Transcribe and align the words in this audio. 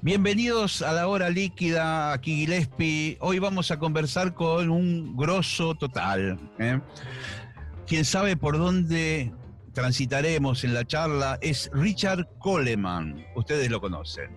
Bienvenidos 0.00 0.82
a 0.82 0.92
la 0.92 1.08
hora 1.08 1.28
líquida, 1.28 2.12
aquí 2.12 2.46
Gillespie. 2.46 3.16
Hoy 3.20 3.40
vamos 3.40 3.72
a 3.72 3.80
conversar 3.80 4.32
con 4.32 4.70
un 4.70 5.16
grosso 5.16 5.74
total. 5.74 6.38
¿eh? 6.60 6.80
Quien 7.84 8.04
sabe 8.04 8.36
por 8.36 8.58
dónde 8.58 9.32
transitaremos 9.72 10.62
en 10.62 10.74
la 10.74 10.84
charla 10.84 11.36
es 11.40 11.68
Richard 11.72 12.28
Coleman. 12.38 13.26
Ustedes 13.34 13.68
lo 13.70 13.80
conocen. 13.80 14.30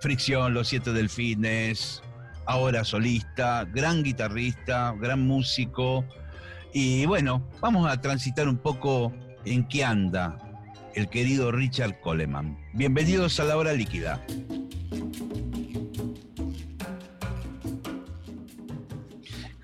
Fricción, 0.00 0.54
Los 0.54 0.68
Siete 0.68 0.94
Delfines, 0.94 2.02
ahora 2.46 2.82
solista, 2.82 3.66
gran 3.66 4.02
guitarrista, 4.02 4.94
gran 4.98 5.20
músico. 5.26 6.02
Y 6.72 7.04
bueno, 7.04 7.46
vamos 7.60 7.90
a 7.90 8.00
transitar 8.00 8.48
un 8.48 8.56
poco 8.56 9.12
en 9.44 9.68
qué 9.68 9.84
anda 9.84 10.38
el 10.94 11.10
querido 11.10 11.52
Richard 11.52 12.00
Coleman. 12.00 12.58
Bienvenidos 12.72 13.38
a 13.38 13.44
la 13.44 13.58
hora 13.58 13.74
líquida. 13.74 14.24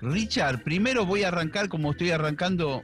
Richard, 0.05 0.63
primero 0.63 1.05
voy 1.05 1.23
a 1.23 1.29
arrancar 1.29 1.67
como 1.67 1.91
estoy 1.91 2.11
arrancando 2.11 2.83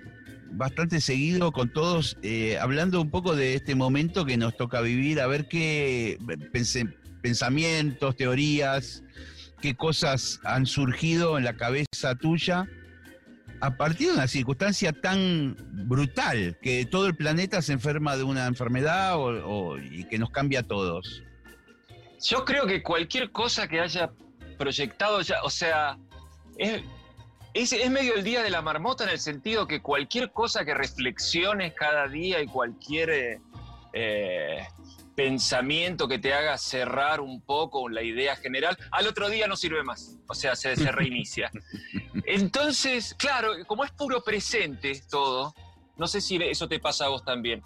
bastante 0.54 1.00
seguido 1.00 1.52
con 1.52 1.72
todos, 1.72 2.18
eh, 2.24 2.58
hablando 2.60 3.00
un 3.00 3.10
poco 3.10 3.36
de 3.36 3.56
este 3.56 3.76
momento 3.76 4.26
que 4.26 4.38
nos 4.38 4.58
toca 4.58 4.82
vivir, 4.82 5.22
a 5.22 5.28
ver 5.28 5.48
qué 5.48 6.18
pensamientos, 7.22 8.16
teorías, 8.16 9.04
qué 9.62 9.76
cosas 9.76 10.40
han 10.44 10.66
surgido 10.66 11.38
en 11.38 11.46
la 11.46 11.56
cabeza 11.56 12.16
tuya 12.20 12.68
a 13.62 13.78
partir 13.78 14.08
de 14.08 14.14
una 14.16 14.28
circunstancia 14.28 14.92
tan 14.92 15.56
brutal 15.86 16.58
que 16.62 16.86
todo 16.86 17.06
el 17.06 17.16
planeta 17.16 17.62
se 17.62 17.74
enferma 17.74 18.18
de 18.18 18.24
una 18.24 18.48
enfermedad 18.48 19.16
y 19.92 20.04
que 20.06 20.18
nos 20.18 20.32
cambia 20.32 20.62
a 20.62 20.64
todos. 20.64 21.24
Yo 22.24 22.44
creo 22.44 22.66
que 22.66 22.82
cualquier 22.82 23.32
cosa 23.32 23.68
que 23.68 23.80
haya 23.80 24.12
proyectado 24.58 25.22
ya, 25.22 25.44
o 25.44 25.50
sea, 25.50 25.98
es, 26.58 26.82
es, 27.54 27.90
medio 27.90 28.16
el 28.16 28.24
día 28.24 28.44
de 28.44 28.50
la 28.50 28.62
marmota 28.62 29.04
en 29.04 29.10
el 29.12 29.20
sentido 29.20 29.68
que 29.68 29.82
cualquier 29.82 30.32
cosa 30.32 30.66
que 30.66 30.74
reflexiones 30.74 31.74
cada 31.74 32.08
día 32.08 32.42
y 32.42 32.48
cualquier 32.48 33.40
eh, 33.94 34.68
pensamiento 35.16 36.08
que 36.08 36.20
te 36.20 36.34
haga 36.34 36.58
cerrar 36.58 37.20
un 37.22 37.42
poco 37.42 37.90
la 37.90 38.02
idea 38.02 38.36
general, 38.36 38.78
al 38.92 39.08
otro 39.08 39.30
día 39.30 39.48
no 39.48 39.56
sirve 39.56 39.84
más, 39.84 40.18
o 40.28 40.34
sea, 40.34 40.56
se, 40.56 40.76
se 40.76 40.92
reinicia. 40.92 41.52
Entonces, 42.26 43.14
claro, 43.16 43.52
como 43.68 43.84
es 43.84 43.92
puro 43.92 44.24
presente 44.24 45.02
todo, 45.10 45.54
no 45.98 46.08
sé 46.08 46.22
si 46.22 46.38
eso 46.38 46.68
te 46.68 46.80
pasa 46.80 47.06
a 47.06 47.10
vos 47.10 47.24
también, 47.24 47.62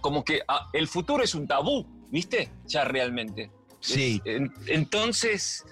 como 0.00 0.24
que 0.24 0.42
ah, 0.48 0.68
el 0.72 0.88
futuro 0.88 1.22
es 1.22 1.34
un 1.34 1.46
tabú, 1.46 1.86
¿viste? 2.10 2.50
Ya 2.66 2.84
realmente. 2.84 3.50
Sí. 3.80 4.20
Entonces, 4.66 5.64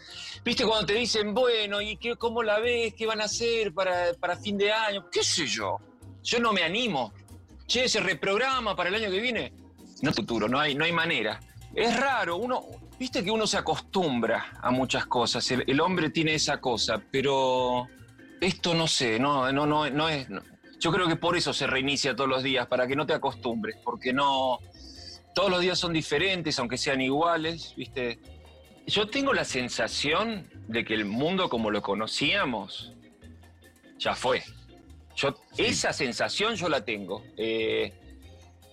viste, 0.44 0.64
cuando 0.64 0.86
te 0.86 0.94
dicen, 0.94 1.34
bueno, 1.34 1.80
¿y 1.80 1.96
qué, 1.96 2.16
cómo 2.16 2.42
la 2.42 2.58
ves? 2.58 2.94
¿Qué 2.94 3.06
van 3.06 3.20
a 3.20 3.24
hacer 3.24 3.72
para, 3.72 4.36
fin 4.42 4.56
de 4.56 4.72
año? 4.72 5.08
¿Qué 5.10 5.22
sé 5.22 5.46
yo? 5.46 5.78
Yo 6.22 6.40
no 6.40 6.52
me 6.52 6.62
animo. 6.62 7.12
Che, 7.66 7.88
se 7.88 8.00
reprograma 8.00 8.74
para 8.74 8.88
el 8.88 8.94
año 8.94 9.10
que 9.10 9.20
viene. 9.20 9.52
No 10.00 10.12
futuro, 10.12 10.48
no 10.48 10.58
hay, 10.58 10.74
no 10.74 10.84
hay 10.84 10.92
manera. 10.92 11.38
Es 11.74 11.94
raro, 11.98 12.36
uno, 12.36 12.64
viste 12.98 13.22
que 13.22 13.30
uno 13.30 13.46
se 13.46 13.58
acostumbra 13.58 14.58
a 14.60 14.70
muchas 14.70 15.06
cosas. 15.06 15.48
El, 15.50 15.80
hombre 15.80 16.10
tiene 16.10 16.34
esa 16.34 16.60
cosa, 16.60 17.02
pero 17.10 17.86
esto 18.40 18.74
no 18.74 18.88
sé, 18.88 19.18
no, 19.18 19.52
no, 19.52 19.66
no, 19.66 19.88
no 19.90 20.08
es. 20.08 20.26
Yo 20.80 20.92
creo 20.92 21.08
que 21.08 21.16
por 21.16 21.36
eso 21.36 21.52
se 21.52 21.66
reinicia 21.66 22.16
todos 22.16 22.30
los 22.30 22.42
días, 22.42 22.66
para 22.68 22.86
que 22.86 22.96
no 22.96 23.06
te 23.06 23.12
acostumbres, 23.12 23.76
porque 23.84 24.12
no 24.12 24.60
todos 25.34 25.50
los 25.50 25.60
días 25.60 25.78
son 25.78 25.92
diferentes, 25.92 26.58
aunque 26.58 26.78
sean 26.78 27.00
iguales, 27.00 27.74
¿viste? 27.76 28.18
Yo 28.86 29.08
tengo 29.08 29.32
la 29.32 29.44
sensación 29.44 30.48
de 30.66 30.84
que 30.84 30.94
el 30.94 31.04
mundo 31.04 31.48
como 31.48 31.70
lo 31.70 31.82
conocíamos 31.82 32.92
ya 33.98 34.14
fue. 34.14 34.42
Yo, 35.16 35.34
Esa 35.56 35.92
sensación 35.92 36.54
yo 36.54 36.68
la 36.68 36.84
tengo. 36.84 37.24
Eh, 37.36 37.92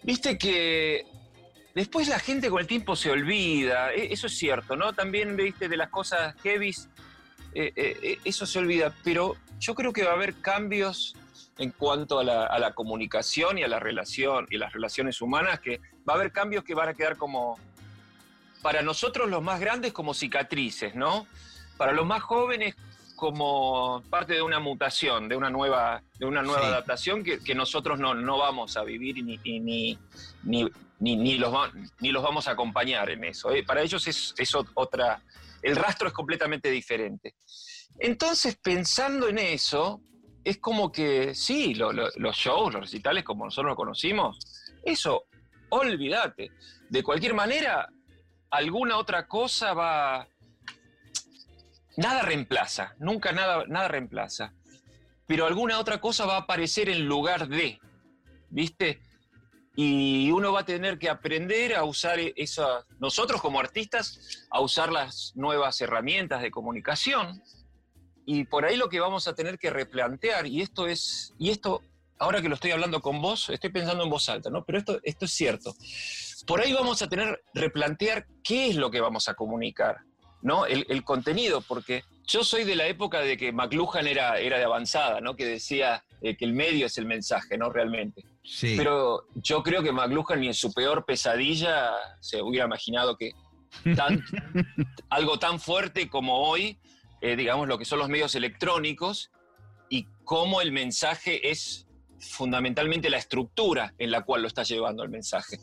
viste 0.03 0.37
que 0.37 1.05
después 1.73 2.07
la 2.07 2.19
gente 2.19 2.49
con 2.49 2.61
el 2.61 2.67
tiempo 2.67 2.95
se 2.95 3.09
olvida, 3.11 3.93
e, 3.93 4.13
eso 4.13 4.27
es 4.27 4.37
cierto, 4.37 4.75
¿no? 4.75 4.93
También, 4.93 5.35
viste, 5.35 5.67
de 5.67 5.77
las 5.77 5.89
cosas 5.89 6.35
heavies, 6.43 6.87
eh, 7.53 7.73
eh, 7.75 8.19
eso 8.23 8.45
se 8.45 8.59
olvida, 8.59 8.95
pero 9.03 9.35
yo 9.59 9.73
creo 9.75 9.91
que 9.91 10.03
va 10.03 10.11
a 10.11 10.15
haber 10.15 10.35
cambios 10.35 11.15
en 11.57 11.71
cuanto 11.71 12.19
a 12.19 12.23
la, 12.23 12.73
comunicación 12.73 13.57
y 13.57 13.63
a 13.63 13.67
la 13.67 13.79
relación 13.79 14.47
y 14.49 14.57
las 14.57 14.73
relaciones 14.73 15.21
humanas, 15.21 15.59
que 15.59 15.79
va 16.07 16.13
a 16.13 16.15
haber 16.17 16.31
cambios 16.31 16.63
que 16.63 16.73
van 16.73 16.89
a 16.89 16.93
quedar 16.93 17.17
como, 17.17 17.57
para 18.61 18.81
nosotros 18.81 19.29
los 19.29 19.41
más 19.41 19.59
grandes 19.59 19.93
como 19.93 20.13
cicatrices, 20.13 20.95
¿no? 20.95 21.27
Para 21.77 21.93
los 21.93 22.05
más 22.05 22.21
jóvenes 22.21 22.75
como 23.15 24.03
parte 24.09 24.33
de 24.33 24.41
una 24.41 24.59
mutación, 24.59 25.29
de 25.29 25.37
una 25.37 25.49
nueva, 25.49 26.03
de 26.19 26.25
una 26.25 26.41
nueva 26.41 26.67
adaptación 26.67 27.23
que, 27.23 27.55
nosotros 27.55 27.97
no, 27.99 28.13
no, 28.13 28.37
vamos 28.37 28.75
a 28.75 28.83
vivir 28.83 29.23
ni, 29.23 29.37
ni, 29.37 29.97
ni, 30.43 30.75
ni, 30.99 31.37
los, 31.37 31.53
ni 31.99 32.11
los 32.11 32.21
vamos 32.21 32.47
a 32.49 32.51
acompañar 32.51 33.09
en 33.09 33.23
eso. 33.23 33.51
¿eh? 33.51 33.63
Para 33.63 33.81
ellos 33.81 34.05
es, 34.07 34.33
es 34.37 34.53
otra, 34.73 35.21
el 35.61 35.77
rastro 35.77 36.09
es 36.09 36.13
completamente 36.13 36.69
diferente. 36.69 37.35
Entonces, 37.97 38.57
pensando 38.61 39.29
en 39.29 39.37
eso, 39.37 40.01
es 40.45 40.59
como 40.59 40.91
que 40.91 41.33
sí, 41.33 41.73
los 41.73 42.37
shows, 42.37 42.73
los 42.73 42.83
recitales 42.83 43.23
como 43.23 43.45
nosotros 43.45 43.71
lo 43.71 43.75
conocimos, 43.75 44.37
eso, 44.83 45.25
olvídate. 45.69 46.51
De 46.87 47.01
cualquier 47.01 47.33
manera, 47.33 47.89
alguna 48.51 48.97
otra 48.97 49.27
cosa 49.27 49.73
va... 49.73 50.27
Nada 51.97 52.21
reemplaza, 52.21 52.93
nunca 52.99 53.31
nada, 53.31 53.63
nada 53.67 53.87
reemplaza. 53.87 54.53
Pero 55.25 55.47
alguna 55.47 55.79
otra 55.79 55.99
cosa 55.99 56.27
va 56.27 56.35
a 56.35 56.41
aparecer 56.41 56.89
en 56.89 57.07
lugar 57.07 57.47
de, 57.47 57.79
¿viste? 58.49 59.01
Y 59.75 60.29
uno 60.29 60.53
va 60.53 60.59
a 60.59 60.65
tener 60.65 60.99
que 60.99 61.09
aprender 61.09 61.73
a 61.73 61.85
usar 61.85 62.19
esas, 62.19 62.85
nosotros 62.99 63.41
como 63.41 63.59
artistas, 63.59 64.45
a 64.51 64.61
usar 64.61 64.91
las 64.91 65.31
nuevas 65.35 65.81
herramientas 65.81 66.43
de 66.43 66.51
comunicación, 66.51 67.41
y 68.25 68.45
por 68.45 68.65
ahí 68.65 68.75
lo 68.75 68.89
que 68.89 68.99
vamos 68.99 69.27
a 69.27 69.35
tener 69.35 69.59
que 69.59 69.69
replantear, 69.69 70.47
y 70.47 70.61
esto 70.61 70.87
es, 70.87 71.33
y 71.37 71.51
esto, 71.51 71.83
ahora 72.17 72.41
que 72.41 72.49
lo 72.49 72.55
estoy 72.55 72.71
hablando 72.71 73.01
con 73.01 73.21
vos, 73.21 73.49
estoy 73.49 73.69
pensando 73.69 74.03
en 74.03 74.09
voz 74.09 74.29
alta, 74.29 74.49
¿no? 74.49 74.63
Pero 74.65 74.79
esto, 74.79 74.99
esto 75.03 75.25
es 75.25 75.31
cierto. 75.31 75.75
Por 76.47 76.61
ahí 76.61 76.73
vamos 76.73 77.01
a 77.01 77.07
tener 77.07 77.41
replantear 77.53 78.25
qué 78.43 78.69
es 78.69 78.75
lo 78.75 78.89
que 78.89 79.01
vamos 79.01 79.29
a 79.29 79.35
comunicar, 79.35 79.99
¿no? 80.41 80.65
El, 80.65 81.03
contenido, 81.03 81.61
porque 81.61 82.03
yo 82.27 82.43
soy 82.43 82.63
de 82.63 82.75
la 82.75 82.87
época 82.87 83.19
de 83.21 83.37
que 83.37 83.51
McLuhan 83.51 84.07
era, 84.07 84.39
era 84.39 84.57
de 84.57 84.63
avanzada, 84.63 85.21
¿no? 85.21 85.35
Que 85.35 85.45
decía 85.45 86.03
eh, 86.21 86.35
que 86.35 86.45
el 86.45 86.53
medio 86.53 86.87
es 86.87 86.97
el 86.97 87.05
mensaje, 87.05 87.57
¿no? 87.57 87.69
Realmente. 87.69 88.23
Sí. 88.43 88.75
Pero 88.77 89.27
yo 89.35 89.63
creo 89.63 89.83
que 89.83 89.91
McLuhan 89.91 90.39
ni 90.39 90.47
en 90.47 90.53
su 90.53 90.73
peor 90.73 91.05
pesadilla 91.05 91.91
se 92.21 92.41
hubiera 92.41 92.65
imaginado 92.65 93.17
que 93.17 93.31
algo 95.09 95.37
tan 95.37 95.59
fuerte 95.59 96.09
como 96.09 96.39
hoy 96.47 96.79
eh, 97.25 97.35
digamos, 97.35 97.67
lo 97.67 97.79
que 97.79 97.85
son 97.85 97.97
los 97.97 98.07
medios 98.07 98.35
electrónicos 98.35 99.31
y 99.89 100.05
cómo 100.25 100.61
el 100.61 100.71
mensaje 100.71 101.49
es 101.49 101.87
fundamentalmente 102.19 103.09
la 103.09 103.17
estructura 103.17 103.95
en 103.97 104.11
la 104.11 104.21
cual 104.21 104.43
lo 104.43 104.47
está 104.47 104.61
llevando 104.61 105.01
el 105.01 105.09
mensaje. 105.09 105.57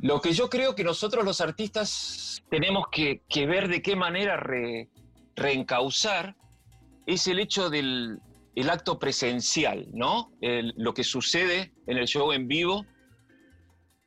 Lo 0.00 0.20
que 0.20 0.34
yo 0.34 0.50
creo 0.50 0.74
que 0.74 0.84
nosotros 0.84 1.24
los 1.24 1.40
artistas 1.40 2.42
tenemos 2.50 2.88
que, 2.92 3.22
ver 3.46 3.68
de 3.68 3.80
qué 3.80 3.96
manera 3.96 4.38
reencauzar 5.34 6.36
es 7.06 7.26
el 7.26 7.38
hecho 7.38 7.70
del 7.70 8.20
acto 8.68 8.98
presencial, 8.98 9.86
¿no? 9.94 10.30
lo 10.42 10.92
que 10.92 11.04
sucede 11.04 11.72
en 11.86 11.96
el 11.96 12.06
show 12.06 12.32
en 12.32 12.48
vivo, 12.48 12.84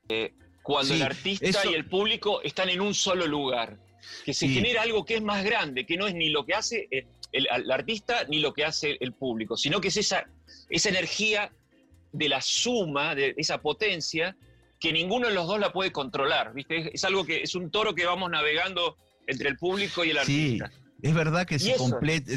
eh, 0.10 0.36
cuando 0.62 0.94
el 0.94 1.02
artista 1.02 1.66
y 1.66 1.74
el 1.74 1.90
público 1.90 2.44
están 2.44 2.70
en 2.70 2.82
un 2.82 2.94
solo 2.94 3.26
lugar 3.26 3.87
que 4.26 4.34
se 4.34 4.48
genera 4.48 4.82
algo 4.82 5.06
que 5.06 5.16
es 5.16 5.22
más 5.22 5.44
grande, 5.44 5.86
que 5.86 5.98
no 5.98 6.08
es 6.08 6.16
ni 6.16 6.30
lo 6.30 6.46
que 6.46 6.54
hace 6.54 6.88
el, 7.32 7.72
artista 7.72 8.26
ni 8.28 8.40
lo 8.40 8.54
que 8.54 8.66
hace 8.66 8.98
el 9.00 9.14
público, 9.14 9.58
sino 9.58 9.82
que 9.82 9.90
es 9.90 9.98
esa, 9.98 10.28
esa 10.70 10.90
energía 10.90 11.52
de 12.12 12.30
la 12.30 12.42
suma, 12.42 13.16
de 13.16 13.34
esa 13.38 13.62
potencia, 13.62 14.36
que 14.80 14.94
ninguno 14.94 15.28
de 15.28 15.34
los 15.34 15.48
dos 15.48 15.60
la 15.60 15.72
puede 15.72 15.92
controlar, 15.92 16.54
¿viste? 16.54 16.92
Es, 16.94 17.04
algo 17.04 17.26
que 17.26 17.42
es 17.42 17.56
un 17.56 17.72
toro 17.72 17.96
que 17.96 18.06
vamos 18.06 18.30
navegando 18.30 18.98
entre 19.26 19.50
el 19.50 19.58
público 19.58 20.06
y 20.06 20.12
el 20.12 20.18
artista. 20.18 20.72
Es 21.02 21.14
verdad 21.14 21.46
que 21.46 21.60
se, 21.60 21.76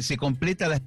se 0.03 0.17
completa 0.17 0.67
la 0.67 0.79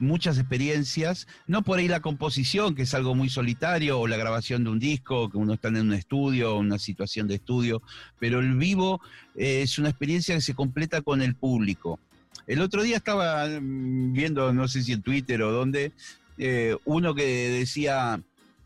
muchas 0.00 0.38
experiencias, 0.38 1.26
no 1.46 1.62
por 1.62 1.78
ahí 1.78 1.88
la 1.88 2.00
composición, 2.00 2.74
que 2.74 2.82
es 2.82 2.92
algo 2.92 3.14
muy 3.14 3.30
solitario, 3.30 3.98
o 4.00 4.06
la 4.06 4.18
grabación 4.18 4.64
de 4.64 4.70
un 4.70 4.78
disco, 4.78 5.30
que 5.30 5.38
uno 5.38 5.54
está 5.54 5.68
en 5.68 5.76
un 5.76 5.94
estudio, 5.94 6.56
una 6.56 6.78
situación 6.78 7.26
de 7.26 7.36
estudio, 7.36 7.80
pero 8.18 8.40
el 8.40 8.54
vivo 8.56 9.00
eh, 9.34 9.62
es 9.62 9.78
una 9.78 9.88
experiencia 9.88 10.34
que 10.34 10.42
se 10.42 10.54
completa 10.54 11.00
con 11.00 11.22
el 11.22 11.34
público. 11.34 11.98
El 12.46 12.60
otro 12.60 12.82
día 12.82 12.96
estaba 12.96 13.46
mm, 13.46 14.12
viendo, 14.12 14.52
no 14.52 14.68
sé 14.68 14.82
si 14.82 14.92
en 14.92 15.02
Twitter 15.02 15.40
o 15.42 15.52
dónde, 15.52 15.92
eh, 16.36 16.76
uno 16.84 17.14
que 17.14 17.48
decía 17.48 18.20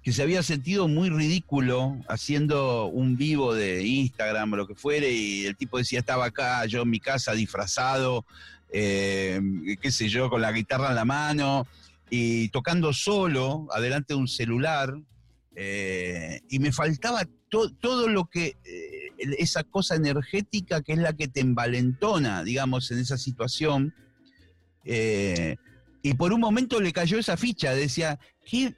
que 0.08 0.14
se 0.14 0.22
había 0.22 0.42
sentido 0.42 0.88
muy 0.88 1.10
ridículo 1.10 2.00
haciendo 2.08 2.86
un 2.86 3.18
vivo 3.18 3.54
de 3.54 3.84
Instagram 3.84 4.54
o 4.54 4.56
lo 4.56 4.66
que 4.66 4.74
fuere, 4.74 5.12
y 5.12 5.44
el 5.44 5.54
tipo 5.54 5.76
decía, 5.76 5.98
estaba 5.98 6.24
acá, 6.24 6.64
yo 6.64 6.80
en 6.80 6.88
mi 6.88 6.98
casa 6.98 7.32
disfrazado, 7.32 8.24
eh, 8.72 9.38
qué 9.82 9.92
sé 9.92 10.08
yo, 10.08 10.30
con 10.30 10.40
la 10.40 10.50
guitarra 10.50 10.88
en 10.88 10.94
la 10.94 11.04
mano, 11.04 11.66
y 12.08 12.48
tocando 12.48 12.94
solo, 12.94 13.68
adelante 13.70 14.14
de 14.14 14.20
un 14.20 14.28
celular, 14.28 14.98
eh, 15.54 16.40
y 16.48 16.58
me 16.58 16.72
faltaba 16.72 17.28
todo 17.50 18.08
lo 18.08 18.30
que, 18.30 18.56
eh, 18.64 19.12
esa 19.36 19.62
cosa 19.62 19.94
energética 19.94 20.80
que 20.80 20.94
es 20.94 21.00
la 21.00 21.12
que 21.12 21.28
te 21.28 21.40
envalentona, 21.40 22.42
digamos, 22.44 22.90
en 22.92 23.00
esa 23.00 23.18
situación. 23.18 23.94
y 26.00 26.14
por 26.14 26.32
un 26.32 26.40
momento 26.40 26.80
le 26.80 26.92
cayó 26.92 27.18
esa 27.18 27.36
ficha, 27.36 27.74
decía, 27.74 28.18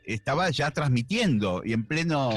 estaba 0.04 0.50
ya 0.50 0.70
transmitiendo 0.70 1.62
y 1.64 1.72
en 1.72 1.84
pleno 1.86 2.30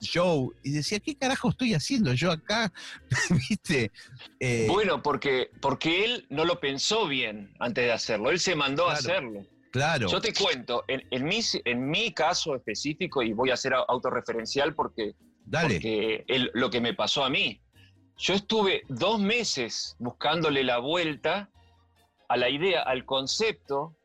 show 0.00 0.52
y 0.62 0.70
decía, 0.72 0.98
¿qué 1.00 1.16
carajo 1.16 1.50
estoy 1.50 1.74
haciendo 1.74 2.12
yo 2.14 2.32
acá? 2.32 2.72
¿Viste? 3.48 3.92
Eh, 4.38 4.66
bueno, 4.68 5.02
porque, 5.02 5.50
porque 5.60 6.04
él 6.04 6.26
no 6.30 6.44
lo 6.44 6.60
pensó 6.60 7.06
bien 7.06 7.54
antes 7.60 7.84
de 7.84 7.92
hacerlo, 7.92 8.30
él 8.30 8.40
se 8.40 8.54
mandó 8.54 8.88
a 8.88 8.94
hacerlo. 8.94 9.46
Claro. 9.70 10.08
Yo 10.08 10.20
te 10.20 10.34
cuento, 10.34 10.84
en, 10.88 11.06
en, 11.10 11.24
mi, 11.24 11.40
en 11.64 11.88
mi 11.88 12.12
caso 12.12 12.56
específico, 12.56 13.22
y 13.22 13.32
voy 13.32 13.50
a 13.50 13.56
ser 13.56 13.74
autorreferencial 13.74 14.74
porque, 14.74 15.14
porque 15.48 16.24
lo 16.54 16.70
que 16.70 16.80
me 16.80 16.94
pasó 16.94 17.24
a 17.24 17.30
mí, 17.30 17.60
yo 18.16 18.34
estuve 18.34 18.82
dos 18.88 19.20
meses 19.20 19.96
buscándole 19.98 20.64
la 20.64 20.78
vuelta 20.78 21.50
a 22.28 22.36
la 22.36 22.50
idea, 22.50 22.82
al 22.82 23.04
concepto 23.04 23.96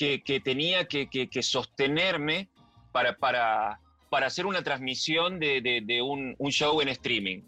que, 0.00 0.40
tenía 0.42 0.86
que, 0.86 1.42
sostenerme 1.42 2.48
para, 2.90 3.16
para, 3.16 3.80
para, 4.08 4.26
hacer 4.26 4.46
una 4.46 4.62
transmisión 4.62 5.38
de, 5.38 6.02
un, 6.02 6.50
show 6.50 6.80
en 6.80 6.88
streaming. 6.88 7.42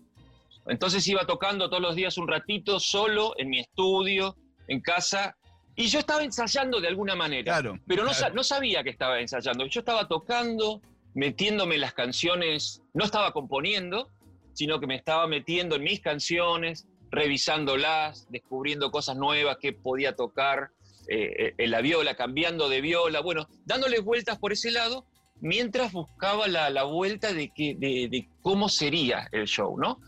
Entonces 0.67 1.07
iba 1.09 1.27
tocando 1.27 1.69
todos 1.71 1.83
los 1.83 1.97
días 1.97 2.19
un 2.19 2.29
ratito 2.29 2.79
solo 2.79 3.33
en 3.39 3.49
mi 3.49 3.61
estudio, 3.61 4.37
en 4.69 4.81
casa, 4.81 5.35
y 5.75 5.87
yo 5.87 5.99
estaba 5.99 6.23
ensayando 6.23 6.81
de 6.81 6.89
alguna 6.89 7.17
manera, 7.17 7.63
pero 7.87 8.05
no, 8.05 8.11
no 8.35 8.45
sabía 8.45 8.85
que 8.85 8.91
estaba 8.91 9.19
ensayando. 9.19 9.65
Yo 9.67 9.81
estaba 9.81 10.07
tocando, 10.07 10.83
metiéndome 11.15 11.79
las 11.79 11.95
canciones, 11.95 12.83
no 12.93 13.05
estaba 13.05 13.33
componiendo, 13.33 14.11
sino 14.53 14.79
que 14.79 14.87
me 14.87 14.97
estaba 14.97 15.27
metiendo 15.27 15.77
en 15.77 15.85
mis 15.85 16.01
canciones, 16.01 16.87
revisándolas, 17.11 18.31
descubriendo 18.31 18.91
cosas 18.91 19.17
nuevas 19.17 19.57
que 19.57 19.73
podía 19.73 20.15
tocar, 20.15 20.71
eh, 21.09 21.55
en 21.59 21.71
la 21.71 21.81
viola, 21.81 22.15
cambiando 22.15 22.69
de 22.69 22.81
viola, 22.81 23.21
bueno, 23.21 23.49
dándole 23.65 24.01
vueltas 24.01 24.39
por 24.39 24.53
ese 24.53 24.71
lado, 24.71 25.05
mientras 25.41 25.93
buscaba 25.93 26.47
la, 26.49 26.85
vuelta 26.85 27.33
de, 27.33 27.51
que, 27.51 27.75
de, 27.75 28.29
cómo 28.41 28.69
sería 28.69 29.29
el 29.33 29.47
show, 29.47 29.77
¿no? 29.79 30.01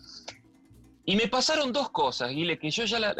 Y 1.07 1.17
me 1.17 1.29
pasaron 1.29 1.73
dos 1.73 1.91
cosas, 1.91 2.31
Guile, 2.31 2.59
que 2.59 2.71
yo 2.71 2.85
ya, 2.85 3.15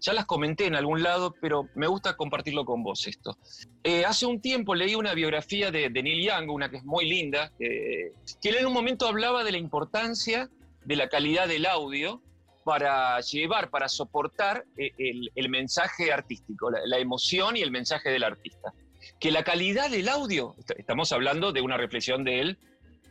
ya 0.00 0.12
las 0.14 0.24
comenté 0.24 0.66
en 0.66 0.74
algún 0.74 1.02
lado, 1.02 1.34
pero 1.40 1.68
me 1.74 1.86
gusta 1.86 2.16
compartirlo 2.16 2.64
con 2.64 2.82
vos 2.82 3.06
esto. 3.06 3.36
Eh, 3.84 4.06
hace 4.06 4.24
un 4.24 4.40
tiempo 4.40 4.74
leí 4.74 4.94
una 4.94 5.12
biografía 5.12 5.70
de, 5.70 5.90
Neil 5.90 6.24
Young, 6.24 6.50
una 6.50 6.70
que 6.70 6.78
es 6.78 6.84
muy 6.84 7.06
linda, 7.06 7.52
que 7.58 8.12
él 8.42 8.56
en 8.56 8.66
un 8.66 8.72
momento 8.72 9.06
hablaba 9.06 9.44
de 9.44 9.52
la 9.52 9.58
importancia 9.58 10.48
de 10.86 10.96
la 10.96 11.08
calidad 11.08 11.46
del 11.48 11.66
audio 11.66 12.22
para 12.66 13.20
llevar, 13.20 13.70
para 13.70 13.88
soportar 13.88 14.64
eh, 14.76 14.90
el, 14.98 15.48
mensaje 15.48 16.12
artístico, 16.12 16.68
la, 16.68 16.98
emoción 16.98 17.56
y 17.56 17.60
el 17.60 17.70
mensaje 17.70 18.10
del 18.10 18.24
artista. 18.24 18.72
Que 19.20 19.30
la 19.30 19.44
calidad 19.44 19.88
del 19.88 20.08
audio, 20.08 20.56
estamos 20.76 21.12
hablando 21.12 21.52
de 21.52 21.60
una 21.60 21.76
reflexión 21.76 22.24
de 22.24 22.40
él 22.40 22.58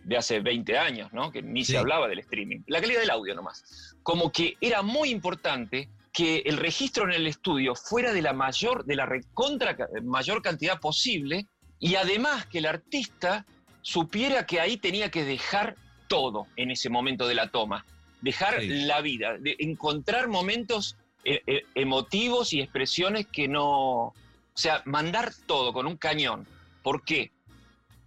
de 0.03 0.17
hace 0.17 0.41
20 0.41 0.77
años, 0.77 1.13
¿no? 1.13 1.31
que 1.31 1.41
ni 1.41 1.63
se 1.63 1.77
hablaba 1.77 2.09
del 2.09 2.19
streaming, 2.19 2.63
la 2.67 2.81
calidad 2.81 2.99
del 2.99 3.11
audio 3.11 3.33
nomás. 3.33 3.95
Como 4.03 4.29
que 4.29 4.57
era 4.59 4.81
muy 4.81 5.09
importante 5.09 5.87
que 6.11 6.39
el 6.39 6.57
registro 6.57 7.05
en 7.05 7.13
el 7.13 7.25
estudio 7.25 7.75
fuera 7.75 8.11
de 8.11 8.21
la 8.21 8.33
mayor, 8.33 8.83
de 8.83 8.97
la 8.97 9.05
recontra 9.05 9.77
mayor 10.03 10.41
cantidad 10.41 10.81
posible 10.81 11.47
y 11.79 11.95
además 11.95 12.45
que 12.47 12.57
el 12.57 12.65
artista 12.65 13.45
supiera 13.81 14.45
que 14.45 14.59
ahí 14.59 14.75
tenía 14.75 15.09
que 15.09 15.23
dejar 15.23 15.77
todo 16.09 16.45
en 16.57 16.71
ese 16.71 16.89
momento 16.89 17.25
de 17.25 17.35
la 17.35 17.49
toma 17.51 17.85
dejar 18.25 18.63
la 18.63 19.01
vida, 19.01 19.37
de 19.37 19.55
encontrar 19.59 20.27
momentos 20.27 20.97
eh, 21.23 21.43
eh, 21.45 21.61
emotivos 21.75 22.53
y 22.53 22.59
expresiones 22.59 23.27
que 23.27 23.47
no, 23.47 24.07
o 24.07 24.13
sea, 24.55 24.81
mandar 24.85 25.31
todo 25.45 25.73
con 25.73 25.85
un 25.85 25.95
cañón. 25.95 26.47
¿Por 26.81 27.03
qué? 27.03 27.31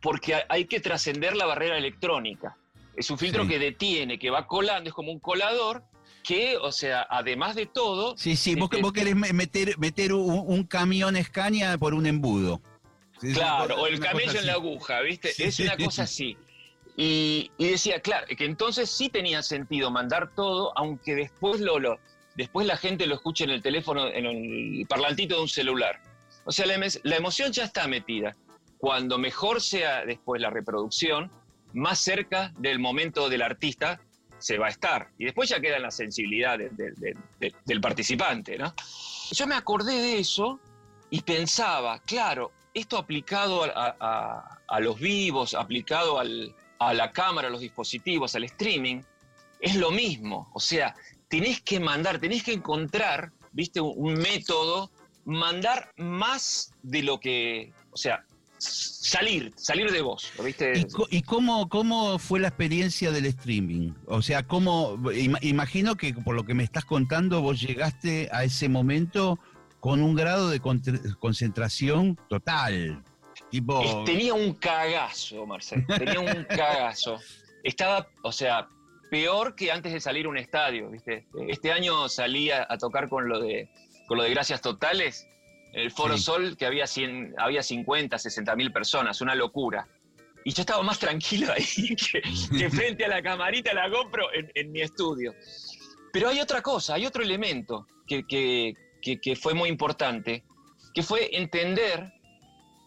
Porque 0.03 0.35
hay 0.49 0.65
que 0.65 0.81
trascender 0.81 1.37
la 1.37 1.47
barrera 1.47 1.79
electrónica. 1.79 2.57
Es 2.97 3.11
un 3.11 3.19
filtro 3.19 3.47
que 3.47 3.61
detiene, 3.61 4.19
que 4.19 4.29
va 4.29 4.49
colando, 4.49 4.91
es 4.91 4.95
como 4.95 5.13
un 5.13 5.21
colador 5.21 5.85
que, 6.25 6.57
o 6.57 6.73
sea, 6.73 7.07
además 7.09 7.55
de 7.55 7.67
todo... 7.67 8.17
Sí, 8.19 8.35
sí, 8.35 8.57
vos, 8.57 8.69
este, 8.73 8.93
querés 8.93 9.15
meter, 9.15 9.79
meter 9.79 10.13
un, 10.13 10.65
camión 10.65 11.17
Escaña 11.17 11.79
por 11.79 11.95
un 11.95 12.07
embudo. 12.07 12.61
Claro, 13.21 13.83
o 13.83 13.87
el 13.87 14.01
camello 14.01 14.41
en 14.41 14.47
la 14.47 14.55
aguja, 14.55 15.01
¿viste? 15.01 15.31
es 15.39 15.61
una 15.61 15.77
cosa 15.77 16.03
así. 16.03 16.37
Y, 17.01 17.53
decía, 17.59 18.01
claro, 18.01 18.27
que 18.27 18.45
entonces 18.45 18.91
sí 18.91 19.09
tenía 19.09 19.41
sentido 19.45 19.89
mandar 19.89 20.33
todo, 20.35 20.77
aunque 20.77 21.15
después, 21.15 21.61
lo, 21.61 21.79
lo, 21.79 22.01
después 22.35 22.67
la 22.67 22.77
gente 22.77 23.07
lo 23.07 23.15
escuche 23.15 23.45
en 23.45 23.51
el 23.51 23.63
teléfono, 23.63 24.09
en 24.09 24.27
el 24.27 24.85
parlantito 24.89 25.37
de 25.37 25.43
un 25.43 25.49
celular. 25.49 26.01
O 26.45 26.51
sea, 26.51 26.67
la, 26.67 27.17
emoción 27.17 27.53
ya 27.53 27.63
está 27.63 27.87
metida. 27.87 28.35
Cuando 28.79 29.17
mejor 29.17 29.63
sea 29.63 30.05
después 30.05 30.43
la 30.43 30.51
reproducción, 30.51 31.31
más 31.73 32.01
cerca 32.01 32.53
del 32.59 32.81
momento 32.81 33.29
del 33.29 33.43
artista 33.43 34.01
se 34.39 34.59
va 34.59 34.67
a 34.67 34.71
estar. 34.71 35.11
Y 35.19 35.27
después 35.27 35.49
ya 35.49 35.61
queda 35.61 35.77
en 35.77 35.83
la 35.83 35.93
sensibilidad 35.93 36.59
del 36.59 37.81
participante, 37.81 38.59
¿no? 38.59 38.75
Yo 39.31 39.47
me 39.47 39.55
acordé 39.55 39.95
de 39.95 40.19
eso 40.19 40.59
y 41.11 41.21
pensaba, 41.21 42.01
claro, 42.01 42.51
esto 42.75 42.99
aplicado 42.99 43.63
a 43.73 44.81
los 44.81 44.99
vivos, 44.99 45.55
aplicado 45.55 46.19
al, 46.19 46.55
a 46.79 46.95
la 46.95 47.11
cámara, 47.11 47.49
a 47.49 47.51
los 47.51 47.61
dispositivos, 47.61 48.35
al 48.35 48.45
streaming, 48.45 49.01
es 49.61 49.77
lo 49.77 49.91
mismo. 49.91 50.51
O 50.53 50.61
sea, 50.61 50.95
tenés 51.29 51.61
que 51.61 51.81
mandar, 51.81 52.19
tenés 52.19 52.43
que 52.43 52.53
encontrar, 52.53 53.33
viste, 53.53 53.81
un, 53.81 54.15
método, 54.15 54.91
mandar 55.25 55.93
más 55.97 56.73
de 56.83 57.03
lo 57.03 57.21
que, 57.21 57.73
o 57.91 57.97
sea, 57.97 58.25
salir, 58.59 59.53
salir 59.57 59.91
de 59.93 60.01
vos, 60.01 60.33
¿viste? 60.45 60.87
¿Y, 61.11 61.23
cómo, 61.23 61.69
cómo 61.69 62.19
fue 62.19 62.41
la 62.41 62.49
experiencia 62.49 63.11
del 63.13 63.27
streaming? 63.27 63.93
O 64.07 64.23
sea, 64.23 64.43
¿cómo, 64.43 64.99
imagino 65.13 65.97
que 65.97 66.15
por 66.15 66.35
lo 66.35 66.45
que 66.45 66.55
me 66.55 66.65
estás 66.65 66.85
contando, 66.85 67.41
vos 67.41 67.61
llegaste 67.61 68.29
a 68.33 68.45
ese 68.45 68.69
momento 68.69 69.39
con 69.81 70.03
un 70.03 70.15
grado 70.15 70.51
de 70.51 70.61
concentración 71.19 72.19
total. 72.29 73.03
Tenía 74.05 74.35
un 74.35 74.55
cagazo, 74.55 75.47
Marcelo. 75.47 75.85
Tenía 75.87 76.21
un 76.21 76.45
cagazo. 76.49 77.19
Estaba, 77.63 78.09
o 78.23 78.33
sea, 78.33 78.69
peor 79.11 79.55
que 79.55 79.71
antes 79.73 79.93
de 79.93 80.01
salir 80.01 80.27
a 80.27 80.29
un 80.29 80.39
estadio, 80.39 80.91
¿viste? 80.91 81.27
Este 81.49 81.73
año 81.73 82.09
salí 82.09 82.51
a, 82.51 82.67
tocar 82.79 83.09
con 83.09 83.29
lo 83.29 83.41
de 83.41 83.69
con 84.07 84.17
lo 84.17 84.25
de 84.25 84.31
Gracias 84.31 84.63
Totales, 84.63 85.29
el 85.75 85.91
Foro 85.91 86.17
Sol, 86.17 86.57
que 86.57 86.65
había, 86.65 86.87
100, 86.87 87.35
había 87.37 87.63
50, 87.63 88.19
60 88.19 88.57
mil 88.57 88.73
personas, 88.73 89.21
una 89.21 89.35
locura. 89.35 89.87
Y 90.45 90.53
yo 90.53 90.63
estaba 90.63 90.83
más 90.83 90.99
tranquilo 90.99 91.53
ahí 91.53 91.95
que, 92.51 92.71
frente 92.71 93.05
a 93.05 93.09
la 93.09 93.23
camarita 93.23 93.75
la 93.75 93.91
compro 93.91 94.29
en, 94.33 94.73
mi 94.73 94.81
estudio. 94.81 95.35
Pero 96.11 96.31
hay 96.31 96.41
otra 96.41 96.63
cosa, 96.63 96.95
hay 96.95 97.05
otro 97.05 97.23
elemento 97.23 97.87
que, 98.07 98.25
que 98.27 99.37
fue 99.37 99.53
muy 99.53 99.69
importante, 99.69 100.43
que 100.95 101.03
fue 101.03 101.37
entender 101.37 102.18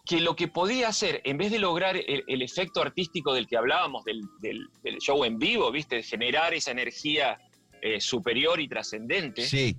que 0.05 0.19
lo 0.19 0.35
que 0.35 0.47
podía 0.47 0.89
hacer, 0.89 1.21
en 1.23 1.37
vez 1.37 1.51
de 1.51 1.59
lograr 1.59 1.95
el, 1.95 2.41
efecto 2.41 2.81
artístico 2.81 3.33
del 3.33 3.47
que 3.47 3.57
hablábamos, 3.57 4.03
del, 4.03 4.67
show 4.99 5.23
en 5.23 5.37
vivo, 5.37 5.71
¿viste? 5.71 6.01
generar 6.01 6.53
esa 6.53 6.71
energía 6.71 7.39
eh, 7.81 8.01
superior 8.01 8.59
y 8.59 8.67
trascendente, 8.67 9.43
sí. 9.43 9.75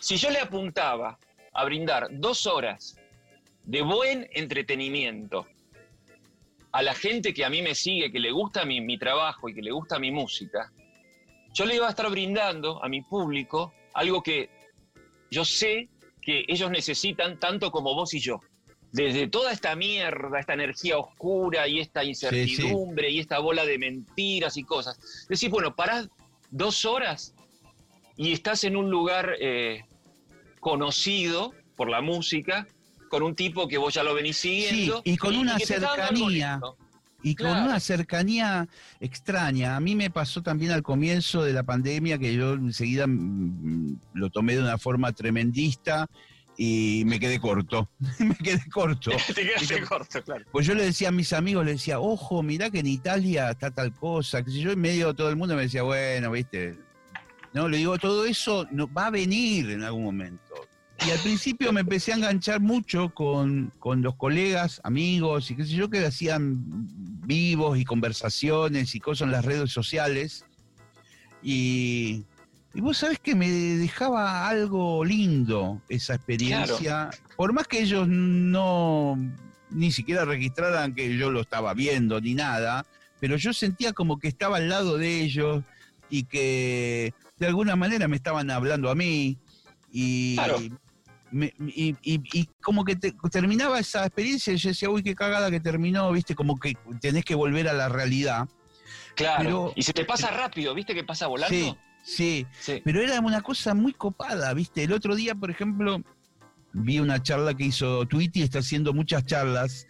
si 0.00 0.16
yo 0.16 0.30
le 0.30 0.40
apuntaba 0.40 1.18
a 1.52 1.64
brindar 1.64 2.08
dos 2.10 2.46
horas 2.46 2.96
de 3.64 3.82
buen 3.82 4.28
entretenimiento, 4.32 5.46
a 6.72 6.82
la 6.82 6.94
gente 6.94 7.34
que 7.34 7.44
a 7.44 7.50
mí 7.50 7.62
me 7.62 7.74
sigue, 7.74 8.12
que 8.12 8.20
le 8.20 8.30
gusta 8.30 8.64
mi, 8.64 8.80
mi 8.80 8.98
trabajo 8.98 9.48
y 9.48 9.54
que 9.54 9.62
le 9.62 9.72
gusta 9.72 9.98
mi 9.98 10.10
música, 10.10 10.72
yo 11.52 11.64
le 11.64 11.76
iba 11.76 11.86
a 11.86 11.90
estar 11.90 12.08
brindando 12.10 12.82
a 12.82 12.88
mi 12.88 13.02
público 13.02 13.72
algo 13.94 14.22
que 14.22 14.50
yo 15.30 15.44
sé 15.44 15.88
que 16.22 16.44
ellos 16.48 16.70
necesitan 16.70 17.38
tanto 17.38 17.70
como 17.70 17.94
vos 17.94 18.14
y 18.14 18.20
yo. 18.20 18.40
Desde 18.92 19.28
toda 19.28 19.52
esta 19.52 19.76
mierda, 19.76 20.40
esta 20.40 20.54
energía 20.54 20.98
oscura 20.98 21.68
y 21.68 21.78
esta 21.78 22.02
incertidumbre 22.02 23.10
y 23.10 23.20
esta 23.20 23.38
bola 23.38 23.64
de 23.64 23.78
mentiras 23.78 24.56
y 24.56 24.64
cosas. 24.64 25.26
Decís, 25.28 25.48
bueno, 25.48 25.76
parás 25.76 26.08
dos 26.50 26.84
horas 26.84 27.34
y 28.16 28.32
estás 28.32 28.64
en 28.64 28.76
un 28.76 28.90
lugar 28.90 29.36
eh, 29.40 29.84
conocido 30.58 31.54
por 31.76 31.88
la 31.88 32.00
música, 32.00 32.66
con 33.08 33.22
un 33.22 33.34
tipo 33.34 33.68
que 33.68 33.78
vos 33.78 33.94
ya 33.94 34.02
lo 34.02 34.14
venís 34.14 34.36
siguiendo. 34.36 35.02
y 35.04 35.16
con 35.16 35.36
una 35.36 35.58
cercanía. 35.58 36.60
Y 37.22 37.34
con 37.34 37.50
una 37.50 37.78
cercanía 37.80 38.66
extraña. 38.98 39.76
A 39.76 39.80
mí 39.80 39.94
me 39.94 40.10
pasó 40.10 40.42
también 40.42 40.72
al 40.72 40.82
comienzo 40.82 41.42
de 41.42 41.52
la 41.52 41.62
pandemia 41.62 42.18
que 42.18 42.34
yo 42.34 42.54
enseguida 42.54 43.06
mm, 43.06 44.00
lo 44.14 44.30
tomé 44.30 44.54
de 44.54 44.62
una 44.62 44.78
forma 44.78 45.12
tremendista 45.12 46.08
y 46.62 47.04
me 47.06 47.18
quedé 47.18 47.40
corto. 47.40 47.88
me 48.18 48.34
quedé 48.34 48.60
corto. 48.70 49.12
Te 49.34 49.46
quedaste 49.46 49.80
corto, 49.80 50.22
claro. 50.22 50.44
Pues 50.52 50.66
yo 50.66 50.74
le 50.74 50.84
decía 50.84 51.08
a 51.08 51.10
mis 51.10 51.32
amigos, 51.32 51.64
le 51.64 51.72
decía, 51.72 51.98
ojo, 52.00 52.42
mirá 52.42 52.68
que 52.68 52.80
en 52.80 52.86
Italia 52.86 53.48
está 53.50 53.70
tal 53.70 53.94
cosa, 53.94 54.44
que 54.44 54.50
si 54.50 54.60
yo 54.60 54.70
en 54.70 54.78
medio 54.78 55.08
de 55.08 55.14
todo 55.14 55.30
el 55.30 55.36
mundo 55.36 55.56
me 55.56 55.62
decía, 55.62 55.82
bueno, 55.84 56.30
viste. 56.30 56.76
No, 57.54 57.66
le 57.66 57.78
digo, 57.78 57.96
todo 57.96 58.26
eso 58.26 58.66
no, 58.70 58.92
va 58.92 59.06
a 59.06 59.10
venir 59.10 59.70
en 59.70 59.84
algún 59.84 60.04
momento. 60.04 60.68
Y 61.06 61.10
al 61.10 61.18
principio 61.20 61.72
me 61.72 61.80
empecé 61.80 62.12
a 62.12 62.16
enganchar 62.16 62.60
mucho 62.60 63.08
con, 63.14 63.72
los 63.82 64.16
colegas, 64.16 64.82
amigos 64.84 65.50
y 65.50 65.56
qué 65.56 65.64
sé 65.64 65.72
yo, 65.72 65.88
que 65.88 66.04
hacían 66.04 66.58
vivos 67.26 67.78
y 67.78 67.86
conversaciones 67.86 68.94
y 68.94 69.00
cosas 69.00 69.24
en 69.24 69.32
las 69.32 69.46
redes 69.46 69.70
sociales. 69.70 70.44
Y, 71.42 72.26
vos 72.74 72.98
sabés 72.98 73.18
que 73.18 73.34
me 73.34 73.48
dejaba 73.50 74.48
algo 74.48 75.04
lindo 75.04 75.80
esa 75.88 76.14
experiencia. 76.14 77.10
Por 77.36 77.52
más 77.52 77.66
que 77.66 77.80
ellos 77.80 78.06
no 78.08 79.16
ni 79.70 79.92
siquiera 79.92 80.24
registraran 80.24 80.94
que 80.94 81.16
yo 81.16 81.30
lo 81.30 81.40
estaba 81.40 81.74
viendo 81.74 82.20
ni 82.20 82.34
nada, 82.34 82.84
pero 83.20 83.36
yo 83.36 83.52
sentía 83.52 83.92
como 83.92 84.18
que 84.18 84.28
estaba 84.28 84.56
al 84.56 84.68
lado 84.68 84.98
de 84.98 85.20
ellos 85.20 85.62
y 86.08 86.24
que 86.24 87.14
de 87.38 87.46
alguna 87.46 87.76
manera 87.76 88.08
me 88.08 88.16
estaban 88.16 88.50
hablando 88.50 88.90
a 88.90 88.94
mí. 88.94 89.38
Y, 89.92 90.36
y, 91.32 92.48
como 92.60 92.84
que 92.84 92.96
terminaba 92.96 93.78
esa 93.78 94.06
experiencia 94.06 94.52
y 94.52 94.56
yo 94.56 94.68
decía, 94.68 94.90
uy, 94.90 95.02
qué 95.02 95.14
cagada 95.14 95.50
que 95.50 95.60
terminó, 95.60 96.10
viste, 96.12 96.34
como 96.34 96.58
que 96.58 96.76
tenés 97.00 97.24
que 97.24 97.34
volver 97.34 97.68
a 97.68 97.72
la 97.72 97.88
realidad. 97.88 98.48
Claro, 99.14 99.72
y 99.74 99.82
se 99.82 99.92
te 99.92 100.04
pasa 100.04 100.30
rápido, 100.30 100.74
viste 100.74 100.94
que 100.94 101.04
pasa 101.04 101.26
volando. 101.26 101.54
Sí, 101.54 101.76
sí, 102.02 102.46
pero 102.84 103.00
era 103.00 103.20
una 103.20 103.40
cosa 103.40 103.74
muy 103.74 103.92
copada, 103.92 104.52
viste. 104.54 104.84
El 104.84 104.92
otro 104.92 105.14
día, 105.14 105.34
por 105.34 105.50
ejemplo, 105.50 106.02
vi 106.72 106.98
una 106.98 107.22
charla 107.22 107.54
que 107.54 107.64
hizo 107.64 108.06
Tweety, 108.06 108.42
está 108.42 108.60
haciendo 108.60 108.92
muchas 108.92 109.24
charlas 109.24 109.86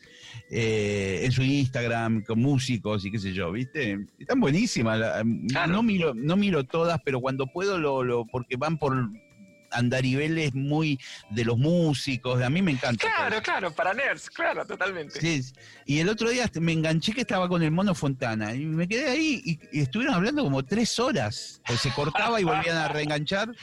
eh, 0.50 1.20
en 1.24 1.32
su 1.32 1.42
Instagram 1.42 2.22
con 2.22 2.40
músicos 2.40 3.04
y 3.04 3.10
qué 3.10 3.18
sé 3.18 3.32
yo, 3.32 3.52
¿viste? 3.52 4.06
Están 4.18 4.40
buenísimas. 4.40 5.24
No, 5.24 5.82
miro, 5.82 6.14
no 6.14 6.36
miro 6.36 6.64
todas, 6.64 7.00
pero 7.04 7.20
cuando 7.20 7.46
puedo, 7.46 7.78
lo, 7.78 8.02
lo 8.02 8.26
porque 8.26 8.56
van 8.56 8.78
por 8.78 9.10
andariveles 9.70 10.54
muy 10.54 10.98
de 11.30 11.44
los 11.44 11.58
músicos, 11.58 12.42
a 12.42 12.50
mí 12.50 12.62
me 12.62 12.72
encanta. 12.72 13.06
Claro, 13.06 13.42
claro, 13.42 13.70
para 13.72 13.94
nerds, 13.94 14.30
claro, 14.30 14.66
totalmente. 14.66 15.20
Sí, 15.20 15.52
y 15.86 15.98
el 15.98 16.08
otro 16.08 16.30
día 16.30 16.50
me 16.60 16.72
enganché 16.72 17.12
que 17.12 17.22
estaba 17.22 17.48
con 17.48 17.62
el 17.62 17.70
mono 17.70 17.94
Fontana 17.94 18.54
y 18.54 18.64
me 18.64 18.88
quedé 18.88 19.08
ahí 19.08 19.42
y, 19.44 19.80
estuvieron 19.80 20.14
hablando 20.14 20.42
como 20.42 20.62
tres 20.64 20.98
horas, 20.98 21.60
pues 21.66 21.80
se 21.80 21.90
cortaba 21.90 22.40
y 22.40 22.44
volvían 22.44 22.76
a 22.76 22.88
reenganchar. 22.88 23.54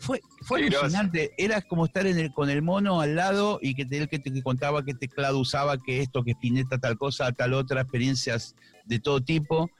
Fue, 0.00 0.22
fue 0.46 0.64
alucinante, 0.64 1.32
era 1.36 1.60
como 1.60 1.84
estar 1.84 2.06
en 2.06 2.18
el, 2.18 2.32
con 2.32 2.48
el 2.48 2.62
mono 2.62 3.02
al 3.02 3.16
lado 3.16 3.58
y 3.60 3.74
que 3.74 3.82
él 3.94 4.08
que 4.08 4.18
te 4.18 4.42
contaba 4.42 4.82
qué 4.82 4.94
teclado 4.94 5.38
usaba, 5.38 5.76
que 5.76 6.00
esto, 6.00 6.24
que 6.24 6.30
Spinetta, 6.30 6.78
tal 6.78 6.96
cosa, 6.96 7.30
tal 7.32 7.52
otra, 7.52 7.82
experiencias 7.82 8.56
de 8.86 8.98
todo 8.98 9.20
tipo, 9.20 9.70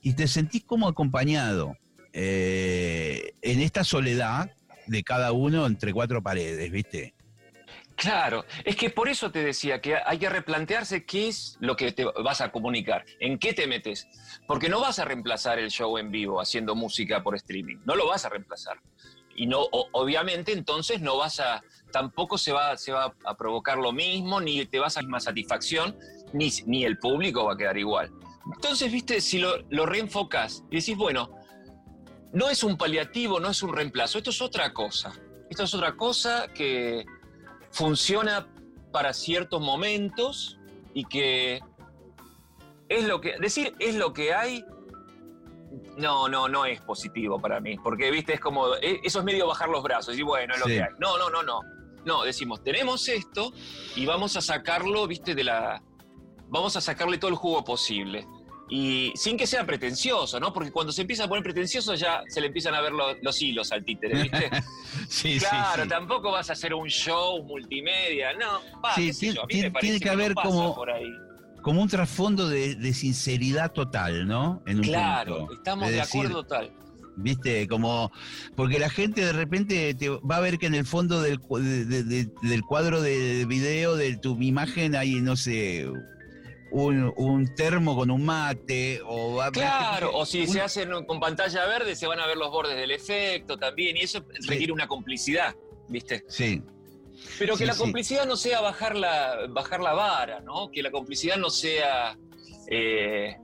y 0.00 0.14
te 0.14 0.28
sentís 0.28 0.64
como 0.64 0.88
acompañado. 0.88 1.76
Eh, 2.18 3.34
en 3.42 3.60
esta 3.60 3.84
soledad 3.84 4.50
de 4.86 5.02
cada 5.02 5.32
uno 5.32 5.66
entre 5.66 5.92
cuatro 5.92 6.22
paredes, 6.22 6.70
¿viste? 6.70 7.14
Claro, 7.96 8.44
es 8.62 8.76
que 8.76 8.90
por 8.90 9.08
eso 9.08 9.30
te 9.30 9.42
decía 9.42 9.80
que 9.80 9.96
hay 9.96 10.18
que 10.18 10.28
replantearse 10.28 11.06
qué 11.06 11.28
es 11.28 11.56
lo 11.60 11.76
que 11.76 11.92
te 11.92 12.04
vas 12.04 12.42
a 12.42 12.52
comunicar, 12.52 13.06
en 13.20 13.38
qué 13.38 13.54
te 13.54 13.66
metes, 13.66 14.06
porque 14.46 14.68
no 14.68 14.80
vas 14.80 14.98
a 14.98 15.06
reemplazar 15.06 15.58
el 15.58 15.70
show 15.70 15.96
en 15.96 16.10
vivo 16.10 16.38
haciendo 16.40 16.74
música 16.74 17.22
por 17.22 17.34
streaming, 17.36 17.78
no 17.86 17.96
lo 17.96 18.06
vas 18.06 18.26
a 18.26 18.28
reemplazar. 18.28 18.76
Y 19.34 19.46
no, 19.46 19.66
obviamente 19.70 20.52
entonces 20.52 21.00
no 21.00 21.16
vas 21.16 21.40
a, 21.40 21.62
tampoco 21.90 22.36
se 22.36 22.52
va, 22.52 22.76
se 22.76 22.92
va 22.92 23.14
a 23.24 23.36
provocar 23.36 23.78
lo 23.78 23.92
mismo, 23.92 24.40
ni 24.40 24.64
te 24.66 24.78
vas 24.78 24.98
a 24.98 25.02
más 25.02 25.24
satisfacción, 25.24 25.96
ni, 26.34 26.50
ni 26.66 26.84
el 26.84 26.98
público 26.98 27.44
va 27.44 27.54
a 27.54 27.56
quedar 27.56 27.78
igual. 27.78 28.10
Entonces, 28.54 28.92
viste, 28.92 29.20
si 29.20 29.38
lo, 29.38 29.62
lo 29.70 29.86
reenfocas 29.86 30.64
y 30.70 30.76
decís, 30.76 30.96
bueno, 30.96 31.30
no 32.32 32.48
es 32.50 32.62
un 32.64 32.76
paliativo, 32.76 33.40
no 33.40 33.50
es 33.50 33.62
un 33.62 33.74
reemplazo, 33.74 34.18
esto 34.18 34.30
es 34.30 34.40
otra 34.42 34.72
cosa. 34.72 35.12
Esto 35.48 35.62
es 35.62 35.74
otra 35.74 35.96
cosa 35.96 36.48
que 36.52 37.04
funciona 37.70 38.48
para 38.92 39.12
ciertos 39.12 39.60
momentos 39.60 40.58
y 40.94 41.04
que 41.04 41.60
es 42.88 43.04
lo 43.04 43.20
que 43.20 43.38
decir 43.38 43.74
es 43.78 43.94
lo 43.96 44.12
que 44.12 44.32
hay 44.32 44.64
no, 45.96 46.28
no, 46.28 46.48
no 46.48 46.64
es 46.64 46.80
positivo 46.80 47.40
para 47.40 47.60
mí, 47.60 47.76
porque 47.78 48.10
viste 48.10 48.34
es 48.34 48.40
como 48.40 48.74
e, 48.76 49.00
eso 49.02 49.18
es 49.18 49.24
medio 49.24 49.46
bajar 49.46 49.68
los 49.68 49.82
brazos 49.82 50.16
y 50.16 50.22
bueno, 50.22 50.54
es 50.54 50.60
lo 50.60 50.66
que 50.66 50.82
hay. 50.82 50.90
No, 50.98 51.18
no, 51.18 51.30
no, 51.30 51.42
no. 51.42 51.60
No, 52.04 52.22
decimos, 52.22 52.62
tenemos 52.62 53.08
esto 53.08 53.52
y 53.96 54.06
vamos 54.06 54.36
a 54.36 54.40
sacarlo, 54.40 55.06
viste, 55.08 55.34
de 55.34 55.42
la 55.42 55.82
vamos 56.48 56.76
a 56.76 56.80
sacarle 56.80 57.18
todo 57.18 57.30
el 57.30 57.36
jugo 57.36 57.64
posible 57.64 58.26
y 58.68 59.12
sin 59.14 59.36
que 59.36 59.46
sea 59.46 59.64
pretencioso, 59.64 60.40
¿no? 60.40 60.52
Porque 60.52 60.72
cuando 60.72 60.92
se 60.92 61.02
empieza 61.02 61.24
a 61.24 61.28
poner 61.28 61.44
pretencioso 61.44 61.94
ya 61.94 62.22
se 62.28 62.40
le 62.40 62.48
empiezan 62.48 62.74
a 62.74 62.80
ver 62.80 62.92
los 62.92 63.40
hilos 63.40 63.70
al 63.70 63.84
títere, 63.84 64.22
¿viste? 64.22 64.50
sí, 65.08 65.38
claro, 65.38 65.86
tampoco 65.86 66.32
vas 66.32 66.50
a 66.50 66.54
hacer 66.54 66.74
un 66.74 66.88
show 66.88 67.44
multimedia, 67.44 68.32
no. 68.34 68.60
sí, 68.94 69.12
tiene, 69.48 70.00
que 70.00 70.10
haber 70.10 70.34
como, 70.34 70.76
como 71.62 71.82
un 71.82 71.88
trasfondo 71.88 72.48
de, 72.48 72.92
sinceridad 72.92 73.72
total, 73.72 74.26
¿no? 74.26 74.62
En 74.66 74.78
un 74.78 74.82
claro, 74.84 75.48
estamos 75.52 75.88
de, 75.90 76.00
acuerdo 76.00 76.42
total. 76.42 76.72
¿Viste? 77.18 77.66
Como. 77.66 78.12
Porque 78.56 78.78
la 78.78 78.90
gente 78.90 79.24
de 79.24 79.32
repente 79.32 79.94
te 79.94 80.10
va 80.10 80.36
a 80.36 80.40
ver 80.40 80.58
que 80.58 80.66
en 80.66 80.74
el 80.74 80.84
fondo 80.84 81.22
del, 81.22 81.40
del 82.42 82.62
cuadro 82.62 83.00
de 83.00 83.46
video 83.46 83.96
de 83.96 84.18
tu 84.18 84.38
imagen 84.42 84.94
hay, 84.94 85.22
no 85.22 85.34
sé, 85.34 85.86
un, 86.70 87.54
termo 87.54 87.96
con 87.96 88.10
un 88.10 88.24
mate 88.24 89.00
o 89.04 89.40
claro 89.52 90.10
o 90.14 90.26
si 90.26 90.46
se 90.46 90.60
hacen 90.60 91.04
con 91.04 91.20
pantalla 91.20 91.66
verde 91.66 91.94
se 91.94 92.06
van 92.06 92.20
a 92.20 92.26
ver 92.26 92.36
los 92.36 92.50
bordes 92.50 92.76
del 92.76 92.90
efecto 92.90 93.56
también 93.56 93.96
y 93.96 94.00
eso 94.00 94.24
requiere 94.46 94.72
una 94.72 94.86
complicidad 94.86 95.54
viste 95.88 96.24
sí. 96.28 96.62
Pero 97.38 97.56
que 97.56 97.64
la 97.64 97.74
complicidad 97.74 98.26
no 98.26 98.36
sea 98.36 98.60
bajar 98.60 98.94
la 98.96 99.46
bajar 99.48 99.80
la 99.80 99.94
vara 99.94 100.40
no 100.40 100.70
que 100.70 100.82
la 100.82 100.90
complicidad 100.90 101.36
no 101.36 101.50
sea 101.50 102.16
eh, 102.68 103.36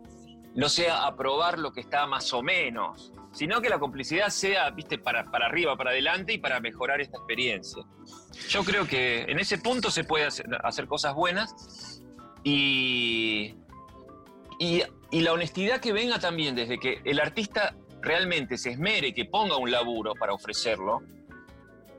no 0.55 0.69
sea 0.69 1.07
aprobar 1.07 1.59
lo 1.59 1.73
que 1.73 1.81
está 1.81 2.07
más 2.07 2.33
o 2.33 2.43
menos 2.43 3.13
sino 3.33 3.63
que 3.63 3.69
la 3.71 3.79
complicidad 3.79 4.29
sea, 4.29 4.71
viste, 4.71 4.99
para, 4.99 5.31
para 5.31 5.47
arriba, 5.47 5.77
para 5.77 5.91
adelante 5.91 6.35
y 6.35 6.39
para 6.39 6.61
mejorar 6.61 7.01
esta 7.01 7.17
experiencia. 7.17 7.83
Yo 8.49 8.63
creo 8.63 8.87
que 8.87 9.23
en 9.23 9.39
ese 9.39 9.59
punto 9.59 9.91
se 9.91 10.05
puede 10.05 10.27
hacer 10.27 10.87
cosas 10.87 11.15
buenas 11.15 11.92
y, 12.45 13.55
y, 14.59 14.83
la 15.21 15.33
honestidad 15.33 15.81
que 15.81 15.93
venga 15.93 16.19
también 16.19 16.55
desde 16.55 16.79
que 16.79 17.01
el 17.05 17.21
artista 17.21 17.75
realmente 18.01 18.59
se 18.59 18.71
esmere, 18.71 19.15
que 19.15 19.25
ponga 19.25 19.57
un 19.57 19.71
laburo 19.71 20.15
para 20.15 20.33
ofrecerlo, 20.33 21.03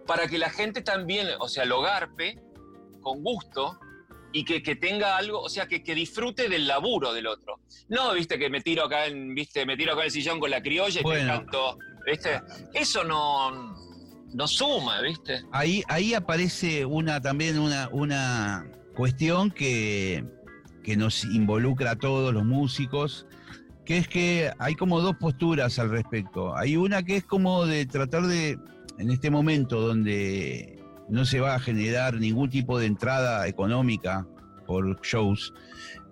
para 0.05 0.27
que 0.27 0.37
la 0.37 0.49
gente 0.49 0.81
también, 0.81 1.27
o 1.39 1.47
sea, 1.47 1.65
lo 1.65 1.81
garpe 1.81 2.39
con 3.01 3.23
gusto 3.23 3.79
y 4.33 4.43
que, 4.43 4.75
tenga 4.75 5.15
algo, 5.15 5.39
o 5.41 5.49
sea, 5.49 5.67
que, 5.67 5.79
disfrute 5.79 6.49
del 6.49 6.67
laburo 6.67 7.13
del 7.13 7.27
otro. 7.27 7.59
No, 7.87 8.13
viste, 8.13 8.39
que 8.39 8.49
me 8.49 8.61
tiro 8.61 8.85
acá 8.85 9.05
en, 9.05 9.35
viste, 9.35 9.65
me 9.65 9.77
tiro 9.77 9.93
acá 9.93 10.01
en 10.01 10.05
el 10.05 10.11
sillón 10.11 10.39
con 10.39 10.49
la 10.49 10.61
criolla 10.61 11.01
y 11.01 11.03
te 11.03 11.25
canto, 11.25 11.77
viste. 12.05 12.41
Eso 12.73 13.03
no, 13.03 13.75
no 14.33 14.47
suma, 14.47 15.01
viste. 15.01 15.43
Ahí, 15.51 15.83
ahí 15.87 16.15
aparece 16.15 16.83
una, 16.83 17.21
también 17.21 17.59
una, 17.59 17.89
una 17.91 18.65
cuestión 18.93 19.51
que, 19.51 20.25
nos 20.97 21.23
involucra 21.25 21.91
a 21.91 21.95
todos 21.95 22.33
los 22.33 22.45
músicos, 22.45 23.27
que 23.85 23.97
es 23.97 24.07
que 24.07 24.51
hay 24.59 24.75
como 24.75 25.01
dos 25.01 25.15
posturas 25.17 25.79
al 25.79 25.89
respecto. 25.89 26.55
Hay 26.55 26.77
una 26.77 27.03
que 27.03 27.17
es 27.17 27.23
como 27.23 27.65
de 27.65 27.85
tratar 27.85 28.23
de, 28.23 28.57
en 28.97 29.11
este 29.11 29.29
momento 29.29 29.81
donde 29.81 30.79
no 31.09 31.25
se 31.25 31.39
va 31.39 31.55
a 31.55 31.59
generar 31.59 32.15
ningún 32.15 32.49
tipo 32.49 32.79
de 32.79 32.85
entrada 32.85 33.47
económica 33.47 34.27
por 34.65 35.01
shows, 35.01 35.53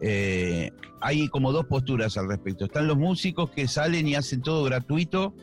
eh, 0.01 0.71
hay 0.99 1.27
como 1.29 1.51
dos 1.51 1.65
posturas 1.65 2.17
al 2.17 2.27
respecto. 2.27 2.65
Están 2.65 2.87
los 2.87 2.97
músicos 2.97 3.49
que 3.51 3.67
salen 3.67 4.07
y 4.07 4.15
hacen 4.15 4.41
todo 4.41 4.63
gratuito 4.63 5.33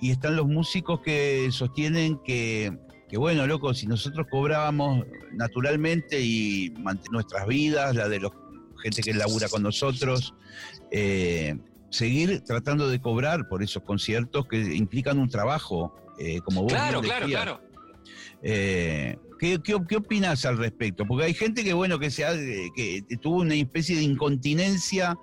y 0.00 0.10
están 0.10 0.36
los 0.36 0.46
músicos 0.46 1.00
que 1.00 1.48
sostienen 1.50 2.18
que, 2.24 2.76
que 3.08 3.16
bueno, 3.16 3.46
loco, 3.46 3.72
si 3.74 3.86
nosotros 3.86 4.26
cobrábamos 4.30 5.04
naturalmente 5.32 6.20
y 6.20 6.74
nuestras 7.10 7.46
vidas, 7.46 7.94
la 7.94 8.08
de 8.08 8.20
la 8.20 8.30
gente 8.82 9.02
que 9.02 9.14
labura 9.14 9.48
con 9.48 9.62
nosotros, 9.62 10.34
eh, 10.90 11.56
seguir 11.90 12.42
tratando 12.44 12.88
de 12.88 13.00
cobrar 13.00 13.48
por 13.48 13.62
esos 13.62 13.82
conciertos 13.82 14.46
que 14.46 14.58
implican 14.74 15.18
un 15.18 15.28
trabajo, 15.28 15.94
eh, 16.18 16.40
como 16.40 16.62
vos 16.62 16.72
Claro, 16.72 17.00
claro, 17.00 17.26
claro. 17.26 17.60
Eh, 18.42 19.16
¿qué, 19.38 19.58
qué, 19.62 19.96
opinas 19.96 20.44
al 20.44 20.58
respecto? 20.58 21.06
Porque 21.06 21.24
hay 21.24 21.34
gente 21.34 21.64
que, 21.64 21.72
bueno, 21.72 21.98
que, 21.98 22.10
se 22.10 22.24
que 22.76 23.02
tuvo 23.20 23.40
una 23.40 23.54
especie 23.54 23.96
de 23.96 24.02
incontinencia 24.02 25.18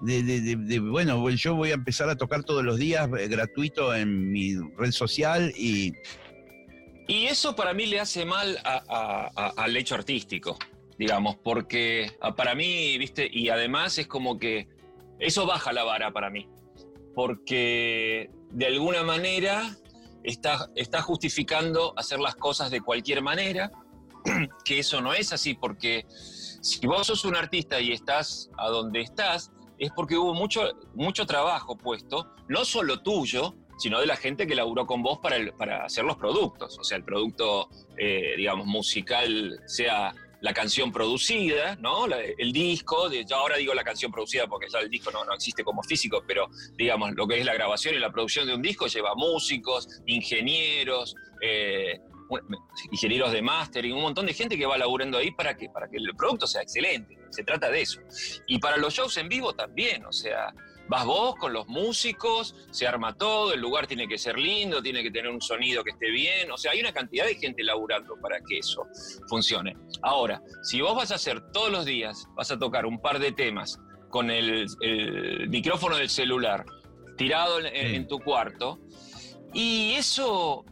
de, 0.00 0.78
bueno, 0.80 1.28
yo 1.30 1.54
voy 1.54 1.70
a 1.70 1.74
empezar 1.74 2.08
a 2.08 2.16
tocar 2.16 2.44
todos 2.44 2.64
los 2.64 2.78
días 2.78 3.08
eh, 3.18 3.28
gratuito 3.28 3.94
en 3.94 4.30
mi 4.30 4.56
red 4.76 4.92
social 4.92 5.52
y... 5.56 5.92
Y 7.08 7.26
eso 7.26 7.54
para 7.54 7.72
mí 7.72 7.86
le 7.86 8.00
hace 8.00 8.24
mal 8.24 8.58
al 8.64 9.76
hecho 9.76 9.94
artístico, 9.94 10.58
digamos, 10.98 11.36
porque 11.36 12.10
ah, 12.20 12.34
para 12.34 12.54
mí, 12.54 12.98
viste, 12.98 13.28
y 13.30 13.48
además 13.48 13.98
es 13.98 14.08
como 14.08 14.38
que 14.38 14.68
eso 15.18 15.46
baja 15.46 15.72
la 15.72 15.84
vara 15.84 16.12
para 16.12 16.30
mí, 16.30 16.48
porque 17.14 18.30
de 18.50 18.66
alguna 18.66 19.04
manera 19.04 19.76
está, 20.24 20.68
está 20.74 21.00
justificando 21.00 21.94
hacer 21.96 22.18
las 22.18 22.34
cosas 22.34 22.70
de 22.70 22.80
cualquier 22.80 23.22
manera, 23.22 23.70
que 24.64 24.80
eso 24.80 25.00
no 25.00 25.14
es 25.14 25.32
así, 25.32 25.54
porque 25.54 26.06
si 26.08 26.84
vos 26.86 27.06
sos 27.06 27.24
un 27.24 27.36
artista 27.36 27.80
y 27.80 27.92
estás 27.92 28.50
a 28.58 28.68
donde 28.68 29.00
estás, 29.00 29.52
es 29.78 29.90
porque 29.94 30.16
hubo 30.16 30.34
mucho, 30.34 30.72
mucho 30.94 31.24
trabajo 31.24 31.76
puesto, 31.76 32.34
no 32.48 32.64
solo 32.64 33.02
tuyo, 33.02 33.54
sino 33.76 34.00
de 34.00 34.06
la 34.06 34.16
gente 34.16 34.46
que 34.46 34.54
laburó 34.54 34.86
con 34.86 35.02
vos 35.02 35.18
para, 35.18 35.36
para 35.56 35.84
hacer 35.84 36.04
los 36.04 36.16
productos. 36.16 36.78
O 36.78 36.84
sea, 36.84 36.96
el 36.96 37.04
producto, 37.04 37.68
eh, 37.96 38.34
digamos, 38.36 38.66
musical, 38.66 39.60
sea 39.66 40.14
la 40.40 40.52
canción 40.52 40.92
producida, 40.92 41.76
¿no? 41.76 42.06
el 42.06 42.52
disco, 42.52 43.08
de, 43.08 43.24
yo 43.24 43.36
ahora 43.36 43.56
digo 43.56 43.72
la 43.74 43.82
canción 43.82 44.12
producida 44.12 44.46
porque 44.46 44.66
ya 44.70 44.80
el 44.80 44.90
disco 44.90 45.10
no, 45.10 45.24
no 45.24 45.32
existe 45.34 45.64
como 45.64 45.82
físico, 45.82 46.22
pero 46.26 46.48
digamos, 46.76 47.12
lo 47.14 47.26
que 47.26 47.38
es 47.38 47.44
la 47.44 47.54
grabación 47.54 47.94
y 47.94 47.98
la 47.98 48.12
producción 48.12 48.46
de 48.46 48.54
un 48.54 48.62
disco 48.62 48.86
lleva 48.86 49.14
músicos, 49.14 49.88
ingenieros, 50.06 51.14
eh, 51.40 52.00
ingenieros 52.90 53.32
de 53.32 53.42
mastering, 53.42 53.94
un 53.94 54.02
montón 54.02 54.26
de 54.26 54.34
gente 54.34 54.58
que 54.58 54.66
va 54.66 54.76
laburando 54.76 55.18
ahí 55.18 55.30
para 55.30 55.56
que, 55.56 55.68
para 55.68 55.88
que 55.88 55.96
el 55.96 56.14
producto 56.16 56.46
sea 56.46 56.62
excelente. 56.62 57.16
Se 57.30 57.42
trata 57.42 57.70
de 57.70 57.82
eso. 57.82 58.00
Y 58.46 58.58
para 58.58 58.76
los 58.76 58.94
shows 58.94 59.16
en 59.16 59.28
vivo 59.28 59.54
también, 59.54 60.04
o 60.04 60.12
sea, 60.12 60.52
vas 60.88 61.04
vos 61.04 61.36
con 61.36 61.52
los 61.52 61.66
músicos, 61.68 62.54
se 62.70 62.86
arma 62.86 63.16
todo, 63.16 63.52
el 63.52 63.60
lugar 63.60 63.86
tiene 63.86 64.06
que 64.08 64.18
ser 64.18 64.38
lindo, 64.38 64.82
tiene 64.82 65.02
que 65.02 65.10
tener 65.10 65.30
un 65.30 65.40
sonido 65.40 65.82
que 65.82 65.90
esté 65.90 66.10
bien, 66.10 66.50
o 66.50 66.56
sea, 66.56 66.72
hay 66.72 66.80
una 66.80 66.92
cantidad 66.92 67.26
de 67.26 67.34
gente 67.34 67.62
laburando 67.62 68.16
para 68.20 68.40
que 68.40 68.58
eso 68.58 68.86
funcione. 69.28 69.76
Ahora, 70.02 70.42
si 70.62 70.80
vos 70.80 70.94
vas 70.94 71.10
a 71.12 71.16
hacer 71.16 71.40
todos 71.52 71.70
los 71.70 71.84
días, 71.84 72.28
vas 72.34 72.50
a 72.50 72.58
tocar 72.58 72.86
un 72.86 73.00
par 73.00 73.18
de 73.18 73.32
temas 73.32 73.78
con 74.10 74.30
el, 74.30 74.66
micrófono 75.48 75.96
del 75.96 76.08
celular 76.08 76.64
tirado 77.16 77.60
en 77.60 78.06
tu 78.06 78.18
cuarto, 78.20 78.78
y 79.52 79.92
eso 79.92 80.64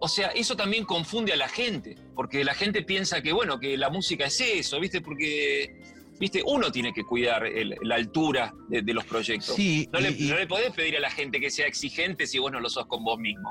o 0.00 0.08
sea, 0.08 0.28
eso 0.28 0.56
también 0.56 0.84
confunde 0.84 1.32
a 1.32 1.36
la 1.36 1.48
gente, 1.48 1.96
porque 2.14 2.42
la 2.42 2.54
gente 2.54 2.82
piensa 2.82 3.22
que, 3.22 3.32
bueno, 3.32 3.60
que 3.60 3.76
la 3.76 3.90
música 3.90 4.26
es 4.26 4.40
eso, 4.40 4.80
¿viste? 4.80 5.02
Porque, 5.02 5.78
¿viste? 6.20 6.42
Uno 6.46 6.70
tiene 6.70 6.92
que 6.92 7.02
cuidar 7.02 7.42
la 7.82 7.94
altura 7.96 8.54
de, 8.68 8.94
los 8.94 9.04
proyectos. 9.06 9.56
no, 9.58 10.00
le, 10.00 10.46
podés 10.46 10.70
pedir 10.72 10.98
a 10.98 11.00
la 11.00 11.10
gente 11.10 11.40
que 11.40 11.50
sea 11.50 11.66
exigente 11.66 12.26
si 12.26 12.38
vos 12.38 12.52
no 12.52 12.60
lo 12.60 12.68
sos 12.68 12.86
con 12.86 13.02
vos 13.02 13.18
mismo. 13.18 13.50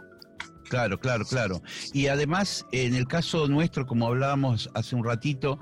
Claro, 0.69 0.99
claro, 0.99 1.25
claro. 1.25 1.61
Y 1.93 2.07
además, 2.07 2.65
en 2.71 2.93
el 2.93 3.07
caso 3.07 3.47
nuestro, 3.47 3.87
como 3.87 4.07
hablábamos 4.07 4.69
hace 4.75 4.95
un 4.95 5.03
ratito, 5.03 5.59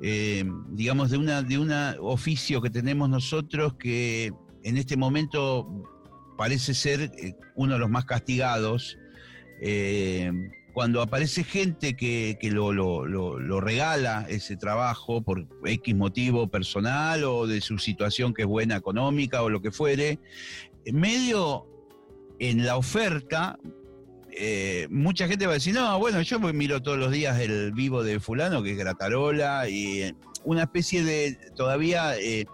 eh, 0.00 0.44
digamos, 0.70 1.10
de 1.10 1.18
una, 1.18 1.42
de 1.42 1.58
un 1.58 1.70
oficio 2.00 2.62
que 2.62 2.70
tenemos 2.70 3.10
nosotros 3.10 3.74
que 3.74 4.32
en 4.64 4.78
este 4.78 4.96
momento 4.96 5.84
parece 6.38 6.72
ser 6.72 7.12
eh, 7.18 7.34
uno 7.54 7.74
de 7.74 7.78
los 7.80 7.90
más 7.90 8.06
castigados, 8.06 8.96
eh, 9.60 10.32
cuando 10.76 11.00
aparece 11.00 11.42
gente 11.42 11.96
que, 11.96 12.36
lo, 12.52 13.60
regala 13.62 14.26
ese 14.28 14.58
trabajo 14.58 15.22
por 15.22 15.48
X 15.64 15.96
motivo 15.96 16.50
personal 16.50 17.24
o 17.24 17.46
de 17.46 17.62
su 17.62 17.78
situación 17.78 18.34
que 18.34 18.42
es 18.42 18.46
buena 18.46 18.76
económica 18.76 19.42
o 19.42 19.48
lo 19.48 19.62
que 19.62 19.70
fuere, 19.70 20.18
medio 20.92 21.66
en 22.40 22.66
la 22.66 22.76
oferta, 22.76 23.58
eh, 24.32 24.86
mucha 24.90 25.26
gente 25.26 25.46
va 25.46 25.52
a 25.52 25.54
decir, 25.54 25.72
no, 25.72 25.98
bueno, 25.98 26.20
yo 26.20 26.38
miro 26.40 26.82
todos 26.82 26.98
los 26.98 27.10
días 27.10 27.40
el 27.40 27.72
vivo 27.72 28.02
de 28.02 28.20
fulano, 28.20 28.62
que 28.62 28.72
es 28.72 28.76
Gratarola, 28.76 29.70
y 29.70 30.14
una 30.44 30.64
especie 30.64 31.02
de 31.02 31.38
todavía 31.56 32.18
eh, 32.18 32.44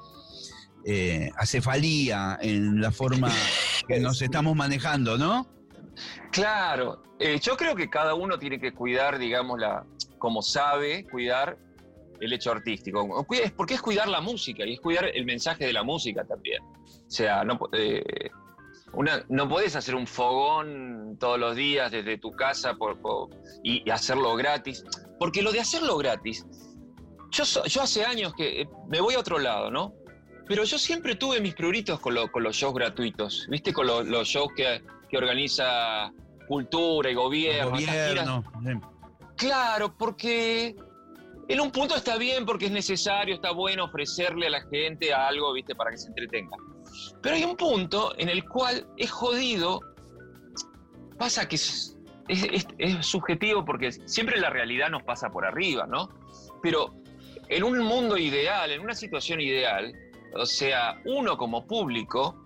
acefalía 1.37 2.39
en 2.41 2.81
la 2.81 2.93
forma 2.93 3.33
que 3.89 3.99
nos 3.99 4.23
estamos 4.23 4.55
manejando, 4.55 5.19
¿no? 5.19 5.62
Claro, 6.31 7.03
eh, 7.19 7.39
yo 7.41 7.57
creo 7.57 7.77
que 7.77 7.89
cada 7.89 8.15
uno 8.15 8.39
tiene 8.39 8.59
que 8.59 8.73
cuidar, 8.73 9.19
digamos, 9.19 9.59
la, 9.61 9.85
como 10.19 10.43
sabe, 10.43 11.05
cuidar 11.05 11.57
el 12.21 12.33
hecho 12.33 12.53
artístico. 12.53 13.25
Porque 13.57 13.75
es 13.75 13.83
cuidar 13.83 14.09
la 14.09 14.21
música 14.21 14.65
y 14.65 14.75
es 14.75 14.81
cuidar 14.81 15.07
el 15.07 15.25
mensaje 15.25 15.67
de 15.67 15.73
la 15.73 15.83
música 15.83 16.25
también. 16.25 16.63
O 16.63 17.11
sea, 17.11 17.45
no, 17.45 17.59
eh, 17.73 18.31
hacer 19.77 19.95
un 19.95 20.07
fogón 20.07 21.17
todos 21.19 21.39
los 21.39 21.57
días 21.57 21.91
desde 21.91 22.19
tu 22.19 22.31
casa 22.33 22.77
y, 23.63 23.89
hacerlo 23.91 24.35
gratis. 24.35 24.85
Porque 25.19 25.43
lo 25.43 25.53
de 25.53 25.61
hacerlo 25.61 25.97
gratis, 25.99 26.47
yo, 27.31 27.45
hace 27.83 28.05
años 28.05 28.35
que 28.35 28.63
eh, 28.63 28.69
me 28.89 29.01
voy 29.01 29.15
a 29.15 29.21
otro 29.21 29.39
lado, 29.39 29.71
¿no? 29.71 29.95
Pero 30.49 30.65
yo 30.65 30.79
siempre 30.79 31.15
tuve 31.15 31.41
mis 31.41 31.55
pruritos 31.55 32.01
con, 32.01 32.17
con 32.29 32.43
los 32.43 32.57
shows 32.57 32.75
gratuitos, 32.75 33.47
¿viste? 33.49 33.73
Con 33.73 33.87
los 33.87 34.29
shows 34.29 34.49
que, 34.57 34.83
que 35.13 35.19
organiza 35.19 36.11
cultura 36.49 37.11
y 37.11 37.15
gobierno. 37.15 38.43
Claro, 39.37 39.95
porque 39.97 40.75
en 41.49 41.61
un 41.61 41.71
punto 41.71 41.95
está 41.95 42.17
bien 42.17 42.47
porque 42.47 42.67
es 42.67 42.73
necesario, 42.73 43.35
está 43.35 43.53
bueno 43.53 43.85
ofrecerle 43.85 44.47
a 44.47 44.51
la 44.51 44.63
gente 44.63 45.13
algo, 45.13 45.53
¿viste? 45.53 45.75
Para 45.75 45.91
que 45.91 45.99
se 45.99 46.09
entretenga. 46.09 46.57
Pero 47.21 47.37
hay 47.37 47.45
un 47.45 47.57
punto 47.57 48.15
en 48.17 48.31
el 48.31 48.49
cual 48.49 48.87
es 48.97 49.11
jodido, 49.11 49.81
pasa 51.19 51.47
que 51.47 51.57
es, 51.57 51.99
es, 52.29 52.67
subjetivo 53.05 53.67
porque 53.67 53.93
siempre 53.93 54.41
la 54.41 54.49
realidad 54.49 54.89
nos 54.89 55.03
pasa 55.03 55.29
por 55.29 55.45
arriba, 55.45 55.87
¿no? 55.87 56.09
Pero 56.63 56.95
en 57.51 57.65
un 57.65 57.81
mundo 57.81 58.17
ideal, 58.17 58.71
en 58.71 58.81
una 58.81 58.95
situación 58.95 59.43
ideal, 59.43 59.93
o 60.35 60.47
sea, 60.47 61.03
uno 61.05 61.37
como 61.37 61.67
público 61.67 62.42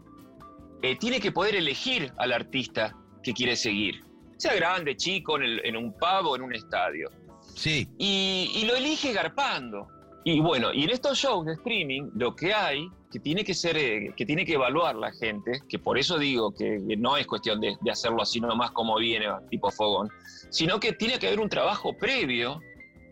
eh, 0.82 0.96
tiene 0.96 1.20
que 1.20 1.32
poder 1.32 1.54
elegir 1.54 2.12
al 2.18 2.32
artista 2.32 2.94
que 3.22 3.32
quiere 3.32 3.56
seguir. 3.56 4.02
Sea 4.36 4.54
grande, 4.54 4.96
chico, 4.96 5.38
en, 5.40 5.76
un 5.76 5.92
pub 5.92 6.36
en 6.36 6.42
un 6.42 6.54
estadio. 6.54 7.10
Sí. 7.54 7.88
Y, 7.98 8.64
lo 8.66 8.76
elige 8.76 9.12
garpando. 9.12 9.88
Y 10.24 10.40
bueno, 10.40 10.72
y 10.72 10.84
en 10.84 10.90
estos 10.90 11.18
shows 11.18 11.46
de 11.46 11.54
streaming, 11.54 12.10
lo 12.14 12.34
que 12.34 12.52
hay, 12.52 12.88
que 13.10 13.20
tiene 13.20 13.44
que 13.44 13.54
ser, 13.54 13.76
eh, 13.78 14.12
que 14.16 14.26
tiene 14.26 14.44
que 14.44 14.54
evaluar 14.54 14.96
la 14.96 15.12
gente, 15.12 15.60
que 15.68 15.78
por 15.78 15.96
eso 15.96 16.18
digo 16.18 16.52
que 16.52 16.78
no 16.98 17.16
es 17.16 17.26
cuestión 17.26 17.60
de, 17.60 17.76
hacerlo 17.90 18.22
así 18.22 18.40
nomás 18.40 18.72
como 18.72 18.96
viene, 18.98 19.26
tipo 19.50 19.70
fogón, 19.70 20.10
sino 20.50 20.80
que 20.80 20.92
tiene 20.92 21.18
que 21.18 21.28
haber 21.28 21.40
un 21.40 21.48
trabajo 21.48 21.96
previo 21.96 22.60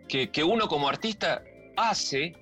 que, 0.09 0.31
que 0.31 0.43
uno 0.43 0.67
como 0.69 0.89
artista 0.89 1.43
hace 1.77 2.35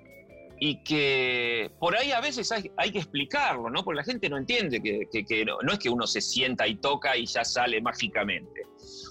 y 0.65 0.77
que 0.85 1.73
por 1.81 1.97
ahí 1.97 2.13
a 2.13 2.21
veces 2.21 2.53
hay, 2.53 2.93
que 2.93 2.99
explicarlo, 2.99 3.69
¿no? 3.69 3.83
Porque 3.83 3.97
la 3.97 4.05
gente 4.05 4.29
no 4.29 4.39
entiende 4.39 4.81
que, 4.81 5.45
no, 5.45 5.73
es 5.73 5.79
que 5.81 5.91
uno 5.91 6.07
se 6.07 6.21
sienta 6.21 6.69
y 6.69 6.77
toca 6.77 7.17
y 7.17 7.27
ya 7.27 7.45
sale 7.45 7.81
mágicamente. 7.81 8.69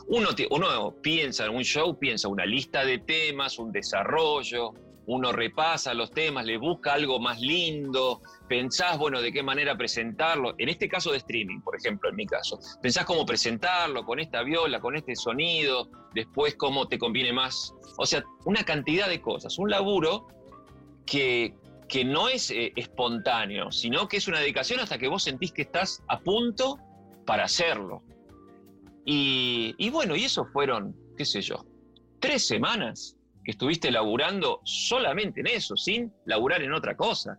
Uno, 0.07 0.29
uno 0.49 0.95
piensa 1.01 1.47
en 1.47 1.53
un 1.53 1.63
show, 1.63 1.99
piensa 1.99 2.29
una 2.29 2.45
lista 2.45 2.85
de 2.85 2.99
temas, 2.99 3.59
un 3.59 3.73
desarrollo, 3.73 4.71
uno 5.07 5.33
repasa 5.33 5.93
los 5.93 6.11
temas, 6.11 6.45
le 6.45 6.57
busca 6.57 6.93
algo 6.93 7.19
más 7.19 7.41
lindo, 7.41 8.21
pensás, 8.47 8.97
bueno, 8.97 9.21
de 9.21 9.33
qué 9.33 9.43
manera 9.43 9.75
presentarlo. 9.75 10.55
En 10.57 10.69
este 10.69 10.87
caso 10.87 11.11
de 11.11 11.17
streaming, 11.17 11.59
por 11.59 11.75
ejemplo, 11.75 12.07
en 12.07 12.15
mi 12.15 12.27
caso, 12.27 12.61
pensás 12.81 13.03
cómo 13.03 13.25
presentarlo, 13.25 14.05
con 14.05 14.21
esta 14.21 14.41
viola, 14.43 14.79
con 14.79 14.95
este 14.95 15.17
sonido, 15.17 15.89
después 16.13 16.55
cómo 16.55 16.87
te 16.87 16.97
conviene 16.97 17.33
más. 17.33 17.73
O 17.97 18.05
sea, 18.05 18.23
una 18.45 18.63
cantidad 18.63 19.09
de 19.09 19.19
cosas, 19.19 19.59
un 19.59 19.69
laburo 19.69 20.27
que, 21.11 22.05
no 22.05 22.29
es 22.29 22.51
eh, 22.51 22.71
espontáneo, 22.75 23.69
sino 23.71 24.07
que 24.07 24.17
es 24.17 24.27
una 24.27 24.39
dedicación 24.39 24.79
hasta 24.79 24.97
que 24.97 25.09
vos 25.09 25.23
sentís 25.23 25.51
que 25.51 25.63
estás 25.63 26.01
a 26.07 26.19
punto 26.19 26.79
para 27.25 27.43
hacerlo. 27.43 28.01
Y, 29.03 29.89
bueno, 29.89 30.15
y 30.15 30.23
eso 30.23 30.45
fueron, 30.53 30.95
qué 31.17 31.25
sé 31.25 31.41
yo, 31.41 31.65
tres 32.19 32.47
semanas 32.47 33.17
que 33.43 33.51
estuviste 33.51 33.91
laburando 33.91 34.61
solamente 34.63 35.41
en 35.41 35.47
eso, 35.47 35.75
sin 35.75 36.13
laburar 36.25 36.61
en 36.61 36.71
otra 36.71 36.95
cosa. 36.95 37.37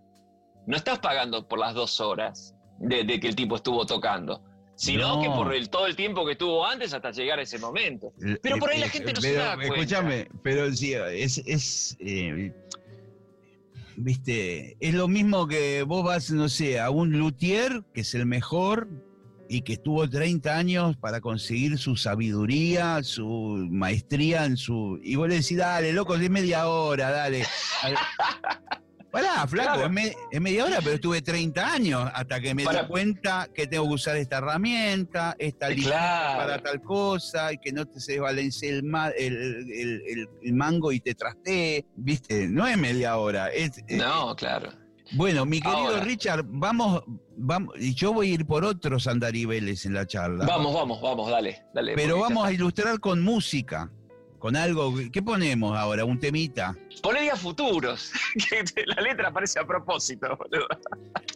No 0.67 0.77
estás 0.77 0.99
pagando 0.99 1.49
por 1.49 1.59
las 1.59 1.73
dos 1.75 2.01
horas 2.01 2.55
de, 2.79 3.07
que 3.21 3.29
el 3.29 3.37
tipo 3.37 3.57
estuvo 3.57 3.87
tocando, 3.87 4.43
sino 4.75 5.23
que 5.23 5.31
por 5.31 5.55
el, 5.55 5.71
todo 5.71 5.87
el 5.87 5.97
tiempo 5.97 6.27
que 6.27 6.33
estuvo 6.33 6.67
antes 6.67 6.93
hasta 6.93 7.11
llegar 7.13 7.39
a 7.39 7.43
ese 7.43 7.59
momento. 7.59 8.13
Pero 8.43 8.59
por 8.59 8.71
ahí 8.71 8.81
la 8.81 8.89
gente 8.89 9.15
no 9.15 9.21
se 9.21 9.33
da 9.33 9.55
cuenta. 9.55 9.75
Escúchame, 9.75 10.29
pero 10.43 10.71
sí, 10.73 10.93
es... 10.93 11.39
es 11.47 11.97
eh, 12.01 12.53
Viste, 13.97 14.77
es 14.81 14.95
lo 14.95 15.09
mismo 15.09 15.47
que 15.47 15.83
vos 15.83 16.05
vas, 16.05 16.31
no 16.31 16.49
sé, 16.49 16.81
a 16.81 16.91
un 16.91 17.19
luthier, 17.19 17.85
que 17.93 18.03
es 18.03 18.15
el 18.15 18.27
mejor, 18.27 18.89
y 19.49 19.63
que 19.63 19.75
estuvo 19.75 20.09
30 20.09 20.57
años 20.57 20.97
para 20.97 21.21
conseguir 21.21 21.77
su 21.79 21.97
sabiduría, 21.97 23.03
su 23.03 23.69
maestría 23.71 24.47
en 24.47 24.57
su... 24.57 24.99
Y 25.03 25.17
vos 25.17 25.29
le 25.29 25.37
decís, 25.37 25.59
dale, 25.59 25.93
loco, 25.93 26.15
es 26.15 26.31
media 26.31 26.69
hora, 26.69 27.11
dale. 27.11 27.45
Pará, 29.12 29.46
flaco, 29.46 29.83
es, 30.31 30.40
media 30.40 30.64
hora, 30.64 30.79
pero 30.83 30.94
estuve 30.94 31.20
30 31.20 31.75
años 31.75 32.11
hasta 32.14 32.40
que 32.40 32.55
me 32.55 32.62
di 32.62 32.68
cuenta 32.88 33.46
que 33.55 33.66
tengo 33.66 33.87
que 33.88 33.94
usar 33.94 34.16
esta 34.16 34.38
herramienta, 34.38 35.37
esta 35.38 35.68
lista 35.68 36.35
para 36.38 36.62
tal 36.62 36.81
cosa, 36.81 37.53
y 37.53 37.59
que 37.59 37.72
no 37.72 37.85
te 37.85 38.01
se 38.01 38.12
desbalance 38.12 38.70
el, 38.70 38.87
el, 40.42 40.53
mango 40.55 40.92
y 40.92 41.01
te 41.01 41.14
trastee, 41.14 41.85
¿viste? 41.94 42.48
No 42.48 42.66
es 42.66 42.79
media 42.79 43.18
hora. 43.18 43.51
no, 43.90 44.35
claro. 44.35 44.70
Bueno, 45.14 45.44
mi 45.44 45.61
querido 45.61 46.01
Richard, 46.01 46.42
vamos, 46.46 47.03
vamos, 47.37 47.75
y 47.79 47.94
yo 47.94 48.14
voy 48.14 48.31
a 48.31 48.35
ir 48.35 48.46
por 48.46 48.64
otros 48.64 49.07
andariveles 49.07 49.85
en 49.85 49.92
la 49.92 50.07
charla. 50.07 50.46
Vamos, 50.46 50.72
vamos, 50.72 51.03
vamos, 51.03 51.31
dale, 51.31 51.66
dale. 51.75 51.94
Pero 51.96 52.18
vamos 52.18 52.46
a 52.46 52.53
ilustrar 52.53 52.98
con 52.98 53.20
música 53.20 53.90
con 54.43 54.57
algo. 54.57 54.93
¿Qué 55.13 55.23
ponemos 55.23 55.79
ahora? 55.79 56.05
¿Un 56.05 56.19
temita? 56.19 56.77
Poné 57.01 57.23
días 57.23 57.41
futuros, 57.41 58.11
que 58.51 58.65
la 58.87 59.01
letra 59.01 59.33
parece 59.33 59.61
a 59.61 59.65
propósito, 59.65 60.37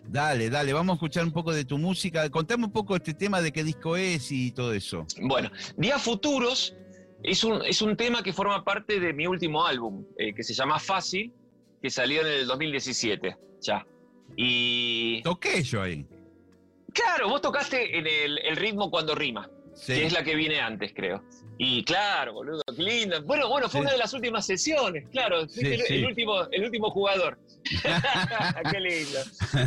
Dale, 0.09 0.51
dale, 0.51 0.73
vamos 0.73 0.95
a 0.95 0.97
escuchar 0.97 1.25
un 1.25 1.31
poco 1.31 1.53
de 1.53 1.65
tu 1.65 1.79
música. 1.79 2.29
Contame 2.31 2.65
un 2.65 2.73
poco 2.73 2.97
este 2.97 3.15
tema 3.15 3.41
de 3.41 3.53
qué 3.53 3.63
disco 3.63 3.97
es 3.97 4.33
y 4.33 4.51
todo 4.51 4.73
eso. 4.73 5.07
Bueno, 5.21 5.53
Días 5.77 6.03
Futuros 6.03 6.75
es 7.23 7.45
un, 7.45 7.65
es 7.65 7.81
un 7.81 7.97
tema 7.97 8.25
que 8.25 8.33
forma 8.33 8.65
parte 8.65 8.99
de 8.99 9.13
mi 9.13 9.29
último 9.29 9.65
álbum, 9.65 10.05
eh, 10.19 10.35
que 10.35 10.43
se 10.43 10.53
llama 10.53 10.81
Fácil, 10.81 11.33
que 11.81 11.91
salió 11.91 12.23
en 12.23 12.27
el 12.27 12.47
2017, 12.49 13.37
ya. 13.61 13.87
Y... 14.37 15.23
Toqué 15.23 15.63
yo 15.63 15.83
ahí. 15.83 16.05
Claro, 16.93 17.29
vos 17.29 17.41
tocaste 17.41 17.99
en 17.99 18.09
el, 18.09 18.39
el 18.39 18.57
ritmo 18.57 18.91
cuando 18.91 19.15
rima, 19.15 19.49
que 19.85 20.07
es 20.07 20.13
la 20.13 20.23
que 20.23 20.35
viene 20.35 20.61
antes, 20.61 20.93
creo. 20.95 21.23
Y 21.59 21.85
claro, 21.85 22.35
boludo, 22.35 22.63
qué 22.75 22.83
lindo. 22.83 23.23
Bueno, 23.23 23.49
bueno, 23.49 23.69
fue 23.69 23.81
una 23.81 23.93
de 23.93 23.99
las 23.99 24.13
últimas 24.13 24.45
sesiones, 24.47 25.09
claro. 25.11 25.41
el, 25.57 26.05
último, 26.05 26.45
el 26.51 26.65
último 26.65 26.91
jugador. 26.91 27.39
qué 28.71 28.81
lindo. 28.81 29.21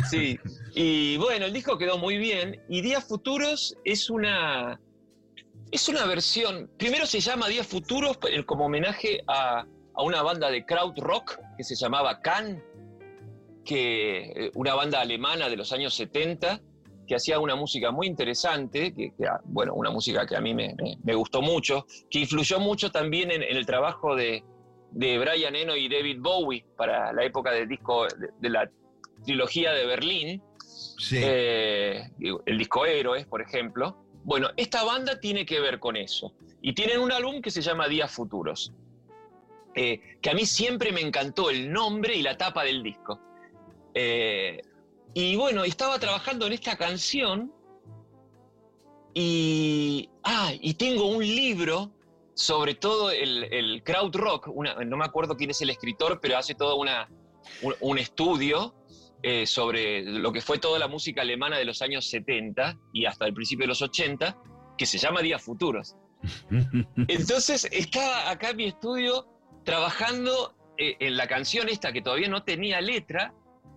Sí. 0.08 0.38
Y 0.74 1.16
bueno, 1.16 1.46
el 1.46 1.52
disco 1.52 1.78
quedó 1.78 1.98
muy 1.98 2.16
bien. 2.18 2.60
Y 2.68 2.80
Días 2.80 3.04
Futuros 3.04 3.76
es 3.84 4.08
una. 4.10 4.80
Es 5.72 5.88
una 5.88 6.04
versión. 6.06 6.70
Primero 6.78 7.06
se 7.06 7.20
llama 7.20 7.48
Días 7.48 7.66
Futuros 7.66 8.18
como 8.46 8.66
homenaje 8.66 9.22
a, 9.26 9.64
a 9.94 10.02
una 10.02 10.22
banda 10.22 10.50
de 10.50 10.64
crowd 10.64 10.98
rock 10.98 11.38
que 11.56 11.64
se 11.64 11.76
llamaba 11.76 12.20
Can, 12.20 12.62
que 13.64 14.46
eh, 14.46 14.50
una 14.54 14.74
banda 14.74 15.00
alemana 15.00 15.48
de 15.48 15.56
los 15.56 15.72
años 15.72 15.94
70 15.94 16.60
que 17.10 17.16
hacía 17.16 17.40
una 17.40 17.56
música 17.56 17.90
muy 17.90 18.06
interesante, 18.06 18.94
que, 18.94 19.12
ah, 19.26 19.40
bueno, 19.42 19.74
una 19.74 19.90
música 19.90 20.24
que 20.24 20.36
a 20.36 20.40
mí 20.40 20.54
me, 20.54 20.76
gustó 21.16 21.42
mucho, 21.42 21.84
que 22.08 22.20
influyó 22.20 22.60
mucho 22.60 22.92
también 22.92 23.32
en, 23.32 23.42
el 23.42 23.66
trabajo 23.66 24.14
de, 24.14 24.44
Brian 24.92 25.56
Eno 25.56 25.74
y 25.74 25.88
David 25.88 26.18
Bowie 26.20 26.64
para 26.76 27.12
la 27.12 27.24
época 27.24 27.50
del 27.50 27.66
disco, 27.66 28.06
de, 28.38 28.48
la 28.48 28.70
trilogía 29.24 29.72
de 29.72 29.86
Berlín, 29.86 30.40
eh, 31.10 32.08
el 32.46 32.58
disco 32.58 32.86
Héroes, 32.86 33.26
por 33.26 33.42
ejemplo. 33.42 33.96
Bueno, 34.22 34.50
esta 34.56 34.84
banda 34.84 35.18
tiene 35.18 35.44
que 35.44 35.58
ver 35.58 35.80
con 35.80 35.96
eso. 35.96 36.32
Y 36.62 36.74
tienen 36.74 37.00
un 37.00 37.10
álbum 37.10 37.42
que 37.42 37.50
se 37.50 37.60
llama 37.60 37.88
Días 37.88 38.12
Futuros, 38.12 38.72
eh, 39.74 40.00
que 40.22 40.30
a 40.30 40.34
mí 40.34 40.46
siempre 40.46 40.92
me 40.92 41.00
encantó 41.00 41.50
el 41.50 41.72
nombre 41.72 42.14
y 42.14 42.22
la 42.22 42.38
tapa 42.38 42.62
del 42.62 42.84
disco. 42.84 43.18
Eh, 43.94 44.62
y 45.14 45.36
bueno, 45.36 45.64
estaba 45.64 45.98
trabajando 45.98 46.46
en 46.46 46.52
esta 46.52 46.76
canción 46.76 47.52
y, 49.14 50.08
ah, 50.22 50.52
y 50.60 50.74
tengo 50.74 51.06
un 51.06 51.24
libro 51.24 51.92
sobre 52.34 52.74
todo 52.74 53.10
el, 53.10 53.82
crowd 53.84 54.14
rock, 54.16 54.48
no 54.48 54.96
me 54.96 55.04
acuerdo 55.04 55.36
quién 55.36 55.50
es 55.50 55.60
el 55.60 55.70
escritor, 55.70 56.20
pero 56.22 56.38
hace 56.38 56.54
todo 56.54 56.76
una, 56.76 57.08
un, 57.80 57.98
estudio 57.98 58.74
eh, 59.22 59.46
sobre 59.46 60.02
lo 60.02 60.32
que 60.32 60.40
fue 60.40 60.58
toda 60.58 60.78
la 60.78 60.88
música 60.88 61.20
alemana 61.20 61.58
de 61.58 61.66
los 61.66 61.82
años 61.82 62.08
70 62.08 62.78
y 62.94 63.04
hasta 63.04 63.26
el 63.26 63.34
principio 63.34 63.64
de 63.64 63.68
los 63.68 63.82
80, 63.82 64.38
que 64.78 64.86
se 64.86 64.96
llama 64.96 65.20
Días 65.20 65.42
Futuros. 65.42 65.96
Entonces 67.08 67.68
estaba 67.70 68.30
acá 68.30 68.50
en 68.50 68.56
mi 68.56 68.64
estudio 68.64 69.26
trabajando 69.64 70.54
eh, 70.78 70.96
en 70.98 71.18
la 71.18 71.26
canción 71.26 71.68
esta 71.68 71.92
que 71.92 72.00
todavía 72.00 72.28
no 72.28 72.42
tenía 72.42 72.80
letra, 72.80 73.34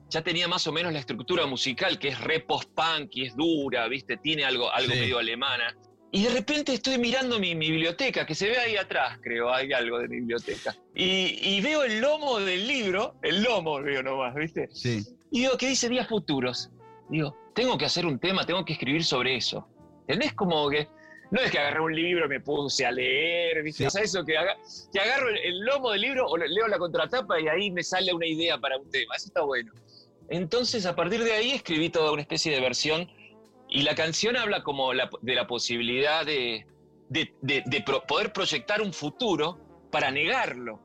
ya 0.09 0.21
tenía 0.21 0.47
más 0.47 0.67
o 0.67 0.71
menos 0.71 0.93
la 0.93 0.99
estructura 0.99 1.45
musical, 1.45 1.97
que 1.97 2.09
es 2.09 2.21
re 2.21 2.39
post-punk 2.39 3.09
y 3.15 3.25
es 3.25 3.35
dura, 3.35 3.87
¿viste? 3.87 4.17
Tiene 4.17 4.43
algo, 4.45 4.71
algo 4.71 4.93
medio 4.93 5.17
alemana. 5.17 5.75
Y 6.15 6.23
de 6.23 6.29
repente 6.29 6.73
estoy 6.73 6.99
mirando 6.99 7.39
mi, 7.39 7.55
biblioteca, 7.55 8.23
que 8.23 8.35
se 8.35 8.47
ve 8.47 8.59
ahí 8.59 8.77
atrás, 8.77 9.17
creo, 9.19 9.51
hay 9.51 9.73
algo 9.73 9.97
de 9.97 10.07
mi 10.07 10.17
biblioteca. 10.17 10.75
Y, 10.93 11.59
veo 11.61 11.83
el 11.83 12.01
lomo 12.01 12.39
del 12.39 12.67
libro, 12.67 13.15
el 13.23 13.41
lomo 13.41 13.81
veo 13.81 14.03
nomás, 14.03 14.35
¿viste? 14.35 14.69
Sí. 14.71 15.03
Y 15.31 15.39
digo, 15.39 15.57
¿qué 15.57 15.69
dice 15.69 15.89
días 15.89 16.07
futuros? 16.07 16.69
Digo, 17.09 17.35
tengo 17.55 17.79
que 17.79 17.85
hacer 17.85 18.05
un 18.05 18.19
tema, 18.19 18.45
tengo 18.45 18.63
que 18.63 18.73
escribir 18.73 19.03
sobre 19.03 19.35
eso. 19.37 19.67
¿Entendés? 20.01 20.33
Como 20.33 20.69
que, 20.69 20.87
no 21.31 21.41
es 21.41 21.49
que 21.49 21.57
agarré 21.57 21.81
un 21.81 21.95
libro 21.95 22.27
y 22.27 22.29
me 22.29 22.39
puse 22.41 22.85
a 22.85 22.91
leer, 22.91 23.63
¿viste? 23.63 23.87
O 23.87 23.89
sea, 23.89 24.03
eso 24.03 24.23
que, 24.23 24.35
que 24.93 24.99
agarro 24.99 25.29
el, 25.29 25.37
el, 25.37 25.59
lomo 25.61 25.89
del 25.89 26.01
libro 26.01 26.27
o 26.27 26.37
leo 26.37 26.67
la 26.67 26.77
contratapa 26.77 27.41
y 27.41 27.47
ahí 27.47 27.71
me 27.71 27.81
sale 27.81 28.13
una 28.13 28.27
idea 28.27 28.59
para 28.59 28.77
un 28.77 28.87
tema. 28.91 29.15
Eso 29.15 29.29
está 29.29 29.41
bueno. 29.41 29.73
Entonces, 30.33 30.87
a 30.87 30.95
partir 30.95 31.23
de 31.23 31.31
ahí 31.31 31.51
escribí 31.51 31.91
toda 31.91 32.11
una 32.11 32.23
especie 32.23 32.51
de 32.51 32.59
versión 32.59 33.07
y 33.69 33.83
la 33.83 33.93
canción 33.93 34.35
habla 34.35 34.63
como 34.63 34.91
de 34.91 35.35
la 35.35 35.45
posibilidad 35.45 36.25
de, 36.25 36.65
poder 38.07 38.33
proyectar 38.33 38.81
un 38.81 38.93
futuro 38.93 39.59
para 39.91 40.09
negarlo, 40.09 40.79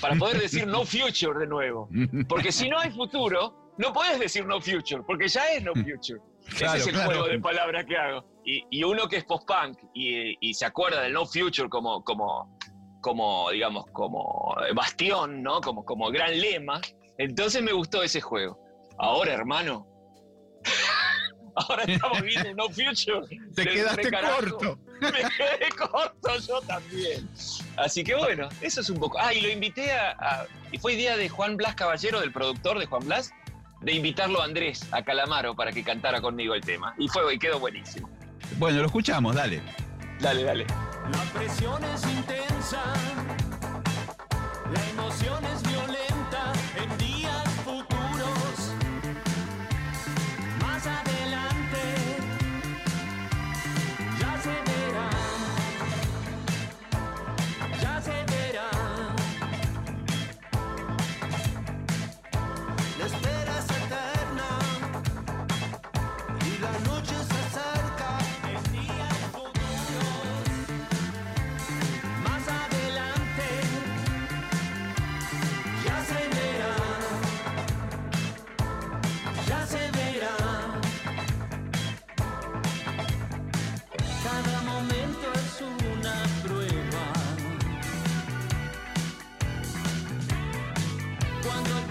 para 0.00 0.16
poder 0.16 0.40
decir 0.40 0.66
no 0.66 0.84
future 0.86 1.38
de 1.38 1.46
nuevo. 1.46 1.90
Porque 2.26 2.50
si 2.50 2.70
no 2.70 2.78
hay 2.78 2.90
futuro, 2.90 3.74
no 3.76 3.92
puedes 3.92 4.18
decir 4.18 4.46
no 4.46 4.62
future, 4.62 5.02
porque 5.06 5.28
ya 5.28 5.44
es 5.52 5.62
no 5.62 5.74
future. 5.74 6.20
Ese 6.46 6.76
es 6.78 6.86
el 6.86 6.96
juego 6.96 7.26
de 7.26 7.38
palabras 7.38 7.84
que 7.84 7.98
hago. 7.98 8.24
Y, 8.46 8.82
uno 8.82 9.08
que 9.08 9.16
es 9.16 9.24
post-punk 9.24 9.78
y, 9.92 10.54
se 10.54 10.64
acuerda 10.64 11.02
del 11.02 11.12
no 11.12 11.26
future 11.26 11.68
como, 11.68 12.02
como, 12.02 12.58
como 13.02 13.50
digamos, 13.50 13.84
como 13.92 14.56
bastión, 14.74 15.42
¿no? 15.42 15.60
Como, 15.60 15.84
como 15.84 16.10
gran 16.10 16.40
lema, 16.40 16.80
entonces 17.18 17.62
me 17.62 17.72
gustó 17.72 18.02
ese 18.02 18.22
juego. 18.22 18.69
Ahora, 19.00 19.32
hermano, 19.32 19.86
ahora 21.56 21.84
estamos 21.84 22.20
viendo 22.20 22.54
No 22.54 22.64
Future. 22.68 23.26
Te 23.54 23.66
quedaste 23.66 24.10
corto. 24.10 24.78
Me 25.00 25.10
quedé 25.10 25.70
corto 25.70 26.38
yo 26.46 26.60
también. 26.60 27.26
Así 27.78 28.04
que 28.04 28.14
bueno, 28.14 28.50
eso 28.60 28.82
es 28.82 28.90
un 28.90 28.98
poco. 28.98 29.18
Ah, 29.18 29.32
y 29.32 29.40
lo 29.40 29.48
invité 29.48 29.90
a, 29.92 30.46
y 30.70 30.78
fue 30.78 30.92
idea 30.92 31.16
de 31.16 31.30
Juan 31.30 31.56
Blas 31.56 31.74
Caballero, 31.76 32.20
del 32.20 32.30
productor 32.30 32.78
de 32.78 32.84
Juan 32.84 33.06
Blas, 33.06 33.32
de 33.80 33.92
invitarlo 33.92 34.42
a 34.42 34.44
Andrés, 34.44 34.86
a 34.92 35.02
Calamaro, 35.02 35.56
para 35.56 35.72
que 35.72 35.82
cantara 35.82 36.20
conmigo 36.20 36.54
el 36.54 36.60
tema. 36.60 36.94
Y 36.98 37.08
fue 37.08 37.34
y 37.34 37.38
quedó 37.38 37.58
buenísimo. 37.58 38.10
Bueno, 38.58 38.80
lo 38.80 38.86
escuchamos, 38.86 39.34
dale. 39.34 39.62
Dale, 40.20 40.42
dale. 40.42 40.66
La 41.10 41.22
presión 41.32 41.82
es 41.84 42.04
intensa, 42.04 42.82
la 44.70 44.90
emoción 44.90 45.42
es 45.46 45.49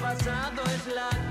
pasado 0.09 0.63
es 0.73 0.87
la 0.95 1.28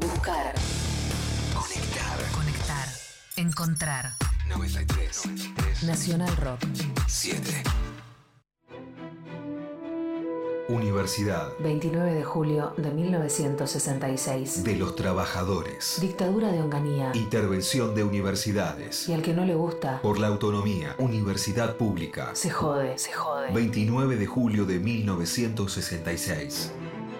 Buscar. 0.00 0.54
Conectar. 1.54 2.18
Conectar. 2.32 2.88
Encontrar. 3.36 4.12
93. 4.48 5.82
Nacional 5.84 6.34
Rock. 6.38 6.60
7. 7.06 7.62
Universidad 10.68 11.52
29 11.58 12.14
de 12.14 12.24
julio 12.24 12.72
de 12.78 12.90
1966. 12.90 14.64
de 14.64 14.76
los 14.76 14.96
Trabajadores. 14.96 15.98
Dictadura 16.00 16.50
de 16.50 16.60
Onganía. 16.62 17.10
Intervención 17.14 17.94
de 17.94 18.04
universidades. 18.04 19.08
Y 19.08 19.12
al 19.12 19.20
que 19.22 19.34
no 19.34 19.44
le 19.44 19.54
gusta, 19.54 20.00
Por 20.00 20.18
la 20.18 20.28
autonomía. 20.28 20.94
Universidad 20.98 21.76
Pública. 21.76 22.30
se 22.34 22.48
jode, 22.50 22.96
se 22.98 23.12
jode. 23.12 23.52
29 23.52 24.16
de 24.16 24.26
julio 24.26 24.64
de 24.64 24.78
1966. 24.78 26.72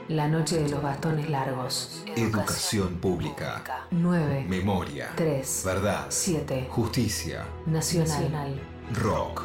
La 0.08 0.26
noche 0.28 0.60
de 0.62 0.68
los 0.68 0.82
bastones 0.82 1.30
largos. 1.30 2.02
Educación 2.16 2.96
pública. 2.96 3.86
9, 3.90 4.46
Memoria. 4.48 5.10
3, 5.16 5.62
Verdad. 5.64 6.06
7. 6.08 6.66
Justicia. 6.70 7.46
Nacional. 7.66 8.60
Rock. 8.94 9.44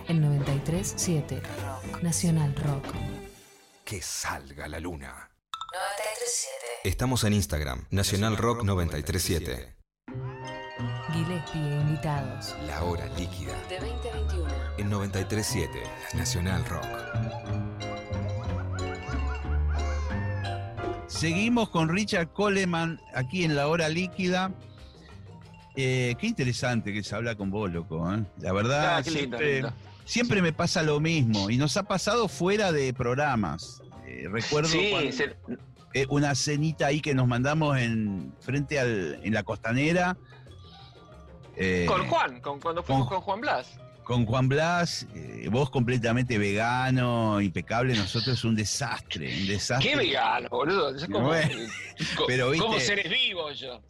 En 0.07 0.21
93.7 0.23 1.41
Rock. 1.41 2.01
Nacional 2.03 2.55
Rock. 2.55 2.85
Que 3.85 4.01
salga 4.01 4.67
la 4.67 4.79
luna. 4.79 5.29
93.7 5.71 6.89
Estamos 6.89 7.23
en 7.23 7.33
Instagram. 7.33 7.85
Nacional 7.91 8.37
Rock 8.37 8.63
937. 8.63 9.75
Gillespie 11.13 11.61
e 11.61 11.81
invitados. 11.81 12.55
La 12.67 12.83
hora 12.83 13.05
líquida. 13.17 13.53
De 13.69 13.79
20 13.79 14.09
a 14.09 14.13
21. 14.13 14.47
En 14.77 14.89
937. 14.89 15.83
Nacional 16.13 16.65
Rock. 16.65 16.87
Seguimos 21.07 21.69
con 21.69 21.89
Richard 21.89 22.29
Coleman 22.33 22.99
aquí 23.13 23.43
en 23.43 23.55
la 23.55 23.67
hora 23.67 23.89
líquida. 23.89 24.51
Eh, 25.75 26.15
qué 26.19 26.27
interesante 26.27 26.91
que 26.91 27.03
se 27.03 27.15
habla 27.15 27.35
con 27.35 27.51
vos, 27.51 27.71
loco. 27.71 28.11
¿eh? 28.13 28.23
La 28.39 28.51
verdad, 28.53 28.97
Ah, 28.97 29.03
qué 29.03 29.11
lindo, 29.11 29.37
siempre, 29.37 29.53
lindo. 29.61 29.73
Siempre 30.11 30.41
me 30.41 30.51
pasa 30.51 30.83
lo 30.83 30.99
mismo 30.99 31.49
y 31.49 31.55
nos 31.57 31.77
ha 31.77 31.83
pasado 31.83 32.27
fuera 32.27 32.71
de 32.73 32.93
programas. 32.93 33.81
Eh, 34.05 34.27
recuerdo 34.29 34.67
Sí, 34.69 34.89
cuando- 34.91 35.11
se- 35.13 35.35
eh, 35.93 36.05
una 36.09 36.35
cenita 36.35 36.87
ahí 36.87 36.99
que 36.99 37.15
nos 37.15 37.27
mandamos 37.27 37.77
en 37.77 38.33
frente 38.41 38.77
al, 38.79 39.19
en 39.23 39.33
la 39.33 39.43
costanera. 39.43 40.17
eh, 41.55 41.85
con 41.87 42.07
Juan, 42.07 42.41
con, 42.41 42.59
cuando 42.59 42.81
fuimos 42.83 43.07
con- 43.07 43.17
con 43.17 43.23
Juan 43.25 43.41
Blas. 43.41 43.67
Con 44.11 44.25
Juan 44.25 44.49
Blas, 44.49 45.07
eh, 45.15 45.47
vos 45.49 45.69
completamente 45.69 46.37
vegano, 46.37 47.39
impecable, 47.39 47.95
nosotros 47.95 48.43
un 48.43 48.55
desastre, 48.55 49.33
un 49.39 49.47
desastre. 49.47 49.89
Qué 49.91 49.95
vegano, 49.95 50.49
boludo. 50.49 50.93
Como, 51.09 51.27
Bueno, 51.27 51.49
pero 52.27 52.51
viste- 52.51 52.65
como 52.67 52.77
seres 52.81 53.09
vivos 53.09 53.57
yo. 53.57 53.81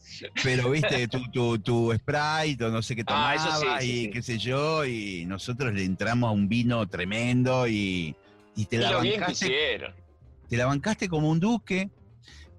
Pero 0.43 0.69
viste, 0.69 1.07
tu, 1.07 1.23
tu, 1.31 1.57
tu 1.57 1.91
Sprite 1.93 2.65
o 2.65 2.69
no 2.69 2.83
sé 2.83 2.95
qué 2.95 3.03
tomaba 3.03 3.33
Ah, 3.33 3.79
sí, 3.81 3.87
y 3.87 4.03
sí. 4.03 4.09
qué 4.11 4.21
sé 4.21 4.37
yo, 4.37 4.85
y 4.85 5.25
nosotros 5.25 5.73
le 5.73 5.85
entramos 5.85 6.27
a 6.27 6.31
un 6.31 6.47
vino 6.47 6.87
tremendo 6.87 7.67
y, 7.67 8.15
y 8.55 8.65
te, 8.67 8.75
Y 8.75 8.79
la 8.79 8.91
lo 8.91 8.97
bancaste, 8.99 9.81
te 10.47 10.55
la 10.55 10.67
bancaste 10.67 11.09
como 11.09 11.31
un 11.31 11.39
duque, 11.39 11.89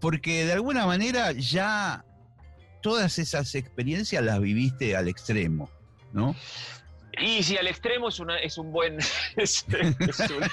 porque 0.01 0.47
de 0.47 0.53
alguna 0.55 0.85
manera 0.85 1.31
ya 1.31 2.05
todas 2.83 3.21
esas 3.21 3.55
experiencias 3.55 4.21
las 4.25 4.41
viviste 4.41 4.97
al 4.97 5.07
extremo, 5.07 5.71
¿no? 6.13 6.35
Y 7.21 7.43
si 7.43 7.57
al 7.57 7.67
extremo 7.67 8.09
es, 8.09 8.19
una, 8.21 8.39
es 8.39 8.57
un 8.59 8.73
buen 8.73 8.99
es, 9.37 9.65
es 9.69 10.31
un- 10.31 10.49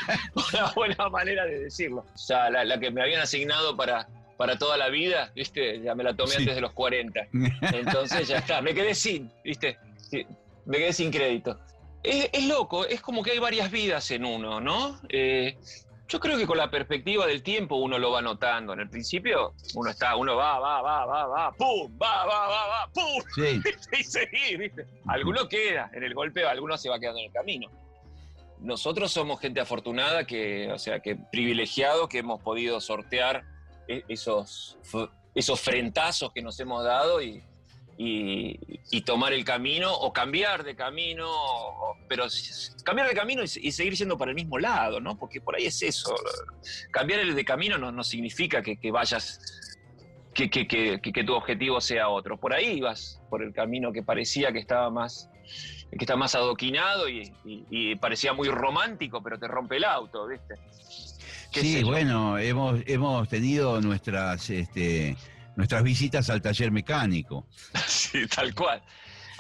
una 0.53 0.71
buena 0.75 1.09
manera 1.09 1.45
de 1.45 1.59
decirlo. 1.59 2.05
O 2.13 2.17
sea, 2.17 2.49
la, 2.49 2.63
la 2.65 2.79
que 2.79 2.91
me 2.91 3.01
habían 3.01 3.21
asignado 3.21 3.75
para, 3.77 4.07
para 4.37 4.57
toda 4.57 4.77
la 4.77 4.89
vida, 4.89 5.31
¿viste? 5.35 5.81
Ya 5.81 5.95
me 5.95 6.03
la 6.03 6.13
tomé 6.13 6.31
Sí. 6.31 6.37
antes 6.39 6.55
de 6.55 6.61
los 6.61 6.73
40. 6.73 7.27
Entonces 7.73 8.27
ya 8.27 8.37
está, 8.39 8.61
me 8.61 8.73
quedé 8.73 8.93
sin, 8.95 9.31
¿viste? 9.43 9.77
Sí, 10.09 10.25
Me 10.65 10.77
quedé 10.77 10.93
sin 10.93 11.11
crédito. 11.11 11.59
Es, 12.03 12.29
es 12.31 12.45
loco, 12.45 12.85
es 12.85 13.01
como 13.01 13.23
que 13.23 13.31
hay 13.31 13.39
varias 13.39 13.69
vidas 13.71 14.09
en 14.11 14.23
uno, 14.25 14.59
¿no? 14.61 14.99
Eh, 15.09 15.57
yo 16.09 16.19
creo 16.19 16.37
que 16.37 16.47
con 16.47 16.57
la 16.57 16.71
perspectiva 16.71 17.27
del 17.27 17.43
tiempo 17.43 17.75
uno 17.75 17.99
lo 17.99 18.11
va 18.11 18.21
notando. 18.21 18.73
En 18.73 18.79
el 18.79 18.89
principio 18.89 19.53
uno 19.75 19.91
está, 19.91 20.15
uno 20.15 20.35
va, 20.35 20.57
va, 20.59 20.81
va, 20.81 21.05
va, 21.05 21.27
va, 21.27 21.51
pum, 21.51 21.95
va, 22.01 22.25
va, 22.25 22.47
va, 22.47 22.67
va, 22.67 22.89
pum, 22.91 23.23
Sí, 23.35 23.61
y 23.99 24.03
seguir, 24.03 24.57
¿viste? 24.57 24.87
Alguno 25.05 25.47
queda 25.47 25.91
en 25.93 26.03
el 26.03 26.15
golpe, 26.15 26.45
alguno 26.45 26.77
se 26.77 26.89
va 26.89 26.99
quedando 26.99 27.19
en 27.19 27.27
el 27.27 27.31
camino. 27.31 27.69
Nosotros 28.59 29.11
somos 29.11 29.39
gente 29.39 29.61
afortunada, 29.61 30.25
que, 30.25 30.71
o 30.73 30.79
sea, 30.79 30.99
que 30.99 31.15
privilegiados, 31.15 32.09
que 32.09 32.17
hemos 32.17 32.41
podido 32.41 32.81
sortear 32.81 33.43
e- 33.87 34.03
esos, 34.07 34.77
esos 35.35 35.61
frentazos 35.61 36.33
que 36.33 36.41
nos 36.41 36.59
hemos 36.59 36.83
dado 36.83 37.21
y, 37.21 37.43
y- 38.01 38.57
y 38.91 39.01
tomar 39.01 39.33
el 39.33 39.43
camino 39.43 39.93
o 39.93 40.13
cambiar 40.13 40.63
de 40.63 40.73
camino, 40.73 41.29
pero 42.07 42.27
cambiar 42.85 43.09
de 43.09 43.13
camino 43.13 43.43
y, 43.43 43.71
seguir 43.73 43.97
siendo 43.97 44.17
para 44.17 44.31
el 44.31 44.35
mismo 44.35 44.57
lado, 44.57 45.01
¿no? 45.01 45.17
Porque 45.17 45.41
por 45.41 45.57
ahí 45.57 45.65
es 45.65 45.81
eso. 45.83 46.15
Cambiar 46.91 47.19
el 47.19 47.35
de 47.35 47.43
camino 47.43 47.77
no, 47.77 47.91
no 47.91 48.01
significa 48.05 48.61
que, 48.63 48.77
que 48.77 48.89
vayas 48.89 49.41
que, 50.33 50.49
que- 50.49 50.65
que- 50.65 51.23
tu 51.25 51.33
objetivo 51.33 51.81
sea 51.81 52.07
otro. 52.07 52.37
Por 52.39 52.53
ahí 52.53 52.79
vas, 52.79 53.19
por 53.29 53.43
el 53.43 53.51
camino 53.53 53.91
que 53.91 54.01
parecía 54.01 54.53
que 54.53 54.59
estaba 54.59 54.89
más, 54.89 55.29
que 55.91 55.97
está 55.99 56.15
más 56.15 56.35
adoquinado 56.35 57.09
y, 57.09 57.95
parecía 57.97 58.31
muy 58.31 58.47
romántico, 58.47 59.21
pero 59.21 59.37
te 59.37 59.49
rompe 59.49 59.75
el 59.75 59.83
auto, 59.83 60.25
¿viste? 60.25 60.55
¿Qué 61.51 61.59
sé 61.59 61.65
sí, 61.79 61.83
bueno, 61.83 62.37
hemos, 62.37 62.79
hemos 62.85 63.27
tenido 63.27 63.81
nuestras, 63.81 64.49
este, 64.51 65.17
nuestras 65.55 65.83
visitas 65.83 66.29
al 66.29 66.41
taller 66.41 66.71
mecánico. 66.71 67.47
Sí, 67.87 68.25
tal 68.27 68.53
cual. 68.55 68.81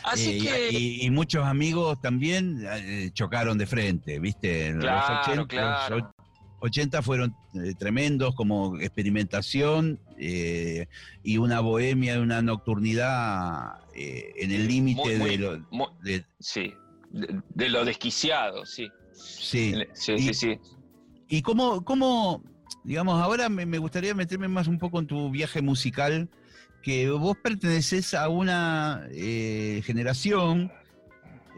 Así 0.03 0.37
Eh, 0.37 0.69
que. 0.69 0.77
y, 0.77 1.05
y 1.05 1.09
muchos 1.09 1.43
amigos 1.45 1.99
también 2.01 2.63
eh, 2.71 3.09
chocaron 3.13 3.57
de 3.57 3.65
frente, 3.67 4.19
¿viste? 4.19 4.73
Claro, 4.79 5.13
los 5.15 5.27
80, 5.27 5.47
claro. 5.47 5.95
los 5.97 6.03
och- 6.05 6.13
80 6.61 7.01
fueron 7.01 7.35
eh, 7.55 7.73
tremendos 7.77 8.35
como 8.35 8.77
experimentación 8.79 9.99
y 11.23 11.37
una 11.37 11.61
bohemia, 11.61 12.19
una 12.19 12.41
nocturnidad 12.41 13.79
en 13.95 14.51
el 14.51 14.67
límite 14.67 15.17
de 15.17 15.37
lo... 15.37 15.57
de- 16.03 16.25
sí, 16.39 16.73
de, 17.11 17.41
de 17.49 17.69
lo 17.69 17.85
desquiciado, 17.85 18.65
sí. 18.65 18.89
sí. 19.13 19.73
Sí, 19.93 20.13
Y- 20.13 20.19
sí, 20.21 20.33
sí. 20.33 20.59
¿Y 21.29 21.41
cómo, 21.41 21.83
cómo 21.85 22.43
digamos, 22.83 23.21
ahora 23.21 23.49
me, 23.49 23.77
gustaría 23.77 24.13
meterme 24.15 24.47
más 24.47 24.67
un 24.67 24.79
poco 24.79 24.99
en 24.99 25.07
tu 25.07 25.29
viaje 25.31 25.61
musical, 25.61 26.29
que 26.81 27.09
vos 27.09 27.37
perteneces 27.43 28.13
a 28.13 28.29
una 28.29 29.05
eh, 29.11 29.81
generación, 29.85 30.71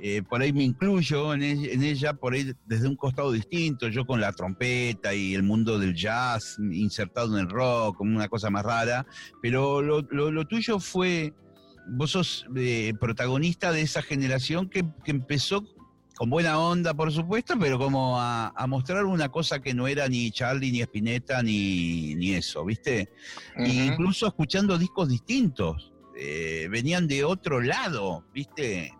eh, 0.01 0.23
por 0.27 0.41
ahí 0.41 0.51
me 0.51 0.63
incluyo 0.63 1.33
en, 1.33 1.43
e- 1.43 1.73
en 1.73 1.83
ella, 1.83 2.13
por 2.13 2.33
ahí 2.33 2.51
desde 2.65 2.87
un 2.87 2.95
costado 2.95 3.31
distinto, 3.31 3.87
yo 3.87 4.05
con 4.05 4.19
la 4.19 4.31
trompeta 4.33 5.13
y 5.13 5.35
el 5.35 5.43
mundo 5.43 5.77
del 5.77 5.93
jazz 5.93 6.57
insertado 6.59 7.37
en 7.37 7.45
el 7.45 7.49
rock, 7.51 7.97
como 7.97 8.15
una 8.15 8.27
cosa 8.27 8.49
más 8.49 8.63
rara, 8.65 9.05
pero 9.41 9.81
lo, 9.81 10.01
lo- 10.01 10.47
tuyo 10.47 10.79
fue, 10.79 11.33
vos 11.87 12.11
sos 12.11 12.47
eh, 12.55 12.93
protagonista 12.99 13.71
de 13.71 13.81
esa 13.81 14.01
generación 14.01 14.69
que 14.69 14.83
empezó 15.05 15.63
con 16.21 16.29
buena 16.29 16.59
onda, 16.59 16.93
por 16.93 17.11
supuesto, 17.11 17.55
pero 17.59 17.79
como 17.79 18.21
a, 18.21 18.49
a 18.55 18.67
mostrar 18.67 19.05
una 19.05 19.29
cosa 19.29 19.59
que 19.59 19.73
no 19.73 19.87
era 19.87 20.07
ni 20.07 20.29
Charlie, 20.29 20.71
ni 20.71 20.81
Spinetta, 20.81 21.41
ni, 21.41 22.13
ni 22.13 22.33
eso, 22.33 22.63
¿viste? 22.63 23.09
E 23.57 23.67
incluso 23.87 24.27
escuchando 24.27 24.77
discos 24.77 25.09
distintos, 25.09 25.91
eh, 26.15 26.67
venían 26.69 27.07
de 27.07 27.23
otro 27.23 27.59
lado, 27.59 28.23
¿viste? 28.35 28.93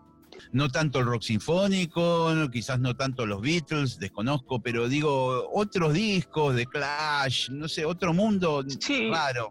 No 0.50 0.68
tanto 0.68 0.98
el 0.98 1.06
rock 1.06 1.22
sinfónico, 1.22 2.32
no- 2.34 2.50
quizás 2.50 2.80
no 2.80 2.96
tanto 2.96 3.24
los 3.24 3.40
Beatles, 3.40 4.00
desconozco, 4.00 4.60
pero 4.60 4.88
digo, 4.88 5.48
otros 5.54 5.92
discos 5.94 6.56
de 6.56 6.66
Clash, 6.66 7.50
no 7.50 7.68
sé, 7.68 7.84
otro 7.84 8.12
mundo 8.12 8.64
Sí. 8.80 9.08
raro. 9.12 9.50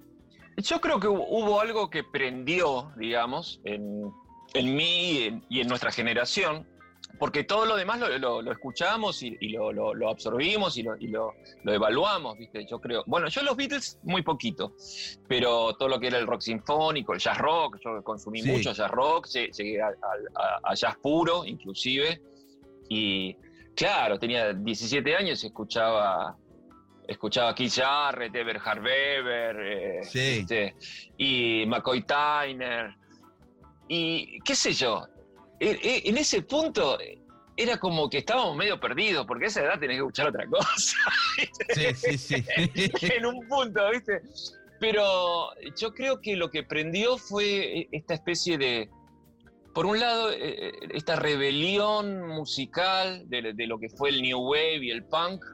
Yo 0.58 0.82
creo 0.82 1.00
que 1.00 1.08
hu- 1.08 1.26
hubo 1.26 1.62
algo 1.62 1.90
que 1.90 2.04
prendió, 2.04 2.92
digamos, 2.98 3.62
en, 3.64 4.12
en 4.56 4.76
mí 4.76 5.12
y 5.12 5.24
en, 5.24 5.46
y 5.50 5.62
en 5.62 5.70
nuestra 5.70 5.90
generación, 5.94 6.68
porque 7.22 7.44
todo 7.44 7.68
lo 7.68 7.76
demás 7.76 8.00
lo, 8.00 8.18
lo- 8.18 8.42
lo 8.42 8.52
escuchamos 8.52 9.22
y, 9.22 9.38
y 9.40 9.50
lo, 9.50 10.10
absorbimos 10.10 10.76
y, 10.76 10.82
lo, 10.82 10.98
y 10.98 11.08
lo- 11.08 11.36
lo 11.64 11.72
evaluamos, 11.72 12.36
¿viste? 12.36 12.66
Yo 12.66 12.80
creo. 12.82 13.04
Bueno, 13.06 13.28
yo 13.28 13.44
los 13.44 13.56
Beatles 13.56 14.00
muy 14.02 14.24
poquito, 14.24 14.74
pero 15.28 15.76
todo 15.76 15.88
lo 15.88 16.00
que 16.00 16.08
era 16.08 16.18
el 16.18 16.26
rock 16.26 16.42
sinfónico, 16.42 17.14
el 17.14 17.20
jazz 17.20 17.38
rock, 17.38 17.78
yo 17.86 18.04
consumí 18.04 18.42
Sí. 18.42 18.50
mucho 18.52 18.72
jazz 18.74 18.90
rock, 18.90 19.28
lle- 19.28 19.52
llegué 19.56 19.80
a, 19.84 19.90
a- 19.90 19.92
a- 20.66 20.72
a 20.72 20.74
jazz 20.74 20.98
puro, 20.98 21.46
inclusive. 21.46 22.20
Y 22.90 23.36
claro, 23.76 24.18
tenía 24.18 24.52
17 24.54 25.16
años 25.16 25.44
y 25.44 25.48
escuchaba. 25.48 26.36
Escuchaba 27.08 27.54
Keith 27.54 27.74
Jarrett, 27.76 28.34
Eberhard 28.36 28.82
Weber, 28.84 29.56
eh, 29.60 30.04
Sí. 30.06 30.20
este, 30.40 30.76
y 31.18 31.66
McCoy 31.68 32.02
Tyner. 32.04 32.96
Y 33.88 34.40
qué 34.42 34.56
sé 34.56 34.72
yo, 34.74 35.06
en 35.62 36.18
ese 36.18 36.42
punto 36.42 37.00
eh, 37.00 37.22
era 37.56 37.78
como 37.78 38.10
que 38.10 38.20
estábamos 38.20 38.56
medio 38.56 38.80
perdidos, 38.80 39.26
porque 39.28 39.46
a 39.46 39.48
esa 39.50 39.62
edad 39.62 39.80
tenés 39.80 39.98
que 39.98 40.02
escuchar 40.02 40.30
otra 40.30 40.46
cosa. 40.48 40.98
Sí, 41.74 41.94
sí, 41.94 42.18
sí. 42.18 42.46
en 43.16 43.26
un 43.26 43.48
punto, 43.48 43.82
¿viste? 43.92 44.22
Pero 44.80 45.50
yo 45.80 45.94
creo 45.94 46.20
que 46.20 46.36
lo 46.36 46.50
que 46.50 46.64
prendió 46.64 47.18
fue 47.18 47.80
eh, 47.80 47.90
esta 47.92 48.16
especie 48.16 48.58
de, 48.58 48.90
por 49.76 49.86
un 49.86 50.00
lado, 50.00 50.32
eh, 50.32 50.72
esta 50.94 51.16
rebelión 51.16 52.28
musical 52.28 53.30
de, 53.30 53.54
de 53.54 53.68
lo 53.68 53.78
que 53.78 53.90
fue 53.90 54.10
el 54.10 54.24
New 54.24 54.40
Wave 54.40 54.86
y 54.86 54.90
el 54.90 55.04
punk, 55.04 55.46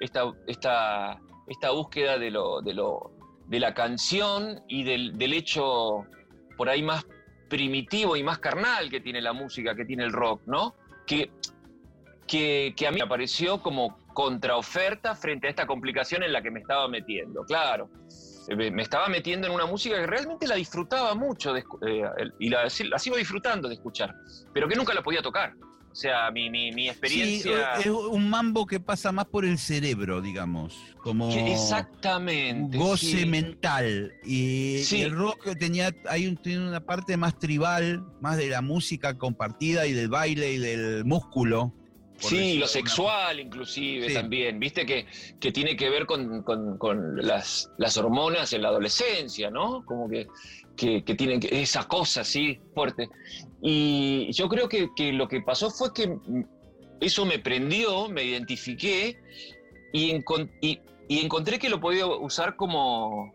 esta, 0.00 0.32
esta, 0.48 1.20
esta 1.46 1.70
búsqueda 1.70 2.18
de, 2.18 2.32
lo, 2.32 2.60
de, 2.60 2.74
lo, 2.74 3.12
de 3.46 3.60
la 3.60 3.72
canción 3.72 4.60
y 4.66 4.82
del, 4.82 5.16
del 5.16 5.32
hecho 5.32 6.04
por 6.56 6.68
ahí 6.68 6.82
más 6.82 7.06
primitivo 7.52 8.16
y 8.16 8.22
más 8.22 8.38
carnal 8.38 8.88
que 8.88 9.00
tiene 9.00 9.20
la 9.20 9.34
música, 9.34 9.74
que 9.74 9.84
tiene 9.84 10.04
el 10.04 10.12
rock, 10.12 10.40
¿no? 10.46 10.74
Que, 11.06 11.30
que, 12.26 12.74
a 12.88 12.90
mí 12.90 12.96
me 12.96 13.02
apareció 13.04 13.60
como 13.60 13.98
contraoferta 14.14 15.14
frente 15.14 15.48
a 15.48 15.50
esta 15.50 15.66
complicación 15.66 16.22
en 16.22 16.32
la 16.32 16.40
que 16.40 16.50
me 16.50 16.60
estaba 16.60 16.88
metiendo, 16.88 17.44
claro. 17.44 17.90
Eh, 18.48 18.70
Me 18.70 18.80
estaba 18.80 19.08
metiendo 19.08 19.48
en 19.48 19.52
una 19.52 19.66
música 19.66 19.96
que 19.96 20.06
realmente 20.06 20.46
la 20.46 20.54
disfrutaba 20.54 21.14
mucho 21.14 21.54
eh, 21.54 21.62
y 22.38 22.48
la, 22.48 22.62
la 22.62 22.98
sigo 22.98 23.16
disfrutando 23.16 23.68
de 23.68 23.74
escuchar, 23.74 24.14
pero 24.54 24.66
que 24.66 24.74
nunca 24.74 24.94
la 24.94 25.02
podía 25.02 25.20
tocar. 25.20 25.52
O 25.92 25.94
sea, 25.94 26.30
mi, 26.30 26.48
mi, 26.48 26.72
mi 26.72 26.84
Sí, 26.84 26.88
experiencia... 26.88 27.74
es 27.74 27.86
un 27.86 28.30
mambo 28.30 28.64
que 28.66 28.80
pasa 28.80 29.12
más 29.12 29.26
por 29.26 29.44
el 29.44 29.58
cerebro, 29.58 30.22
digamos, 30.22 30.74
como 31.02 31.30
exactamente. 31.30 32.78
un 32.78 32.82
goce 32.82 33.18
sí. 33.20 33.26
mental. 33.26 34.14
Y, 34.24 34.82
el 35.02 35.10
rock 35.12 35.54
tenía, 35.58 35.94
hay 36.08 36.26
un- 36.26 36.36
tiene 36.38 36.66
una 36.66 36.80
parte 36.80 37.16
más 37.18 37.38
tribal, 37.38 38.02
más 38.22 38.38
de 38.38 38.48
la 38.48 38.62
música 38.62 39.18
compartida 39.18 39.86
y 39.86 39.92
del 39.92 40.08
baile 40.08 40.52
y 40.54 40.58
del 40.58 41.04
músculo. 41.04 41.74
Sí, 42.18 42.56
lo 42.58 42.68
sexual 42.68 43.40
inclusive 43.40 44.08
Sí. 44.08 44.14
también, 44.14 44.60
viste 44.60 44.86
que, 44.86 45.06
que 45.40 45.50
tiene 45.50 45.74
que 45.76 45.90
ver 45.90 46.06
con, 46.06 46.42
con- 46.42 46.78
con 46.78 47.16
las, 47.16 47.68
las 47.78 47.96
hormonas 47.96 48.52
en 48.52 48.62
la 48.62 48.68
adolescencia, 48.68 49.50
¿no? 49.50 49.84
Como 49.84 50.08
que, 50.08 50.28
que, 50.76 51.02
que 51.04 51.14
tienen 51.14 51.40
esa 51.50 51.86
cosa 51.88 52.22
así 52.22 52.58
fuerte. 52.74 53.08
Y 53.60 54.30
yo 54.32 54.48
creo 54.48 54.68
que, 54.68 54.88
que 54.96 55.12
lo 55.12 55.28
que 55.28 55.40
pasó 55.40 55.70
fue 55.70 55.92
que 55.92 56.16
eso 57.00 57.24
me 57.26 57.38
prendió, 57.38 58.08
me 58.08 58.24
identifiqué 58.24 59.18
y, 59.92 60.10
encon- 60.12 60.50
y- 60.60 60.80
y 61.08 61.18
encontré 61.20 61.58
que 61.58 61.68
lo 61.68 61.80
podía 61.80 62.06
usar 62.06 62.56
como, 62.56 63.32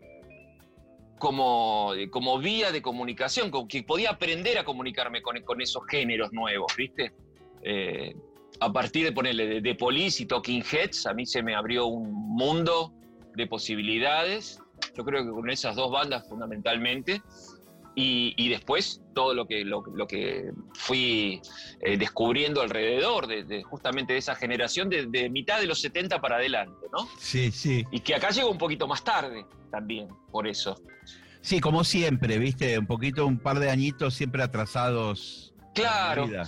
como, 1.18 1.92
como 2.10 2.38
vía 2.38 2.72
de 2.72 2.80
comunicación, 2.82 3.50
como 3.50 3.68
que 3.68 3.82
podía 3.82 4.10
aprender 4.10 4.58
a 4.58 4.64
comunicarme 4.64 5.22
con, 5.22 5.40
con 5.42 5.60
esos 5.60 5.82
géneros 5.86 6.32
nuevos, 6.32 6.72
¿viste? 6.76 7.12
Eh, 7.62 8.14
a 8.60 8.72
partir 8.72 9.04
de 9.04 9.12
ponerle 9.12 9.46
de, 9.46 9.60
de 9.60 9.74
Police 9.74 10.22
y 10.22 10.26
Talking 10.26 10.62
Heads, 10.64 11.06
a 11.06 11.14
mí 11.14 11.26
se 11.26 11.42
me 11.42 11.54
abrió 11.54 11.86
un 11.86 12.10
mundo 12.12 12.92
de 13.34 13.46
posibilidades. 13.46 14.60
Yo 14.96 15.04
creo 15.04 15.24
que 15.24 15.30
con 15.30 15.48
esas 15.50 15.76
dos 15.76 15.90
bandas 15.90 16.28
fundamentalmente. 16.28 17.22
Y, 17.94 18.32
y 18.36 18.48
después 18.48 19.00
todo 19.12 19.34
lo 19.34 19.46
que, 19.48 19.64
lo, 19.64 19.82
lo 19.92 20.06
que 20.06 20.52
fui 20.74 21.40
eh, 21.80 21.96
descubriendo 21.96 22.60
alrededor 22.62 23.26
de, 23.26 23.42
de 23.42 23.64
justamente 23.64 24.12
de 24.12 24.20
esa 24.20 24.36
generación 24.36 24.88
de, 24.88 25.06
de 25.06 25.28
mitad 25.28 25.58
de 25.60 25.66
los 25.66 25.80
70 25.80 26.20
para 26.20 26.36
adelante, 26.36 26.86
¿no? 26.92 27.08
Sí, 27.18 27.50
sí. 27.50 27.84
Y 27.90 27.98
que 28.00 28.14
acá 28.14 28.30
llegó 28.30 28.50
un 28.50 28.58
poquito 28.58 28.86
más 28.86 29.02
tarde 29.02 29.44
también, 29.72 30.06
por 30.30 30.46
eso. 30.46 30.80
Sí, 31.40 31.58
como 31.60 31.82
siempre, 31.82 32.38
viste, 32.38 32.78
un 32.78 32.86
poquito, 32.86 33.26
un 33.26 33.40
par 33.40 33.58
de 33.58 33.68
añitos 33.68 34.14
siempre 34.14 34.44
atrasados. 34.44 35.52
en 35.56 35.66
la 35.66 35.72
Claro. 35.72 36.26
vida. 36.28 36.42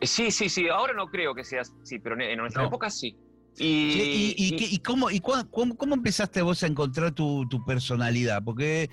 Eh, 0.00 0.06
Sí, 0.06 0.30
sí, 0.32 0.48
sí, 0.48 0.68
ahora 0.68 0.92
no 0.94 1.06
creo 1.06 1.32
que 1.34 1.44
sea 1.44 1.60
así, 1.62 1.98
pero 2.00 2.16
en- 2.16 2.22
en 2.22 2.38
nuestra 2.38 2.62
No. 2.62 2.68
época 2.68 2.90
sí. 2.90 3.16
Y, 3.58 3.92
Sí, 3.92 4.34
¿Y, 4.36 4.44
y, 4.44 4.48
y- 4.48 4.56
qué- 4.56 4.68
y 4.70 4.78
cómo, 4.78 5.10
y 5.10 5.20
cua- 5.20 5.48
cómo, 5.50 5.76
cómo 5.76 5.94
empezaste 5.94 6.42
vos 6.42 6.62
a 6.62 6.66
encontrar 6.66 7.12
tu, 7.12 7.46
tu 7.48 7.64
personalidad? 7.64 8.42
Porque 8.44 8.90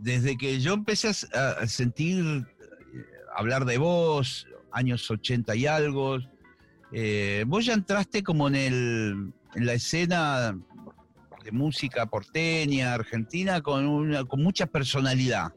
desde 0.00 0.36
que 0.36 0.60
yo 0.60 0.74
empecé 0.74 1.08
a 1.34 1.66
sentir 1.66 2.24
eh, 2.24 2.44
hablar 3.36 3.64
de 3.64 3.78
vos, 3.78 4.46
años 4.70 5.10
80 5.10 5.56
y 5.56 5.66
algo, 5.66 6.18
eh, 6.92 7.44
vos 7.48 7.64
ya 7.66 7.74
entraste 7.74 8.22
como 8.22 8.46
en, 8.48 8.54
el, 8.54 9.32
en 9.56 9.66
la 9.66 9.72
escena 9.72 10.56
de 11.44 11.50
música 11.52 12.06
porteña, 12.06 12.94
argentina, 12.94 13.60
con, 13.62 13.86
una, 13.86 14.24
con 14.24 14.42
mucha 14.42 14.66
personalidad. 14.66 15.48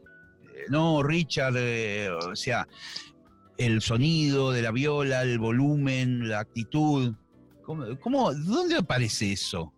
Eh, 0.42 0.64
No, 0.68 1.02
Richard, 1.02 1.54
eh, 1.56 2.08
o 2.10 2.34
sea, 2.34 2.66
el 3.58 3.80
sonido 3.82 4.50
de 4.50 4.62
la 4.62 4.72
viola, 4.72 5.22
el 5.22 5.38
volumen, 5.38 6.28
la 6.28 6.40
actitud. 6.40 7.14
¿Cómo, 7.62 7.84
cómo- 8.00 8.32
dónde 8.32 8.76
aparece 8.76 9.32
eso? 9.32 9.72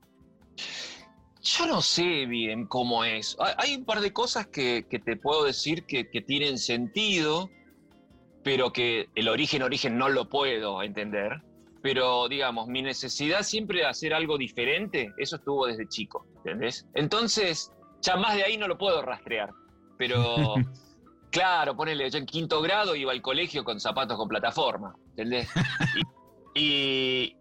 Yo 1.42 1.66
no 1.66 1.82
sé 1.82 2.24
bien 2.26 2.66
cómo 2.66 3.04
es. 3.04 3.36
Hay, 3.58 3.76
un 3.76 3.84
par 3.84 4.00
de 4.00 4.12
cosas 4.12 4.46
que, 4.46 4.86
que 4.88 4.98
te 4.98 5.16
puedo 5.16 5.44
decir 5.44 5.84
que, 5.84 6.08
que 6.08 6.22
tienen 6.22 6.58
sentido, 6.58 7.50
pero 8.42 8.72
que 8.72 9.08
el 9.14 9.28
origen, 9.28 9.62
origen 9.62 9.98
no 9.98 10.08
lo 10.08 10.28
puedo 10.28 10.82
entender. 10.82 11.42
Pero, 11.82 12.28
digamos, 12.28 12.66
mi 12.68 12.80
necesidad 12.80 13.42
siempre 13.42 13.80
de 13.80 13.86
hacer 13.86 14.14
algo 14.14 14.38
diferente, 14.38 15.12
eso 15.18 15.36
estuvo 15.36 15.66
desde 15.66 15.86
chico, 15.86 16.26
¿entendés? 16.36 16.86
Entonces, 16.94 17.70
ya 18.00 18.16
más 18.16 18.36
de 18.36 18.44
ahí 18.44 18.56
no 18.56 18.66
lo 18.66 18.78
puedo 18.78 19.02
rastrear. 19.02 19.50
Pero, 19.98 20.54
claro, 21.30 21.76
ponele, 21.76 22.08
yo 22.10 22.16
en 22.16 22.24
quinto 22.24 22.62
grado 22.62 22.96
iba 22.96 23.12
al 23.12 23.20
colegio 23.20 23.64
con 23.64 23.80
zapatos 23.80 24.16
con 24.16 24.28
plataforma, 24.28 24.94
¿entendés? 25.10 25.48
Y, 26.56 26.60
y, 26.60 27.36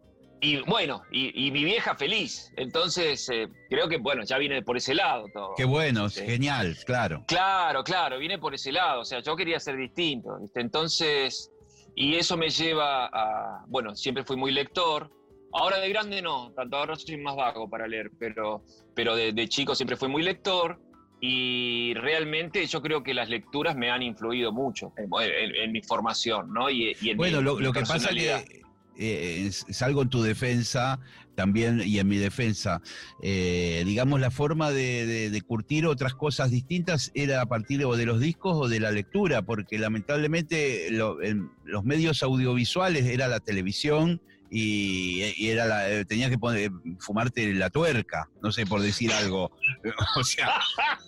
bueno, 0.67 1.03
y, 1.11 1.47
y 1.47 1.51
mi 1.51 1.63
vieja 1.63 1.95
feliz. 1.95 2.51
Entonces, 2.57 3.29
eh, 3.29 3.47
creo 3.69 3.87
que, 3.87 3.97
bueno, 3.97 4.23
ya 4.23 4.37
viene 4.37 4.61
por 4.61 4.75
ese 4.77 4.93
lado 4.93 5.25
todo. 5.33 5.53
Qué 5.55 5.63
bueno, 5.65 6.09
Sí. 6.09 6.25
genial, 6.25 6.75
claro. 6.85 7.23
Claro, 7.27 7.83
claro, 7.83 8.17
viene 8.19 8.37
por 8.39 8.53
ese 8.53 8.71
lado. 8.71 9.01
O 9.01 9.05
sea, 9.05 9.21
yo 9.21 9.35
quería 9.35 9.59
ser 9.59 9.77
distinto, 9.77 10.37
¿viste? 10.41 10.59
Entonces, 10.61 11.51
y 11.95 12.15
eso 12.15 12.35
me 12.37 12.49
lleva 12.49 13.05
a. 13.05 13.63
Bueno, 13.67 13.95
siempre 13.95 14.23
fui 14.23 14.35
muy 14.35 14.51
lector. 14.51 15.09
Ahora 15.53 15.77
de 15.79 15.87
grande 15.89 16.21
no, 16.21 16.51
tanto 16.55 16.77
ahora 16.77 16.95
soy 16.95 17.17
más 17.17 17.35
vago 17.35 17.69
para 17.69 17.87
leer, 17.87 18.09
pero, 18.19 18.63
pero 18.95 19.15
de, 19.15 19.33
de 19.33 19.47
chico 19.47 19.75
siempre 19.75 19.95
fui 19.97 20.09
muy 20.09 20.23
lector. 20.23 20.79
Y 21.25 21.93
realmente 21.93 22.65
yo 22.65 22.81
creo 22.81 23.01
que 23.01 23.13
las 23.13 23.29
lecturas 23.29 23.77
me 23.77 23.89
han 23.89 24.03
influido 24.03 24.51
mucho 24.51 24.91
en, 24.97 25.07
en- 25.21 25.55
en 25.55 25.71
mi 25.71 25.81
formación, 25.81 26.51
¿no? 26.53 26.69
Y, 26.69 26.97
y 27.01 27.11
en 27.11 27.17
Bueno, 27.17 27.37
mi- 27.37 27.43
lo, 27.45 27.55
mi 27.55 27.63
lo 27.63 27.71
que 27.71 27.79
pasa 27.79 27.93
personalidad. 27.93 28.43
que 28.43 28.62
eh, 28.97 29.49
salgo 29.51 30.01
en 30.01 30.09
tu 30.09 30.21
defensa 30.21 30.99
también 31.35 31.81
y 31.83 31.97
en 31.99 32.07
mi 32.07 32.17
defensa. 32.17 32.81
Eh, 33.21 33.83
digamos, 33.85 34.19
la 34.19 34.29
forma 34.29 34.69
de, 34.71 35.05
de- 35.07 35.29
de 35.31 35.41
curtir 35.41 35.85
otras 35.87 36.13
cosas 36.13 36.51
distintas 36.51 37.11
era 37.15 37.41
a 37.41 37.45
partir 37.47 37.83
o 37.85 37.95
de 37.97 38.05
los 38.05 38.19
discos 38.19 38.55
o 38.55 38.67
de 38.67 38.79
la 38.79 38.91
lectura, 38.91 39.41
porque 39.41 39.79
lamentablemente 39.79 40.89
lo- 40.91 41.21
en 41.23 41.49
los 41.65 41.83
medios 41.83 42.21
audiovisuales 42.23 43.05
era 43.05 43.27
la 43.27 43.39
televisión 43.39 44.21
y, 44.55 45.33
y 45.35 45.49
era 45.49 45.65
la, 45.65 45.89
eh, 45.89 46.05
tenías 46.05 46.29
que 46.29 46.37
poner, 46.37 46.69
fumarte 46.99 47.53
la 47.55 47.71
tuerca, 47.71 48.29
no 48.41 48.51
sé, 48.51 48.65
por 48.67 48.81
decir 48.81 49.11
algo. 49.11 49.51
O 50.15 50.23
sea, 50.23 50.61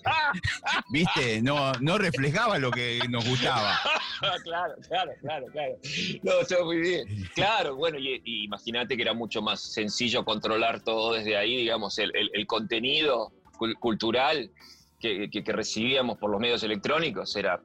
viste, 0.90 1.42
no, 1.42 1.72
no 1.82 1.98
reflejaba 1.98 2.58
lo 2.58 2.72
que 2.72 3.00
nos 3.10 3.28
gustaba. 3.28 3.78
claro, 4.44 4.74
claro, 4.88 5.12
claro, 5.22 5.46
claro. 5.52 5.76
No, 6.24 6.40
está 6.42 6.64
muy 6.64 6.78
bien. 6.78 7.06
Claro, 7.36 7.76
bueno, 7.76 8.00
y, 8.00 8.22
y 8.24 8.46
imagínate 8.46 8.96
que 8.96 9.04
era 9.04 9.14
mucho 9.14 9.42
más 9.42 9.62
sencillo 9.74 10.24
controlar 10.26 10.82
todo 10.84 11.14
desde 11.14 11.38
ahí, 11.38 11.56
digamos, 11.58 11.98
el, 12.00 12.12
el- 12.16 12.32
el 12.34 12.48
contenido 12.48 13.32
cul- 13.60 13.76
cultural 13.80 14.52
que, 15.00 15.30
que- 15.30 15.44
que 15.44 15.52
recibíamos 15.54 16.18
por 16.18 16.32
los 16.32 16.40
medios 16.40 16.64
electrónicos 16.64 17.36
era, 17.36 17.62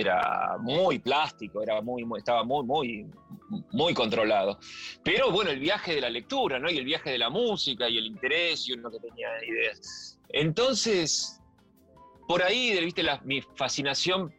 era 0.00 0.56
muy 0.60 0.98
plástico, 0.98 1.62
era 1.62 1.80
muy, 1.82 2.04
muy- 2.04 2.18
estaba 2.18 2.44
muy, 2.44 2.64
muy, 2.64 3.06
muy 3.72 3.94
controlado. 3.94 4.58
Pero 5.02 5.30
bueno, 5.30 5.50
el 5.50 5.58
viaje 5.60 5.94
de 5.94 6.00
la 6.00 6.10
lectura, 6.10 6.58
¿no? 6.58 6.70
Y 6.70 6.78
el 6.78 6.84
viaje 6.84 7.10
de 7.10 7.18
la 7.18 7.30
música 7.30 7.88
y 7.88 7.98
el 7.98 8.06
interés 8.06 8.68
y 8.68 8.72
uno 8.72 8.90
que 8.90 8.98
tenía 9.00 9.28
ideas. 9.46 10.18
Entonces, 10.30 11.40
por 12.26 12.42
ahí, 12.42 12.78
viste, 12.84 13.02
la- 13.02 13.20
mi 13.24 13.40
fascinación 13.56 14.34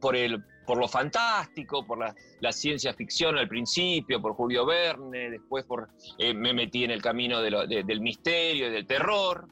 por 0.00 0.16
el, 0.16 0.42
por 0.66 0.78
lo 0.78 0.88
fantástico, 0.88 1.84
por 1.86 1.98
la, 1.98 2.14
la 2.40 2.52
ciencia 2.52 2.94
ficción 2.94 3.36
al 3.36 3.48
principio, 3.48 4.20
por 4.20 4.34
Julio 4.34 4.64
Verne, 4.64 5.30
después 5.30 5.64
por, 5.64 5.88
eh, 6.18 6.32
me 6.34 6.52
metí 6.52 6.84
en 6.84 6.90
el 6.90 7.02
camino 7.02 7.40
de 7.40 7.50
lo- 7.50 7.66
de- 7.66 7.82
del 7.84 8.00
misterio 8.00 8.68
y 8.68 8.70
del 8.70 8.86
terror, 8.86 9.46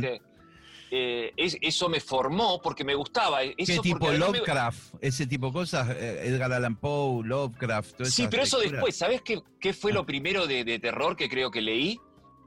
¿viste? 0.00 0.20
Eh, 0.96 1.32
es- 1.36 1.58
eso 1.60 1.88
me 1.88 1.98
formó 1.98 2.60
porque 2.62 2.84
me 2.84 2.94
gustaba. 2.94 3.42
Eso 3.42 3.54
¿Qué 3.56 3.78
tipo 3.80 4.06
me- 4.10 4.16
Lovecraft? 4.18 4.94
Ese 5.00 5.26
tipo 5.26 5.48
de 5.48 5.52
cosas, 5.52 5.88
eh, 5.90 6.20
Edgar 6.28 6.52
Allan 6.52 6.76
Poe, 6.76 7.26
Lovecraft, 7.26 7.96
todas 7.96 8.14
Sí, 8.14 8.28
pero 8.30 8.44
eso 8.44 8.58
lecturas. 8.58 8.72
después, 8.80 8.96
¿sabes 8.96 9.20
qué, 9.22 9.42
qué 9.60 9.72
fue 9.72 9.90
Ah. 9.90 9.94
lo 9.94 10.06
primero 10.06 10.46
de, 10.46 10.62
de 10.62 10.78
terror 10.78 11.16
que 11.16 11.28
creo 11.28 11.50
que 11.50 11.60
leí? 11.62 11.98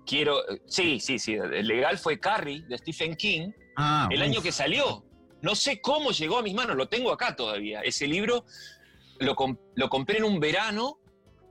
Quiero, 0.05 0.39
sí, 0.65 1.01
sí, 1.01 1.19
sí, 1.19 1.33
el 1.33 1.67
legal 1.67 1.97
fue 1.97 2.21
Carrie 2.21 2.61
de 2.69 2.77
Stephen 2.77 3.15
King, 3.17 3.49
Ah, 3.75 4.07
el 4.11 4.19
uf. 4.21 4.23
año 4.27 4.41
que 4.41 4.53
salió. 4.53 5.03
No 5.41 5.53
sé 5.53 5.81
cómo 5.81 6.11
llegó 6.11 6.37
a 6.37 6.41
mis 6.41 6.53
manos, 6.53 6.77
lo 6.77 6.87
tengo 6.87 7.11
acá 7.11 7.35
todavía. 7.35 7.81
Ese 7.81 8.07
libro 8.07 8.45
lo, 9.19 9.35
lo 9.75 9.89
compré 9.89 10.19
en 10.19 10.23
un 10.23 10.39
verano 10.39 10.99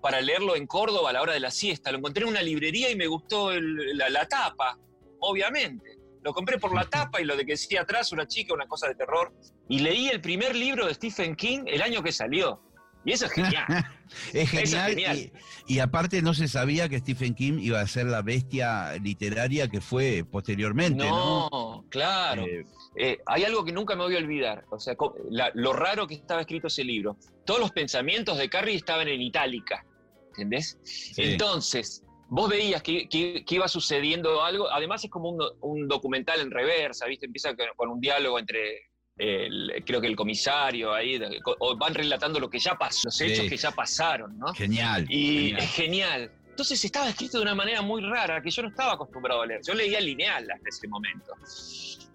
para 0.00 0.22
leerlo 0.22 0.56
en 0.56 0.66
Córdoba 0.66 1.10
a 1.10 1.12
la 1.12 1.20
hora 1.20 1.34
de 1.34 1.40
la 1.40 1.50
siesta. 1.50 1.92
Lo 1.92 1.98
encontré 1.98 2.22
en 2.24 2.30
una 2.30 2.40
librería 2.42 2.90
y 2.90 2.96
me 2.96 3.06
gustó 3.06 3.52
el- 3.52 3.98
la, 3.98 4.08
la 4.08 4.26
tapa, 4.26 4.78
obviamente. 5.20 5.95
Lo 6.26 6.32
compré 6.34 6.58
por 6.58 6.74
la 6.74 6.84
tapa 6.84 7.20
y 7.20 7.24
lo 7.24 7.36
de 7.36 7.46
que 7.46 7.52
decía 7.52 7.82
atrás 7.82 8.10
una 8.10 8.26
chica, 8.26 8.52
una 8.52 8.66
cosa 8.66 8.88
de 8.88 8.96
terror. 8.96 9.32
Y 9.68 9.78
leí 9.78 10.08
el 10.08 10.20
primer 10.20 10.56
libro 10.56 10.84
de 10.84 10.92
Stephen 10.94 11.36
King 11.36 11.60
el 11.66 11.80
año 11.80 12.02
que 12.02 12.10
salió. 12.10 12.60
Y 13.04 13.12
eso 13.12 13.26
es 13.26 13.32
genial. 13.32 13.64
Es 14.32 14.52
Eso 14.52 14.58
es 14.58 14.70
genial. 14.72 14.90
genial. 14.90 15.32
Y, 15.68 15.74
y 15.74 15.78
aparte 15.78 16.22
no 16.22 16.34
se 16.34 16.48
sabía 16.48 16.88
que 16.88 16.98
Stephen 16.98 17.34
King 17.34 17.58
iba 17.60 17.80
a 17.80 17.86
ser 17.86 18.06
la 18.06 18.22
bestia 18.22 18.94
literaria 18.98 19.68
que 19.68 19.80
fue 19.80 20.24
posteriormente, 20.28 21.04
¿no? 21.08 21.48
No, 21.52 21.84
claro. 21.90 22.44
Eh, 22.44 22.64
Eh, 22.98 23.18
hay 23.26 23.44
algo 23.44 23.64
que 23.64 23.70
nunca 23.72 23.94
me 23.94 24.02
voy 24.04 24.16
a 24.16 24.18
olvidar. 24.18 24.64
O 24.70 24.80
sea, 24.80 24.96
la- 25.30 25.52
lo 25.54 25.72
raro 25.74 26.06
que 26.08 26.14
estaba 26.14 26.40
escrito 26.40 26.66
ese 26.66 26.82
libro. 26.82 27.16
Todos 27.44 27.60
los 27.60 27.70
pensamientos 27.70 28.36
de 28.38 28.48
Carrie 28.48 28.74
estaban 28.74 29.06
en 29.06 29.20
itálica. 29.22 29.84
¿Entendés? 30.30 30.76
Entonces, 31.16 32.02
vos 32.28 32.48
veías 32.48 32.82
que, 32.82 33.08
que- 33.08 33.44
que 33.44 33.54
iba 33.54 33.68
sucediendo 33.68 34.42
algo. 34.42 34.68
Además, 34.70 35.04
es 35.04 35.10
como 35.10 35.30
un, 35.30 35.38
do- 35.38 35.56
un 35.62 35.88
documental 35.88 36.40
en 36.40 36.50
reversa, 36.50 37.06
¿viste? 37.06 37.26
Empieza 37.26 37.54
con, 37.76 37.88
un 37.90 38.00
diálogo 38.00 38.38
entre. 38.38 38.82
el- 39.18 39.82
creo 39.86 40.00
que 40.00 40.08
el 40.08 40.16
comisario 40.16 40.92
ahí, 40.92 41.18
o 41.60 41.76
van 41.76 41.94
relatando 41.94 42.38
lo 42.38 42.50
que 42.50 42.58
ya 42.58 42.74
pasó, 42.74 43.02
los 43.08 43.16
Sí. 43.16 43.24
hechos 43.24 43.46
que 43.48 43.56
ya 43.56 43.70
pasaron, 43.70 44.38
¿no? 44.38 44.52
Genial. 44.52 45.06
Y 45.08 45.36
genial. 45.52 45.58
es 45.62 45.70
genial. 45.74 46.32
Entonces 46.50 46.84
estaba 46.84 47.08
escrito 47.08 47.38
de 47.38 47.42
una 47.42 47.54
manera 47.54 47.80
muy 47.82 48.02
rara 48.02 48.42
que 48.42 48.50
yo 48.50 48.62
no 48.62 48.68
estaba 48.68 48.92
acostumbrado 48.92 49.40
a 49.42 49.46
leer. 49.46 49.60
Yo 49.66 49.72
leía 49.74 50.00
lineal 50.00 50.50
hasta 50.50 50.68
ese 50.68 50.86
momento. 50.88 51.32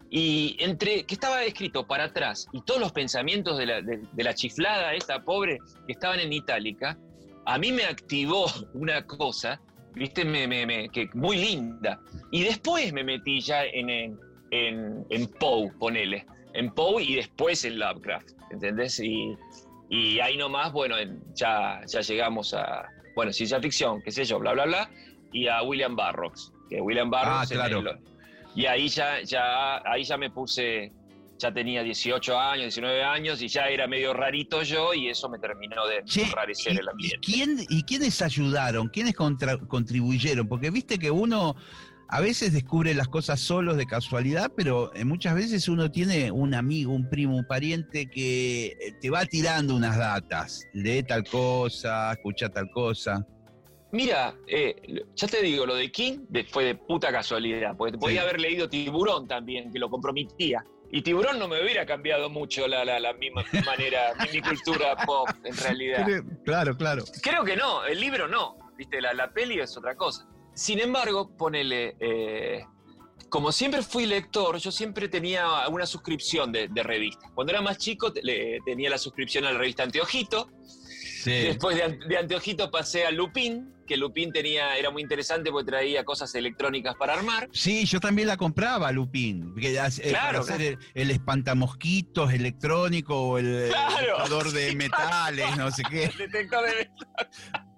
Y 0.10 0.58
entre 0.60 1.04
que 1.06 1.14
estaba 1.14 1.44
escrito 1.44 1.88
para 1.88 2.06
atrás 2.06 2.48
y 2.52 2.62
todos 2.62 2.80
los 2.82 2.92
pensamientos 2.92 3.58
de 3.58 3.66
la, 3.66 3.82
de- 3.82 4.02
de 4.12 4.24
la 4.24 4.34
chiflada, 4.36 4.94
esta 4.94 5.24
pobre, 5.24 5.58
que 5.88 5.94
estaban 5.94 6.20
en 6.20 6.34
itálica, 6.34 6.98
a 7.46 7.58
mí 7.58 7.72
me 7.72 7.86
activó 7.86 8.46
una 8.74 9.06
cosa, 9.08 9.62
viste, 9.94 10.26
me, 10.26 10.48
me- 10.48 10.66
me- 10.66 10.90
que 10.90 11.10
muy 11.14 11.38
linda. 11.38 12.00
Y 12.32 12.44
después 12.44 12.92
me 12.94 13.04
metí 13.04 13.42
ya 13.42 13.66
en, 13.66 13.90
en, 13.90 14.20
en, 14.52 15.06
en 15.10 15.28
Poe, 15.28 15.72
ponele. 15.80 16.26
En 16.54 16.72
Poe 16.74 17.04
y 17.04 17.16
después 17.16 17.64
en 17.66 17.80
Lovecraft, 17.80 18.30
¿entendés? 18.52 19.00
Y, 19.00 19.36
y 19.90 20.20
ahí 20.20 20.38
nomás, 20.38 20.72
bueno, 20.72 20.98
en- 20.98 21.22
ya, 21.36 21.82
ya 21.86 22.02
llegamos 22.02 22.54
a, 22.54 22.86
bueno, 23.16 23.32
ciencia 23.34 23.60
ficción, 23.60 24.02
qué 24.02 24.12
sé 24.12 24.26
yo, 24.26 24.40
bla, 24.40 24.54
bla, 24.54 24.66
bla, 24.66 24.90
y 25.32 25.48
a 25.48 25.62
William 25.64 25.96
Burroughs, 25.96 26.52
que 26.70 26.82
William 26.82 27.10
Burroughs... 27.10 27.52
Ah, 27.52 27.56
claro. 27.56 27.80
el- 27.80 27.98
y 28.54 28.66
ahí 28.66 28.90
ya, 28.90 29.22
ya, 29.22 29.78
ahí 29.90 30.04
ya 30.04 30.18
me 30.18 30.30
puse, 30.30 30.92
ya 31.42 31.52
tenía 31.54 31.82
18 31.82 32.40
años, 32.40 32.76
19 32.76 33.04
años, 33.04 33.42
y 33.42 33.48
ya 33.48 33.68
era 33.68 33.88
medio 33.88 34.14
rarito 34.14 34.62
yo, 34.62 34.94
y 34.94 35.10
eso 35.10 35.28
me 35.28 35.40
terminó 35.40 35.88
de 35.88 36.04
enrarecer 36.24 36.74
¿y, 36.74 36.78
el 36.78 36.86
y 36.86 36.90
ambiente. 36.90 37.20
quién, 37.22 37.66
¿Y 37.70 37.84
quiénes 37.84 38.22
ayudaron? 38.22 38.88
¿Quiénes 38.90 39.16
contra- 39.16 39.58
contribuyeron? 39.58 40.48
Porque 40.48 40.70
viste 40.70 41.00
que 41.00 41.10
uno 41.10 41.56
a 42.14 42.20
veces 42.20 42.52
descubre 42.54 42.94
las 42.94 43.08
cosas 43.08 43.40
solos 43.40 43.78
de 43.78 43.86
casualidad, 43.88 44.52
pero 44.56 44.94
eh, 44.94 45.04
muchas 45.06 45.34
veces 45.34 45.68
uno 45.68 45.90
tiene 45.90 46.30
un 46.30 46.54
amigo, 46.54 46.94
un 46.94 47.10
primo, 47.10 47.36
un 47.38 47.46
pariente 47.48 48.06
que 48.08 48.66
eh, 48.68 48.94
te 49.02 49.10
va 49.10 49.26
tirando 49.26 49.76
unas 49.76 49.98
datas. 49.98 50.68
Lee 50.74 51.04
tal 51.04 51.24
cosa, 51.24 52.12
escucha 52.12 52.50
tal 52.50 52.70
cosa. 52.70 53.26
Mira, 53.94 54.36
eh, 54.48 54.76
ya 55.16 55.28
te 55.28 55.42
digo, 55.42 55.66
lo 55.66 55.76
de 55.76 55.92
King 55.92 56.20
fue 56.50 56.66
de 56.66 56.76
puta 56.76 57.12
casualidad, 57.12 57.76
porque 57.78 57.98
podía 57.98 58.22
Sí. 58.22 58.28
haber 58.28 58.40
leído 58.42 58.70
Tiburón 58.70 59.28
también, 59.28 59.72
que 59.72 59.80
lo 59.80 59.90
compró 59.90 60.14
mi 60.14 60.28
tía. 60.28 60.64
Y 60.92 61.02
Tiburón 61.02 61.40
no 61.40 61.48
me 61.48 61.62
hubiera 61.62 61.86
cambiado 61.86 62.30
mucho 62.30 62.68
la, 62.68 62.84
la, 62.84 63.00
la 63.00 63.14
misma 63.14 63.44
manera, 63.66 64.14
mi, 64.20 64.40
mi 64.40 64.42
cultura 64.42 64.96
pop, 65.06 65.30
en 65.44 65.56
realidad. 65.58 66.06
Claro, 66.46 66.76
claro. 66.76 67.04
Creo 67.22 67.44
que 67.46 67.56
no, 67.56 67.86
el 67.86 68.00
libro 68.00 68.28
no, 68.28 68.58
viste, 68.78 69.00
la, 69.02 69.14
la 69.14 69.32
peli 69.32 69.60
es 69.60 69.76
otra 69.78 69.96
cosa. 69.96 70.28
Sin 70.54 70.80
embargo, 70.80 71.36
ponele, 71.38 71.96
eh, 72.00 72.66
como 73.30 73.54
siempre 73.54 73.82
fui 73.84 74.06
lector, 74.06 74.58
yo 74.58 74.70
siempre 74.72 75.08
tenía 75.08 75.68
una 75.70 75.86
suscripción 75.86 76.52
de, 76.52 76.68
de 76.68 76.84
revistas. 76.84 77.32
Cuando 77.34 77.54
era 77.54 77.62
más 77.62 77.78
chico 77.78 78.12
le- 78.22 78.60
tenía 78.66 78.90
la 78.90 78.98
suscripción 78.98 79.46
a 79.46 79.52
la 79.54 79.58
revista 79.60 79.84
Anteojito, 79.84 80.50
Sí. 81.24 81.30
Después 81.32 81.78
de, 81.78 82.00
de 82.08 82.18
Anteojito 82.18 82.72
pasé 82.72 83.06
a 83.06 83.12
Lupin, 83.12 83.72
que 83.92 83.98
Lupin 83.98 84.32
tenía, 84.32 84.78
era 84.78 84.90
muy 84.90 85.02
interesante 85.02 85.52
porque 85.52 85.70
traía 85.70 86.06
cosas 86.06 86.34
electrónicas 86.36 86.96
para 86.96 87.14
armar. 87.16 87.50
Sí, 87.52 87.84
yo 87.86 88.00
también 88.00 88.26
la 88.30 88.38
compraba, 88.38 88.90
Lupín. 88.94 89.54
Que, 89.56 89.74
eh, 89.76 89.90
Claro, 90.10 90.40
para 90.40 90.40
hacer 90.40 90.62
el, 90.62 90.78
el 90.94 91.12
espantamosquitos 91.12 92.32
electrónico 92.34 93.22
o 93.22 93.38
el 93.38 93.68
Claro, 93.68 94.18
detector 94.18 94.52
de 94.54 94.76
metales, 94.76 95.58
no 95.58 95.70
sé 95.72 95.84
qué. 95.90 96.10
Detector 96.18 96.64
de- 96.66 96.90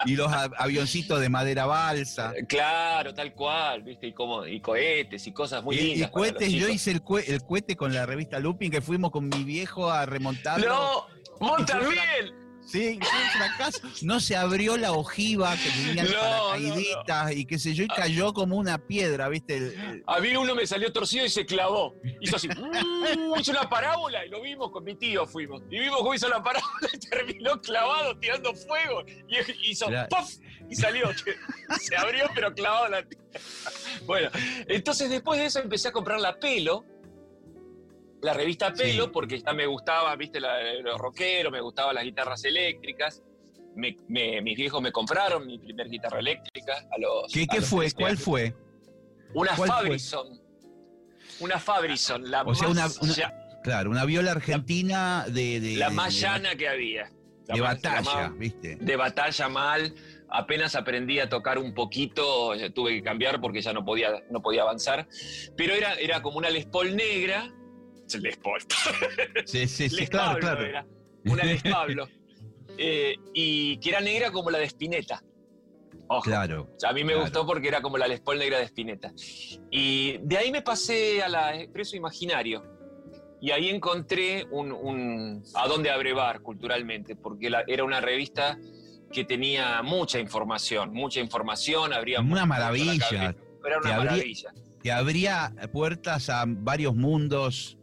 Y 0.05 0.15
los 0.15 0.31
avioncitos 0.31 1.19
de 1.19 1.29
madera 1.29 1.65
balsa. 1.65 2.31
Claro, 2.47 3.15
tal 3.15 3.33
cual, 3.33 3.81
¿viste? 3.81 4.05
Y, 4.07 4.13
como, 4.13 4.45
y 4.45 4.61
cohetes 4.61 5.25
y 5.25 5.31
cosas 5.31 5.63
muy 5.63 5.75
Y, 5.75 5.79
y 5.79 5.83
lindas. 5.95 6.01
los 6.01 6.11
cohetes, 6.11 6.51
yo 6.51 6.69
hice 6.69 6.91
el, 6.91 7.01
el 7.25 7.41
cohete 7.41 7.75
con 7.75 7.91
la 7.91 8.05
revista 8.05 8.37
Lupin, 8.39 8.69
que 8.69 8.81
fuimos 8.81 9.09
con 9.09 9.27
mi 9.29 9.43
viejo 9.43 9.89
a 9.89 10.05
remontarlo. 10.05 10.67
¡No! 10.67 11.07
¡Vos 11.39 11.61
Y 11.61 11.65
también! 11.65 12.42
Sí, 12.73 12.99
fue 12.99 13.19
un 13.21 13.29
fracaso. 13.29 13.79
No 14.01 14.19
se 14.19 14.35
abrió 14.35 14.77
la 14.77 14.93
ojiva 14.93 15.55
que 15.57 15.69
tenía 15.69 16.03
No, 16.05 17.29
y 17.31 17.45
qué 17.45 17.59
sé 17.59 17.75
yo, 17.75 17.83
y 17.83 17.87
cayó 17.87 18.33
como 18.33 18.57
una 18.57 18.79
piedra, 18.79 19.29
¿viste? 19.29 19.57
El- 19.57 19.63
el- 19.79 20.03
A 20.07 20.19
mí 20.19 20.35
uno 20.35 20.55
me 20.55 20.65
salió 20.65 20.91
torcido 20.91 21.23
y 21.23 21.29
se 21.29 21.45
clavó. 21.45 21.95
Hizo 22.19 22.35
así, 22.37 22.47
¡uh! 22.49 23.35
hizo 23.39 23.51
una 23.51 23.69
parábola 23.69 24.25
y 24.25 24.29
lo 24.29 24.41
vimos 24.41 24.71
con 24.71 24.83
mi 24.83 24.95
tío, 24.95 25.27
fuimos. 25.27 25.61
Y 25.69 25.79
vimos 25.79 25.99
cómo 25.99 26.15
hizo 26.15 26.27
la 26.29 26.41
parábola 26.41 26.89
y 26.93 26.97
terminó 26.97 27.61
clavado 27.61 28.17
tirando 28.17 28.55
fuego. 28.55 29.03
Y 29.07 29.69
hizo 29.69 29.87
Era- 29.89 30.07
¡puff! 30.07 30.31
Y 30.69 30.75
salió. 30.75 31.11
Se 31.79 31.95
abrió 31.95 32.25
pero 32.33 32.53
clavado 32.55 32.87
la 32.89 33.03
tierra. 33.03 33.23
Bueno, 34.07 34.29
entonces 34.67 35.09
después 35.11 35.39
de 35.39 35.45
eso 35.45 35.59
empecé 35.59 35.89
a 35.89 35.91
comprar 35.91 36.19
la 36.19 36.39
pelo. 36.39 36.85
La 38.23 38.33
revista 38.33 38.73
Pelo, 38.73 39.05
Sí. 39.05 39.09
porque 39.13 39.39
ya 39.39 39.53
me 39.53 39.65
gustaba, 39.67 40.15
viste, 40.15 40.39
la- 40.39 40.73
los 40.81 40.97
rockeros, 40.97 41.51
me 41.51 41.61
gustaban 41.61 41.93
las 41.95 42.03
guitarras 42.03 42.43
eléctricas. 42.45 43.21
Me- 43.75 43.97
me- 44.07 44.41
mis 44.41 44.55
viejos 44.55 44.81
me 44.81 44.91
compraron 44.91 45.45
mi 45.45 45.57
primer 45.59 45.89
guitarra 45.89 46.19
eléctrica 46.19 46.73
a 46.91 46.97
los. 46.99 47.31
¿Qué, 47.31 47.43
a 47.43 47.47
qué 47.47 47.59
los 47.59 47.69
fue? 47.69 47.85
13 47.85 47.95
¿Cuál 47.97 48.17
fue? 48.17 48.55
Una 49.33 49.55
¿Cuál 49.55 49.69
fue? 49.69 49.77
Fabrison. 49.77 50.41
Una 51.39 51.59
Fabrison, 51.59 52.29
la 52.31 52.43
O 52.43 52.53
sea, 52.55 52.67
una- 52.69 52.87
una- 53.01 53.13
ya- 53.13 53.33
Claro, 53.63 53.89
una 53.91 54.03
viola 54.05 54.31
argentina 54.31 55.25
de, 55.27 55.59
de, 55.61 55.77
la 55.77 55.89
más 55.89 56.13
de- 56.13 56.19
llana 56.21 56.55
que 56.55 56.67
había. 56.67 57.09
La 57.47 57.55
de 57.55 57.61
más- 57.61 57.81
batalla, 57.81 58.01
más- 58.29 58.37
¿viste? 58.37 58.75
de 58.75 58.95
batalla 58.95 59.49
mal. 59.49 59.95
Apenas 60.29 60.75
aprendí 60.75 61.19
a 61.19 61.29
tocar 61.29 61.57
un 61.59 61.73
poquito, 61.73 62.53
tuve 62.73 62.91
que 62.95 63.03
cambiar 63.03 63.39
porque 63.39 63.61
ya 63.61 63.71
no 63.73 63.85
podía, 63.85 64.23
no 64.31 64.41
podía 64.41 64.63
avanzar. 64.63 65.07
Pero 65.55 65.73
era, 65.73 65.93
era 65.95 66.21
como 66.21 66.37
una 66.37 66.49
Les 66.49 66.65
Paul 66.65 66.95
negra. 66.95 67.51
Les 68.21 68.37
Paul. 68.37 68.61
Sí, 69.45 69.67
sí, 69.67 69.89
sí, 69.89 69.95
Les 69.95 70.09
claro, 70.09 70.39
Pablo 70.39 70.39
claro. 70.41 70.65
era. 70.65 70.85
Una 71.25 71.43
Les 71.43 71.61
Pablo. 71.63 72.07
Eh, 72.77 73.15
y 73.33 73.77
que 73.77 73.89
era 73.89 74.01
negra 74.01 74.31
como 74.31 74.49
la 74.49 74.57
de 74.59 74.65
Spinetta. 74.65 75.23
Ojo. 76.07 76.21
Claro. 76.23 76.69
O 76.75 76.79
sea, 76.79 76.89
a 76.89 76.93
mí 76.93 77.01
me 77.03 77.13
Claro. 77.13 77.21
gustó 77.21 77.45
porque 77.45 77.67
era 77.67 77.81
como 77.81 77.97
la 77.97 78.07
Les 78.07 78.19
Paul 78.19 78.39
negra 78.39 78.57
de 78.59 78.65
Spinetta. 78.65 79.11
Y 79.71 80.17
de 80.21 80.37
ahí 80.37 80.51
me 80.51 80.61
pasé 80.61 81.21
a 81.23 81.29
la 81.29 81.55
Expreso 81.55 81.95
Imaginario. 81.95 82.63
Y 83.41 83.51
ahí 83.51 83.69
encontré 83.69 84.45
un, 84.51 84.71
un- 84.71 85.43
a 85.55 85.67
dónde 85.67 85.89
abrevar 85.91 86.41
culturalmente, 86.41 87.15
porque 87.15 87.49
la- 87.49 87.63
era 87.67 87.83
una 87.83 87.99
revista 87.99 88.57
que 89.11 89.25
tenía 89.25 89.81
mucha 89.83 90.17
información, 90.19 90.93
mucha 90.93 91.19
información, 91.19 91.93
habría 91.93 92.21
Una 92.21 92.45
maravilla. 92.45 92.95
Era 93.09 93.33
Te 93.33 93.67
una 93.67 93.75
abría- 93.95 93.95
maravilla. 93.97 94.53
Te 94.81 94.91
abría 94.91 95.53
puertas 95.71 96.29
a 96.29 96.43
varios 96.47 96.95
mundos. 96.95 97.77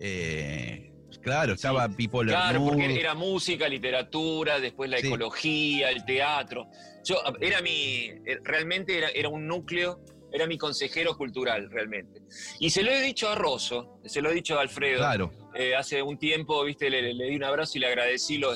Eh, 0.00 0.92
claro, 1.22 1.54
estaba 1.54 1.88
People 1.88 2.28
Claro, 2.30 2.60
Mood. 2.60 2.68
porque 2.72 3.00
era 3.00 3.14
música, 3.14 3.68
literatura, 3.68 4.60
después 4.60 4.90
la 4.90 4.98
Sí. 4.98 5.06
ecología, 5.08 5.90
el 5.90 6.04
teatro. 6.04 6.68
Yo, 7.04 7.16
era 7.40 7.60
mi, 7.62 8.06
eh, 8.26 8.38
realmente 8.42 8.96
era, 8.98 9.08
era 9.10 9.28
un 9.28 9.46
núcleo, 9.46 10.00
era 10.32 10.46
mi 10.46 10.58
consejero 10.58 11.16
cultural, 11.16 11.70
realmente. 11.70 12.20
Y 12.60 12.70
se 12.70 12.82
lo 12.82 12.90
he 12.90 13.00
dicho 13.00 13.28
a 13.28 13.34
Rosso, 13.34 14.00
se 14.04 14.20
lo 14.20 14.30
he 14.30 14.34
dicho 14.34 14.58
a 14.58 14.62
Alfredo, 14.62 14.98
Claro. 14.98 15.32
eh, 15.54 15.74
hace 15.74 16.02
un 16.02 16.18
tiempo, 16.18 16.62
viste, 16.64 16.90
le, 16.90 17.14
le 17.14 17.24
di 17.26 17.36
un 17.36 17.44
abrazo 17.44 17.78
y 17.78 17.80
le 17.80 17.86
agradecí 17.86 18.36
lo, 18.38 18.52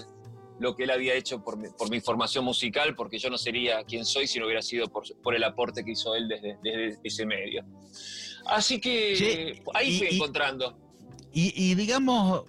lo 0.59 0.74
que 0.76 0.82
él 0.84 0.91
había 0.91 1.14
hecho 1.14 1.43
por 1.43 1.57
mi, 1.57 1.68
por 1.78 1.88
mi 1.91 2.01
formación 2.01 2.45
musical, 2.45 2.95
porque 2.95 3.18
yo 3.18 3.30
no 3.30 3.38
sería 3.38 3.82
quien 3.84 4.05
soy 4.05 4.26
si 4.26 4.38
no 4.38 4.45
hubiera 4.47 4.61
sido 4.62 4.88
por, 4.88 5.05
por 5.22 5.34
el 5.34 5.43
aporte 5.45 5.82
que 5.84 5.93
hizo 5.93 6.14
él 6.14 6.28
desde, 6.28 6.59
desde 6.62 6.99
ese 7.03 7.24
medio. 7.24 7.64
Así 8.47 8.80
que 8.80 9.16
Sí, 9.16 9.62
ahí 9.74 9.88
y- 9.95 9.99
fui 9.99 10.09
y- 10.11 10.14
encontrando. 10.16 10.76
Y, 11.33 11.74
digamos, 11.74 12.45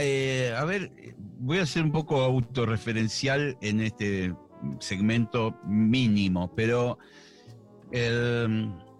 eh, 0.00 0.54
a 0.56 0.64
ver, 0.64 0.90
voy 1.38 1.58
a 1.58 1.66
ser 1.66 1.84
un 1.84 1.92
poco 1.92 2.20
autorreferencial 2.20 3.56
en 3.60 3.80
este 3.80 4.34
segmento 4.80 5.56
mínimo, 5.64 6.52
pero 6.54 6.98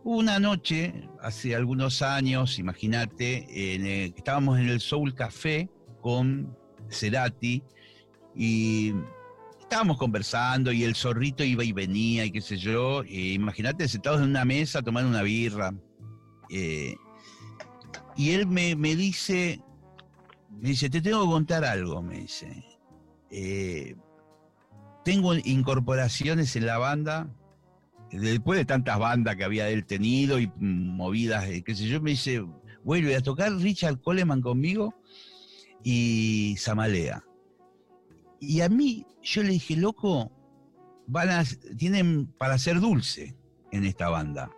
hubo 0.04 0.18
una 0.18 0.38
noche, 0.38 1.08
hace 1.20 1.54
algunos 1.54 2.02
años, 2.02 2.58
imagínate, 2.58 3.46
eh, 3.50 4.12
estábamos 4.16 4.58
en 4.58 4.68
el 4.68 4.80
Soul 4.80 5.14
Café 5.14 5.68
con 6.00 6.56
Cerati 6.88 7.62
y 8.36 8.92
estábamos 9.60 9.98
conversando 9.98 10.70
y 10.70 10.84
el 10.84 10.94
zorrito 10.94 11.42
iba 11.42 11.64
y 11.64 11.72
venía 11.72 12.24
y 12.24 12.30
qué 12.30 12.40
sé 12.40 12.58
yo, 12.58 13.02
e 13.02 13.32
imagínate 13.32 13.88
sentados 13.88 14.20
en 14.20 14.28
una 14.28 14.44
mesa 14.44 14.82
tomando 14.82 15.10
una 15.10 15.22
birra. 15.22 15.74
Y 18.16 18.30
él 18.30 18.46
me, 18.46 18.76
me 18.76 18.96
dice, 18.96 19.60
me 20.50 20.70
dice, 20.70 20.90
te 20.90 21.00
tengo 21.00 21.22
que 21.22 21.30
contar 21.30 21.64
algo, 21.64 22.02
me 22.02 22.18
dice. 22.18 22.64
Eh, 23.30 23.96
tengo 25.04 25.34
incorporaciones 25.34 26.54
en 26.56 26.66
la 26.66 26.78
banda, 26.78 27.28
después 28.10 28.58
de 28.58 28.64
tantas 28.64 28.98
bandas 28.98 29.36
que 29.36 29.44
había 29.44 29.68
él 29.68 29.84
tenido 29.86 30.38
y 30.38 30.50
movidas, 30.58 31.46
eh, 31.46 31.62
qué 31.62 31.74
sé 31.74 31.88
yo, 31.88 32.00
me 32.00 32.10
dice, 32.10 32.44
vuelve 32.84 33.16
a 33.16 33.22
tocar 33.22 33.52
Richard 33.52 34.00
Coleman 34.00 34.42
conmigo 34.42 34.94
y 35.82 36.54
Samalea. 36.58 37.24
Y 38.38 38.60
a 38.60 38.68
mí, 38.68 39.06
yo 39.22 39.42
le 39.42 39.50
dije, 39.50 39.76
loco, 39.76 40.30
van 41.06 41.30
a, 41.30 41.44
tienen 41.76 42.26
para 42.26 42.58
ser 42.58 42.80
dulce 42.80 43.36
en 43.70 43.84
esta 43.84 44.08
banda 44.08 44.50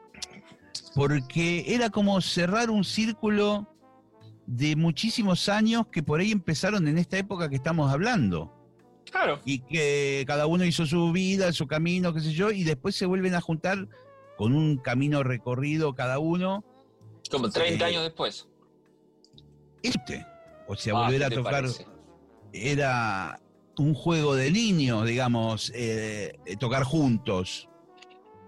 porque 0.95 1.65
era 1.75 1.91
como 1.91 2.21
cerrar 2.21 2.71
un 2.71 2.85
círculo 2.85 3.69
de 4.47 4.77
muchísimos 4.77 5.49
años 5.49 5.87
que 5.91 6.03
por 6.03 6.21
ahí 6.21 6.31
empezaron 6.31 6.87
en 6.89 6.99
esta 6.99 7.19
época 7.19 7.49
que 7.49 7.57
estamos 7.57 7.91
hablando. 7.93 8.53
Claro. 9.11 9.41
Y 9.45 9.61
que 9.61 10.25
cada 10.27 10.47
uno 10.47 10.65
hizo 10.65 10.87
su 10.87 11.13
vida, 11.13 11.53
su 11.53 11.67
camino, 11.67 12.13
qué 12.13 12.21
sé 12.21 12.33
yo, 12.33 12.51
y 12.51 12.65
después 12.65 12.95
se 12.97 13.07
vuelven 13.07 13.35
a 13.35 13.41
juntar 13.41 13.89
con 14.37 14.55
un 14.55 14.77
camino 14.79 15.23
recorrido 15.23 15.95
cada 15.95 16.19
uno. 16.19 16.65
Como 17.31 17.49
30 17.51 17.85
Eh, 17.85 17.89
años 17.91 18.03
después. 18.03 18.49
Este. 19.83 20.27
O 20.67 20.75
sea, 20.77 20.95
Ah, 20.97 21.05
volver 21.05 21.21
¿qué 21.21 21.25
a 21.27 21.31
tocar 21.31 21.53
parece? 21.53 21.87
era 22.53 23.41
un 23.79 23.95
juego 23.95 24.35
de 24.35 24.51
niños, 24.51 25.07
digamos, 25.07 25.71
eh, 25.75 26.39
tocar 26.59 26.85
juntos. 26.85 27.69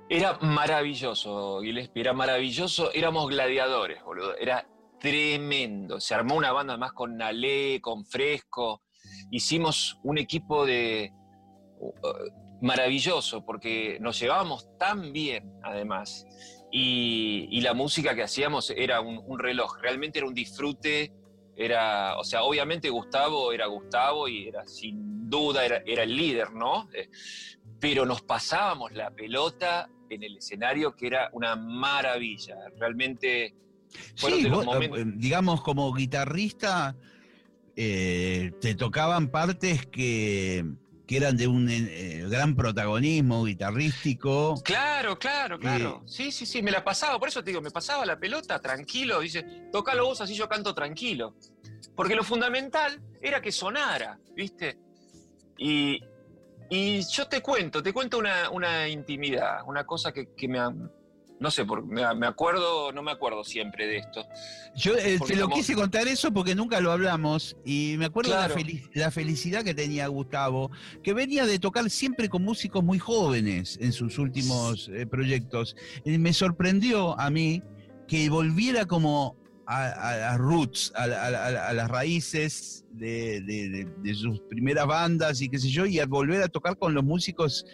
Era 0.08 0.38
maravilloso, 0.40 1.60
Gillespie, 1.62 2.00
era 2.00 2.12
maravilloso. 2.12 2.92
Éramos 2.92 3.28
gladiadores, 3.28 4.04
boludo. 4.04 4.36
Era 4.36 4.64
tremendo. 5.00 6.00
Se 6.00 6.14
armó 6.14 6.36
una 6.36 6.52
banda 6.52 6.76
más 6.76 6.92
con 6.92 7.16
Nalé, 7.16 7.80
con 7.80 8.04
Fresco. 8.06 8.82
Hicimos 9.32 9.98
un 10.04 10.18
equipo 10.18 10.64
de 10.64 11.12
uh, 11.80 11.90
maravilloso 12.60 13.44
porque 13.44 13.98
nos 14.00 14.20
llevábamos 14.20 14.68
tan 14.78 15.12
bien, 15.12 15.52
además. 15.64 16.24
Y, 16.70 17.60
la 17.62 17.74
música 17.74 18.14
que 18.14 18.22
hacíamos 18.22 18.70
era 18.70 19.00
un, 19.00 19.38
reloj. 19.40 19.78
Realmente 19.80 20.20
era 20.20 20.28
un 20.28 20.34
disfrute. 20.34 21.12
Era, 21.56 22.16
o 22.16 22.22
sea, 22.22 22.44
obviamente 22.44 22.90
Gustavo 22.90 23.50
era 23.50 23.66
Gustavo 23.66 24.28
y 24.28 24.46
era 24.46 24.64
sin 24.68 25.28
duda 25.28 25.64
era, 25.64 25.82
era 25.84 26.04
el 26.04 26.14
líder, 26.14 26.52
¿no? 26.52 26.88
Eh, 26.92 27.08
pero 27.80 28.06
nos 28.06 28.22
pasábamos 28.22 28.92
la 28.92 29.10
pelota 29.10 29.88
en 30.10 30.22
el 30.22 30.36
escenario 30.38 30.94
que 30.94 31.06
era 31.08 31.28
una 31.32 31.56
maravilla. 31.56 32.56
Realmente 32.78 33.54
fueron 34.16 34.38
Sí, 34.38 34.44
de 34.44 34.50
los 34.50 34.58
vos, 34.64 34.66
momentos. 34.74 34.98
eh, 35.00 35.04
digamos, 35.16 35.60
como 35.62 35.92
guitarrista, 35.92 36.96
eh, 37.76 38.52
te 38.60 38.74
tocaban 38.74 39.28
partes 39.28 39.86
que, 39.86 40.64
que 41.06 41.16
eran 41.16 41.36
de 41.36 41.46
un 41.46 41.68
eh, 41.70 42.24
gran 42.28 42.56
protagonismo 42.56 43.44
guitarrístico. 43.44 44.54
Claro, 44.64 45.18
claro, 45.18 45.58
claro. 45.58 46.02
Sí, 46.06 46.32
sí, 46.32 46.46
sí, 46.46 46.62
me 46.62 46.70
la 46.70 46.82
pasaba, 46.84 47.18
por 47.18 47.28
eso 47.28 47.42
te 47.44 47.50
digo, 47.50 47.60
me 47.60 47.70
pasaba 47.70 48.04
la 48.06 48.18
pelota 48.18 48.58
tranquilo, 48.60 49.20
dice, 49.20 49.68
tocalo 49.70 50.06
vos 50.06 50.20
así 50.20 50.34
yo 50.34 50.48
canto 50.48 50.74
tranquilo. 50.74 51.34
Porque 51.94 52.14
lo 52.14 52.24
fundamental 52.24 53.00
era 53.22 53.40
que 53.40 53.52
sonara, 53.52 54.18
¿viste? 54.34 54.78
Y, 55.58 56.00
y 56.70 57.00
yo 57.02 57.26
te 57.28 57.40
cuento, 57.40 57.82
te 57.82 57.92
cuento 57.92 58.18
una, 58.18 58.50
una 58.50 58.88
intimidad, 58.88 59.58
una 59.66 59.84
cosa 59.84 60.12
que, 60.12 60.28
que 60.36 60.48
me, 60.48 60.58
no 61.38 61.50
sé, 61.50 61.64
por- 61.64 61.84
me, 61.86 62.02
me 62.14 62.26
acuerdo, 62.26 62.92
no 62.92 63.02
me 63.02 63.10
acuerdo 63.12 63.44
siempre 63.44 63.86
de 63.86 63.98
esto. 63.98 64.24
Yo 64.74 64.94
eh, 64.96 65.18
te 65.26 65.36
lo 65.36 65.44
como- 65.44 65.56
quise 65.56 65.74
contar 65.74 66.08
eso 66.08 66.32
porque 66.32 66.54
nunca 66.54 66.80
lo 66.80 66.92
hablamos 66.92 67.56
y 67.64 67.96
me 67.98 68.06
acuerdo 68.06 68.30
Claro. 68.32 68.54
la 68.94 69.10
felicidad 69.10 69.62
que 69.64 69.74
tenía 69.74 70.06
Gustavo, 70.08 70.70
que 71.02 71.12
venía 71.12 71.44
de 71.46 71.58
tocar 71.58 71.88
siempre 71.90 72.28
con 72.28 72.42
músicos 72.42 72.82
muy 72.82 72.98
jóvenes 72.98 73.78
en 73.80 73.92
sus 73.92 74.18
últimos 74.18 74.88
eh, 74.92 75.06
proyectos. 75.06 75.76
Y 76.04 76.16
me 76.18 76.32
sorprendió 76.32 77.18
a 77.20 77.28
mí 77.30 77.62
que 78.08 78.30
volviera 78.30 78.86
como 78.86 79.36
a, 79.66 80.10
a 80.12 80.16
las 80.16 80.38
roots, 80.38 80.92
a, 80.94 81.04
a 81.04 81.68
a 81.68 81.72
las 81.72 81.88
raíces 81.90 82.84
de, 82.92 83.40
de- 83.40 83.68
de- 83.68 83.88
de 83.98 84.14
sus 84.14 84.40
primeras 84.42 84.86
bandas 84.86 85.40
y 85.40 85.48
qué 85.48 85.58
sé 85.58 85.68
yo, 85.68 85.86
y 85.86 85.98
a 85.98 86.06
volver 86.06 86.42
a 86.42 86.48
tocar 86.48 86.78
con 86.78 86.94
los 86.94 87.02
músicos 87.04 87.66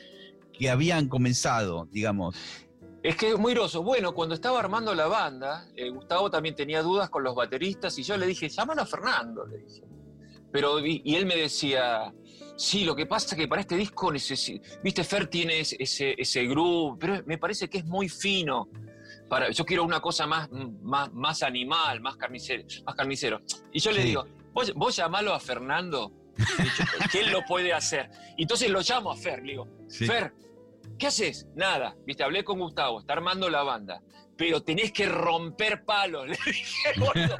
que 0.52 0.70
habían 0.70 1.08
comenzado, 1.08 1.86
digamos. 1.92 2.36
Es 3.02 3.16
que 3.16 3.30
es 3.30 3.38
muy 3.38 3.52
groso. 3.52 3.82
Bueno, 3.82 4.14
cuando 4.14 4.34
estaba 4.34 4.60
armando 4.60 4.94
la 4.94 5.06
banda, 5.06 5.66
eh, 5.76 5.90
Gustavo 5.90 6.30
también 6.30 6.54
tenía 6.54 6.82
dudas 6.82 7.10
con 7.10 7.24
los 7.24 7.34
bateristas 7.34 7.98
y 7.98 8.04
yo 8.04 8.16
le 8.16 8.26
dije, 8.26 8.48
llámalo 8.48 8.82
a 8.82 8.86
Fernando, 8.86 9.44
le 9.46 9.58
dije. 9.58 9.82
Pero, 10.52 10.78
y, 10.86 11.02
y 11.04 11.16
él 11.16 11.26
me 11.26 11.34
decía, 11.36 12.14
sí, 12.56 12.84
lo 12.84 12.94
que 12.94 13.06
pasa 13.06 13.28
es 13.34 13.34
que 13.34 13.48
para 13.48 13.60
este 13.62 13.74
disco, 13.76 14.12
viste, 14.12 15.02
Fer 15.04 15.26
tiene 15.26 15.60
ese, 15.60 16.14
ese 16.16 16.46
groove, 16.46 16.96
pero 17.00 17.22
me 17.26 17.38
parece 17.38 17.68
que 17.68 17.78
es 17.78 17.84
muy 17.86 18.08
fino. 18.08 18.68
Para, 19.32 19.48
yo 19.50 19.64
quiero 19.64 19.82
una 19.84 19.98
cosa 20.02 20.26
más, 20.26 20.50
más, 20.82 21.10
más 21.14 21.42
animal, 21.42 22.02
más 22.02 22.18
carnicero, 22.18 22.64
más 22.84 22.94
carnicero. 22.94 23.40
Y 23.72 23.80
yo 23.80 23.90
le 23.90 24.02
Sí. 24.02 24.08
digo, 24.08 24.26
vos, 24.52 24.74
vos 24.74 24.94
llamalo 24.94 25.32
a 25.32 25.40
Fernando, 25.40 26.12
que 27.10 27.20
él 27.20 27.30
lo 27.32 27.42
puede 27.46 27.72
hacer. 27.72 28.10
Y 28.36 28.42
entonces 28.42 28.68
lo 28.68 28.82
llamo 28.82 29.10
a 29.10 29.16
Fer, 29.16 29.38
le 29.42 29.52
digo, 29.52 29.68
Sí. 29.88 30.04
Fer, 30.04 30.34
¿qué 30.98 31.06
haces? 31.06 31.46
Nada, 31.56 31.96
viste, 32.04 32.22
hablé 32.22 32.44
con 32.44 32.58
Gustavo, 32.58 33.00
está 33.00 33.14
armando 33.14 33.48
la 33.48 33.62
banda, 33.62 34.02
pero 34.36 34.62
tenés 34.62 34.92
que 34.92 35.06
romper 35.06 35.82
palos, 35.86 36.26
le 36.28 36.36
dije, 36.44 36.92
boludo. 36.98 37.36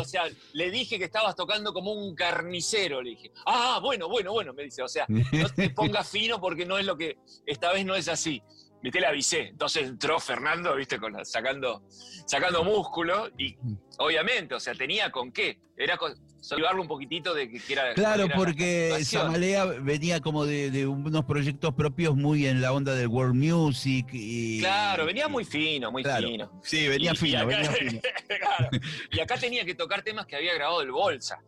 O 0.00 0.04
sea, 0.04 0.22
le 0.52 0.70
dije 0.70 0.98
que 0.98 1.04
estabas 1.06 1.34
tocando 1.34 1.72
como 1.72 1.90
un 1.94 2.14
carnicero, 2.14 3.02
le 3.02 3.10
dije. 3.10 3.32
Ah, 3.44 3.80
bueno, 3.82 4.08
bueno, 4.08 4.30
bueno, 4.32 4.52
me 4.54 4.62
dice, 4.62 4.82
o 4.84 4.88
sea, 4.88 5.04
no 5.08 5.48
te 5.48 5.70
pongas 5.74 6.08
fino 6.08 6.40
porque 6.40 6.64
no 6.64 6.78
es 6.78 6.86
lo 6.86 6.96
que, 6.96 7.18
esta 7.44 7.72
vez 7.72 7.84
no 7.84 7.96
es 7.96 8.06
así. 8.06 8.40
Viste, 8.84 9.00
le 9.00 9.06
avisé. 9.06 9.48
Entonces 9.48 9.84
entró 9.88 10.20
Fernando, 10.20 10.76
viste, 10.76 10.98
con 11.00 11.14
la- 11.14 11.24
sacando, 11.24 11.82
sacando 12.26 12.62
músculo 12.64 13.30
y 13.38 13.56
obviamente, 13.98 14.54
o 14.54 14.60
sea, 14.60 14.74
tenía 14.74 15.10
con 15.10 15.32
qué. 15.32 15.58
Era 15.74 15.96
con, 15.96 16.14
salvarlo 16.42 16.82
un 16.82 16.86
poquitito 16.88 17.32
de 17.32 17.48
que 17.48 17.58
quiera. 17.60 17.94
Claro, 17.94 18.24
era 18.24 18.34
la 18.34 18.36
porque. 18.36 18.98
Samalea 19.02 19.64
venía 19.64 20.20
como 20.20 20.44
de, 20.44 20.70
de 20.70 20.86
unos 20.86 21.24
proyectos 21.24 21.72
propios 21.74 22.14
muy 22.14 22.46
en 22.46 22.60
la 22.60 22.74
onda 22.74 22.94
del 22.94 23.08
world 23.08 23.34
music 23.34 24.06
y 24.12 24.60
Claro, 24.60 25.06
venía 25.06 25.28
muy 25.28 25.46
fino, 25.46 25.90
muy 25.90 26.02
Claro. 26.02 26.28
fino. 26.28 26.60
Sí, 26.62 26.86
venía 26.86 27.12
Y- 27.12 27.14
y 27.14 27.16
fino, 27.16 27.38
acá- 27.38 27.46
venía 27.46 27.70
fino. 27.72 28.00
claro. 28.38 28.68
Y 29.12 29.20
acá 29.20 29.38
tenía 29.38 29.64
que 29.64 29.74
tocar 29.74 30.02
temas 30.02 30.26
que 30.26 30.36
había 30.36 30.52
grabado 30.52 30.82
el 30.82 30.90
Bolsa. 30.92 31.38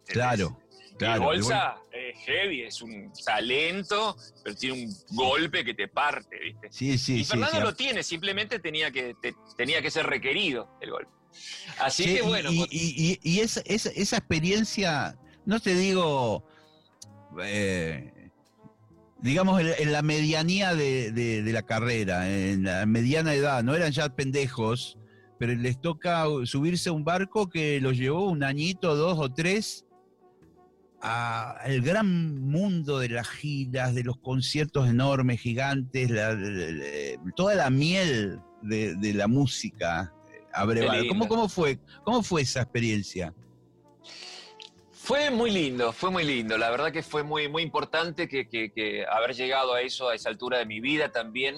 ¿entendés? 0.00 0.12
Claro, 0.12 0.60
claro. 1.06 1.22
Bolsa 1.24 1.74
es 1.92 2.18
heavy, 2.24 2.62
es 2.62 2.80
un 2.82 3.12
talento, 3.24 4.16
pero 4.42 4.56
tiene 4.56 4.84
un 4.84 4.94
golpe 5.16 5.64
que 5.64 5.74
te 5.74 5.88
parte, 5.88 6.38
¿viste? 6.38 6.68
Sí, 6.70 6.98
sí, 6.98 7.20
y. 7.20 7.24
Fernando 7.24 7.56
sí. 7.58 7.62
lo 7.62 7.74
tiene, 7.74 8.02
simplemente 8.02 8.58
tenía 8.58 8.90
que, 8.90 9.14
te- 9.20 9.34
tenía 9.56 9.80
que 9.82 9.90
ser 9.90 10.06
requerido 10.06 10.68
el 10.80 10.90
golpe. 10.90 11.10
Así 11.78 12.04
Sí, 12.04 12.14
que 12.16 12.22
bueno, 12.22 12.50
y, 12.52 12.66
y- 12.70 13.18
y 13.22 13.40
esa, 13.40 13.62
esa- 13.64 13.90
esa 13.90 14.16
experiencia, 14.18 15.16
no 15.46 15.60
te 15.60 15.74
digo, 15.74 16.44
eh, 17.42 18.12
digamos, 19.20 19.60
en, 19.60 19.68
en 19.78 19.92
la 19.92 20.02
medianía 20.02 20.74
de, 20.74 21.12
de- 21.12 21.42
de 21.42 21.52
la 21.52 21.62
carrera, 21.62 22.28
en 22.30 22.64
la 22.64 22.84
mediana 22.86 23.34
edad, 23.34 23.62
no 23.62 23.74
eran 23.74 23.92
ya 23.92 24.08
pendejos, 24.14 24.98
pero 25.38 25.54
les 25.54 25.80
toca 25.80 26.24
subirse 26.44 26.88
a 26.90 26.92
un 26.92 27.04
barco 27.04 27.48
que 27.48 27.80
los 27.80 27.96
llevó 27.96 28.28
un 28.28 28.44
añito, 28.44 28.94
dos 28.94 29.18
o 29.18 29.32
tres, 29.32 29.84
al 31.04 31.80
gran 31.80 32.40
mundo 32.40 32.98
de 33.00 33.08
las 33.08 33.28
giras, 33.28 33.94
de 33.94 34.04
los 34.04 34.18
conciertos 34.18 34.88
enormes, 34.88 35.40
gigantes, 35.40 36.10
la- 36.10 36.32
la- 36.34 36.70
la- 36.70 37.32
toda 37.34 37.54
la 37.56 37.70
miel 37.70 38.38
de, 38.62 38.94
de 38.94 39.12
la 39.14 39.26
música 39.26 40.12
eh, 40.32 40.40
abrevada. 40.52 41.00
¿Cómo, 41.08 41.26
cómo 41.28 41.48
fue, 41.48 41.78
¿Cómo 42.04 42.22
fue 42.22 42.42
esa 42.42 42.62
experiencia? 42.62 43.34
Fue 44.92 45.30
muy 45.30 45.50
lindo, 45.50 45.92
fue 45.92 46.10
muy 46.12 46.22
lindo. 46.24 46.56
La 46.56 46.70
verdad 46.70 46.92
que 46.92 47.02
fue 47.02 47.24
muy, 47.24 47.48
muy 47.48 47.62
importante 47.64 48.28
que, 48.28 48.48
que- 48.48 48.70
que 48.72 49.04
haber 49.04 49.34
llegado 49.34 49.74
a 49.74 49.80
eso 49.82 50.08
a 50.08 50.14
esa 50.14 50.28
altura 50.28 50.58
de 50.58 50.66
mi 50.66 50.80
vida 50.80 51.10
también. 51.10 51.56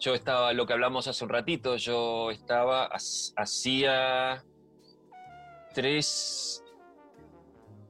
Yo 0.00 0.12
estaba, 0.14 0.52
lo 0.52 0.66
que 0.66 0.72
hablamos 0.72 1.06
hace 1.06 1.22
un 1.24 1.30
ratito, 1.30 1.76
yo 1.76 2.32
estaba, 2.32 2.90
hac- 2.90 3.32
hacía 3.36 4.42
tres, 5.72 6.62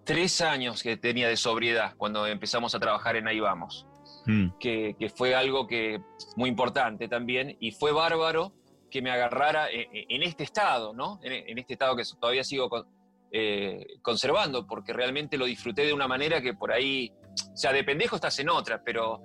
tres 0.07 0.41
años 0.41 0.83
que 0.83 0.97
tenía 0.97 1.29
de 1.29 1.37
sobriedad 1.37 1.95
cuando 1.99 2.27
empezamos 2.27 2.75
a 2.75 2.81
trabajar 2.81 3.17
en 3.17 3.29
Ahí 3.29 3.41
Vamos 3.41 3.87
Mm. 4.29 4.59
que, 4.59 4.97
que 4.99 5.09
fue 5.09 5.37
algo 5.37 5.69
que 5.69 6.01
muy 6.35 6.49
importante 6.49 7.07
también 7.07 7.57
y 7.61 7.71
fue 7.71 7.93
bárbaro 7.93 8.53
que 8.91 9.01
me 9.01 9.11
agarrara 9.13 9.71
en, 9.71 9.87
en 9.93 10.23
este 10.25 10.43
estado, 10.43 10.93
¿no? 10.93 11.21
En, 11.23 11.33
en 11.49 11.59
este 11.59 11.75
estado 11.75 11.95
que 11.95 12.03
todavía 12.21 12.43
sigo 12.43 12.69
con- 12.69 12.87
eh, 13.31 13.87
conservando, 14.03 14.67
porque 14.67 14.93
realmente 14.93 15.37
lo 15.39 15.45
disfruté 15.45 15.83
de 15.83 15.93
una 15.93 16.09
manera 16.09 16.41
que 16.41 16.55
por 16.55 16.73
ahí, 16.73 17.13
o 17.53 17.57
sea, 17.57 17.73
de 17.73 17.85
pendejo 17.85 18.17
estás 18.17 18.37
en 18.41 18.49
otra, 18.49 18.83
pero 18.85 19.21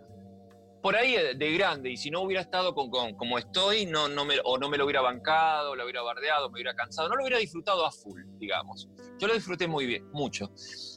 por 0.82 0.96
ahí 0.96 1.14
de, 1.14 1.36
de 1.36 1.52
grande, 1.54 1.92
y 1.92 1.98
si 1.98 2.10
no 2.10 2.22
hubiera 2.22 2.42
estado 2.42 2.74
con, 2.74 2.90
con- 2.90 3.16
como 3.16 3.38
estoy, 3.38 3.86
no, 3.86 4.08
no 4.08 4.26
me, 4.26 4.36
o 4.44 4.58
no 4.58 4.68
me 4.70 4.78
lo 4.78 4.86
hubiera 4.86 5.02
bancado, 5.02 5.76
lo 5.76 5.84
hubiera 5.84 6.02
bardeado, 6.02 6.50
me 6.50 6.56
hubiera 6.56 6.74
cansado, 6.76 7.08
no 7.10 7.16
lo 7.16 7.24
hubiera 7.24 7.38
disfrutado 7.38 7.86
a 7.86 7.92
full, 7.92 8.22
digamos. 8.40 8.90
Yo 9.20 9.28
lo 9.28 9.34
disfruté 9.34 9.68
muy 9.68 9.86
bien, 9.86 10.10
mucho. 10.12 10.52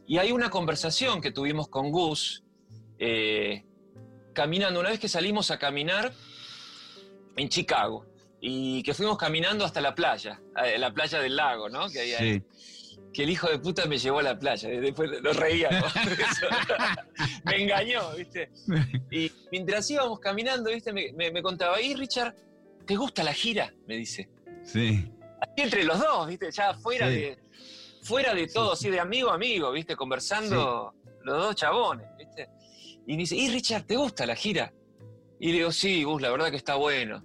Y 0.06 0.18
hay 0.18 0.32
una 0.32 0.48
conversación 0.50 1.20
que 1.20 1.30
tuvimos 1.32 1.68
con 1.68 1.90
Gus, 1.90 2.42
eh, 2.98 3.64
caminando, 4.32 4.80
una 4.80 4.90
vez 4.90 4.98
que 5.00 5.08
salimos 5.08 5.50
a 5.50 5.58
caminar 5.58 6.12
en 7.36 7.48
Chicago 7.48 8.06
y 8.40 8.82
que 8.82 8.94
fuimos 8.94 9.18
caminando 9.18 9.64
hasta 9.64 9.80
la 9.80 9.94
playa, 9.94 10.40
eh, 10.64 10.78
la 10.78 10.92
playa 10.92 11.18
del 11.20 11.36
lago, 11.36 11.68
¿no? 11.68 11.88
Que, 11.90 12.00
hay. 12.16 12.42
Que 13.14 13.22
el 13.22 13.30
hijo 13.30 13.48
de 13.48 13.58
puta 13.60 13.86
me 13.86 13.96
llevó 13.96 14.18
a 14.18 14.22
la 14.24 14.38
playa, 14.38 14.70
y 14.72 14.78
después 14.78 15.08
nos 15.22 15.36
reíamos. 15.36 15.92
me 17.44 17.62
engañó, 17.62 18.10
¿viste? 18.16 18.50
Y 19.10 19.30
mientras 19.50 19.88
íbamos 19.90 20.18
caminando, 20.20 20.70
¿viste? 20.70 20.92
Me, 20.92 21.12
me- 21.12 21.30
me 21.30 21.42
contaba, 21.42 21.80
y 21.80 21.94
Richard, 21.94 22.34
¿te 22.86 22.96
gusta 22.96 23.22
la 23.22 23.32
gira? 23.32 23.72
Me 23.86 23.96
dice. 23.96 24.28
Sí. 24.64 25.10
Así 25.40 25.52
entre 25.62 25.84
los 25.84 25.98
dos, 25.98 26.26
¿viste? 26.28 26.50
Ya 26.50 26.74
fuera 26.74 27.08
Sí. 27.08 27.14
de 27.14 27.38
fuera 28.02 28.34
de 28.34 28.46
todo, 28.48 28.72
así 28.74 28.90
de 28.90 29.00
amigo 29.00 29.30
a 29.30 29.34
amigo, 29.34 29.72
¿viste? 29.72 29.96
Conversando 29.96 30.92
los 31.22 31.38
dos 31.42 31.54
chabones, 31.56 32.06
¿viste? 32.18 32.48
Y 33.06 33.12
me 33.12 33.18
dice, 33.20 33.34
¿y 33.36 33.48
Richard, 33.48 33.84
te 33.84 33.96
gusta 33.96 34.26
la 34.26 34.34
gira? 34.34 34.72
Y 35.40 35.48
le 35.48 35.52
digo, 35.58 35.72
sí, 35.72 36.02
Gus, 36.04 36.20
la 36.20 36.30
verdad 36.30 36.50
que 36.50 36.56
está 36.56 36.74
bueno. 36.74 37.24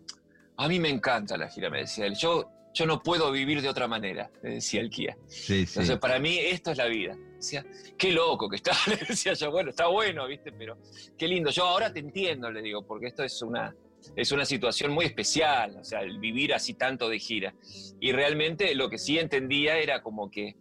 A 0.56 0.68
mí 0.70 0.80
me 0.80 0.88
encanta 0.90 1.36
la 1.38 1.50
gira, 1.50 1.70
me 1.70 1.80
decía 1.80 2.06
él. 2.06 2.16
Yo, 2.16 2.50
yo 2.80 2.86
no 2.86 3.04
puedo 3.04 3.30
vivir 3.32 3.62
de 3.62 3.68
otra 3.68 3.88
manera, 3.90 4.32
decía 4.42 4.80
el 4.80 4.90
Kia. 4.90 5.18
Sí, 5.28 5.66
sí. 5.66 5.74
Entonces, 5.80 5.98
para 5.98 6.18
mí 6.18 6.38
esto 6.40 6.72
es 6.72 6.78
la 6.78 6.86
vida. 6.86 7.18
Decía, 7.36 7.66
qué 7.98 8.12
loco 8.14 8.48
que 8.50 8.56
está, 8.56 8.72
le 8.88 8.96
decía 8.96 9.34
yo, 9.34 9.52
bueno, 9.52 9.70
está 9.72 9.88
bueno, 9.88 10.26
¿viste? 10.28 10.52
Pero 10.54 10.78
qué 11.18 11.28
lindo. 11.28 11.50
Yo 11.52 11.66
ahora 11.66 11.92
te 11.92 12.00
entiendo, 12.00 12.50
le 12.50 12.62
digo, 12.62 12.86
porque 12.86 13.08
esto 13.08 13.24
es 13.24 13.42
una, 13.42 13.76
es 14.16 14.32
una 14.32 14.46
situación 14.46 14.92
muy 14.94 15.06
especial, 15.06 15.78
o 15.80 15.84
sea, 15.84 16.02
el 16.02 16.20
vivir 16.20 16.54
así 16.54 16.74
tanto 16.74 17.10
de 17.10 17.20
gira. 17.20 17.54
Y 18.00 18.12
realmente 18.14 18.74
lo 18.76 18.90
que 18.90 18.98
sí 18.98 19.20
entendía 19.20 19.78
era 19.78 20.02
como 20.02 20.32
que 20.32 20.56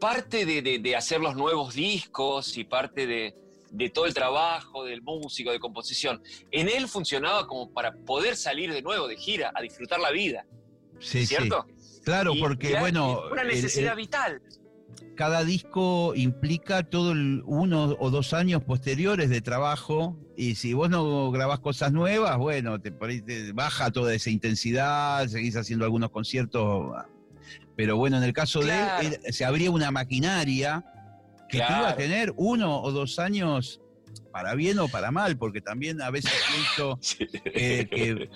parte 0.00 0.46
de, 0.46 0.62
de- 0.62 0.78
de 0.78 0.96
hacer 0.96 1.20
los 1.20 1.36
nuevos 1.36 1.74
discos 1.74 2.56
y 2.56 2.64
parte 2.64 3.06
de, 3.06 3.34
de 3.70 3.90
todo 3.90 4.06
el 4.06 4.14
trabajo 4.14 4.84
del 4.84 5.02
músico, 5.02 5.50
de 5.50 5.58
composición, 5.60 6.22
en 6.50 6.68
él 6.68 6.88
funcionaba 6.88 7.46
como 7.46 7.70
para 7.72 7.92
poder 7.92 8.36
salir 8.36 8.72
de 8.72 8.82
nuevo 8.82 9.06
de 9.08 9.16
gira, 9.16 9.52
a 9.54 9.62
disfrutar 9.62 10.00
la 10.00 10.10
vida, 10.10 10.44
Sí, 11.00 11.20
sí. 11.20 11.26
¿cierto? 11.26 11.66
Claro, 12.04 12.34
Y 12.34 12.40
porque 12.40 12.78
bueno, 12.80 13.22
Una 13.30 13.44
necesidad 13.44 13.92
el- 13.92 13.98
vital. 13.98 14.42
cada 15.16 15.44
disco 15.44 16.14
implica 16.16 16.82
todo 16.84 17.12
el 17.12 17.42
uno 17.44 17.96
o 17.98 18.10
dos 18.10 18.32
años 18.32 18.62
posteriores 18.64 19.28
de 19.28 19.40
trabajo 19.40 20.16
y 20.36 20.54
si 20.54 20.72
vos 20.72 20.88
no 20.88 21.30
grabás 21.30 21.58
cosas 21.60 21.92
nuevas, 21.92 22.38
bueno, 22.38 22.80
te, 22.80 22.90
por 22.92 23.10
ahí 23.10 23.20
te 23.20 23.52
baja 23.52 23.90
toda 23.90 24.14
esa 24.14 24.30
intensidad, 24.30 25.26
seguís 25.28 25.56
haciendo 25.56 25.84
algunos 25.84 26.10
conciertos, 26.10 26.94
pero 27.76 27.96
bueno, 27.96 28.16
en 28.16 28.22
el 28.24 28.32
caso 28.32 28.60
Claro. 28.60 29.02
de 29.02 29.06
él, 29.16 29.20
él- 29.24 29.32
se 29.34 29.44
abría 29.44 29.70
una 29.70 29.90
maquinaria 29.90 30.84
que 31.48 31.58
te 31.58 31.64
iba 31.64 31.78
a 31.78 31.80
Claro. 31.80 31.96
tener 31.96 32.32
uno 32.36 32.80
o 32.82 32.92
dos 32.92 33.18
años 33.18 33.80
para 34.32 34.54
bien 34.54 34.78
o 34.78 34.88
para 34.88 35.10
mal, 35.10 35.36
porque 35.38 35.60
también 35.60 36.00
a 36.02 36.10
veces 36.10 36.32
pienso 36.52 36.98
que, 37.44 37.88
que, 37.88 38.30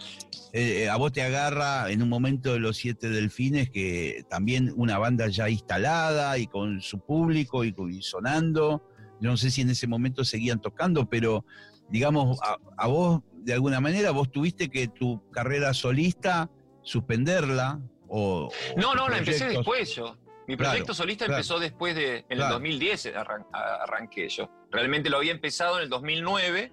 eh, 0.53 0.89
a 0.89 0.97
vos 0.97 1.13
te 1.13 1.23
agarra 1.23 1.91
en 1.91 2.03
un 2.03 2.09
momento 2.09 2.53
de 2.53 2.59
los 2.61 2.77
siete 2.77 3.09
delfines 3.09 3.71
que 3.71 4.25
también 4.29 4.73
una 4.77 4.99
banda 4.99 5.29
ya 5.29 5.49
instalada 5.49 6.37
y 6.39 6.47
con 6.47 6.81
su 6.81 7.01
público 7.01 7.65
y, 7.65 7.75
sonando. 8.03 8.83
Yo 9.21 9.31
no 9.31 9.37
sé 9.37 9.51
si 9.51 9.61
en 9.61 9.71
ese 9.71 9.87
momento 9.87 10.25
seguían 10.25 10.61
tocando, 10.61 11.09
pero 11.09 11.45
digamos, 11.89 12.39
a, 12.43 12.57
a 12.77 12.87
vos 12.87 13.21
de 13.35 13.53
alguna 13.55 13.81
manera 13.81 14.11
vos 14.11 14.31
tuviste 14.31 14.69
que 14.69 14.89
tu 14.89 15.29
carrera 15.31 15.75
solista 15.75 16.51
suspenderla 16.83 17.81
o... 18.09 18.51
No, 18.77 18.95
no, 18.95 19.09
la 19.09 19.19
empecé 19.19 19.49
después 19.49 19.95
yo. 19.95 20.17
Mi 20.53 20.57
Claro, 20.59 20.73
proyecto 20.73 20.93
solista 20.95 21.25
claro. 21.25 21.39
empezó 21.39 21.59
después 21.59 21.95
de, 21.95 22.19
en 22.29 22.37
Claro. 22.37 22.45
el 22.45 22.51
2010 22.63 23.07
arran- 23.07 23.47
a- 23.55 23.85
arranqué 23.85 24.29
yo. 24.29 24.51
Realmente 24.71 25.09
lo 25.09 25.17
había 25.17 25.33
empezado 25.33 25.79
en 25.79 25.85
el 25.85 25.89
2009 25.89 26.71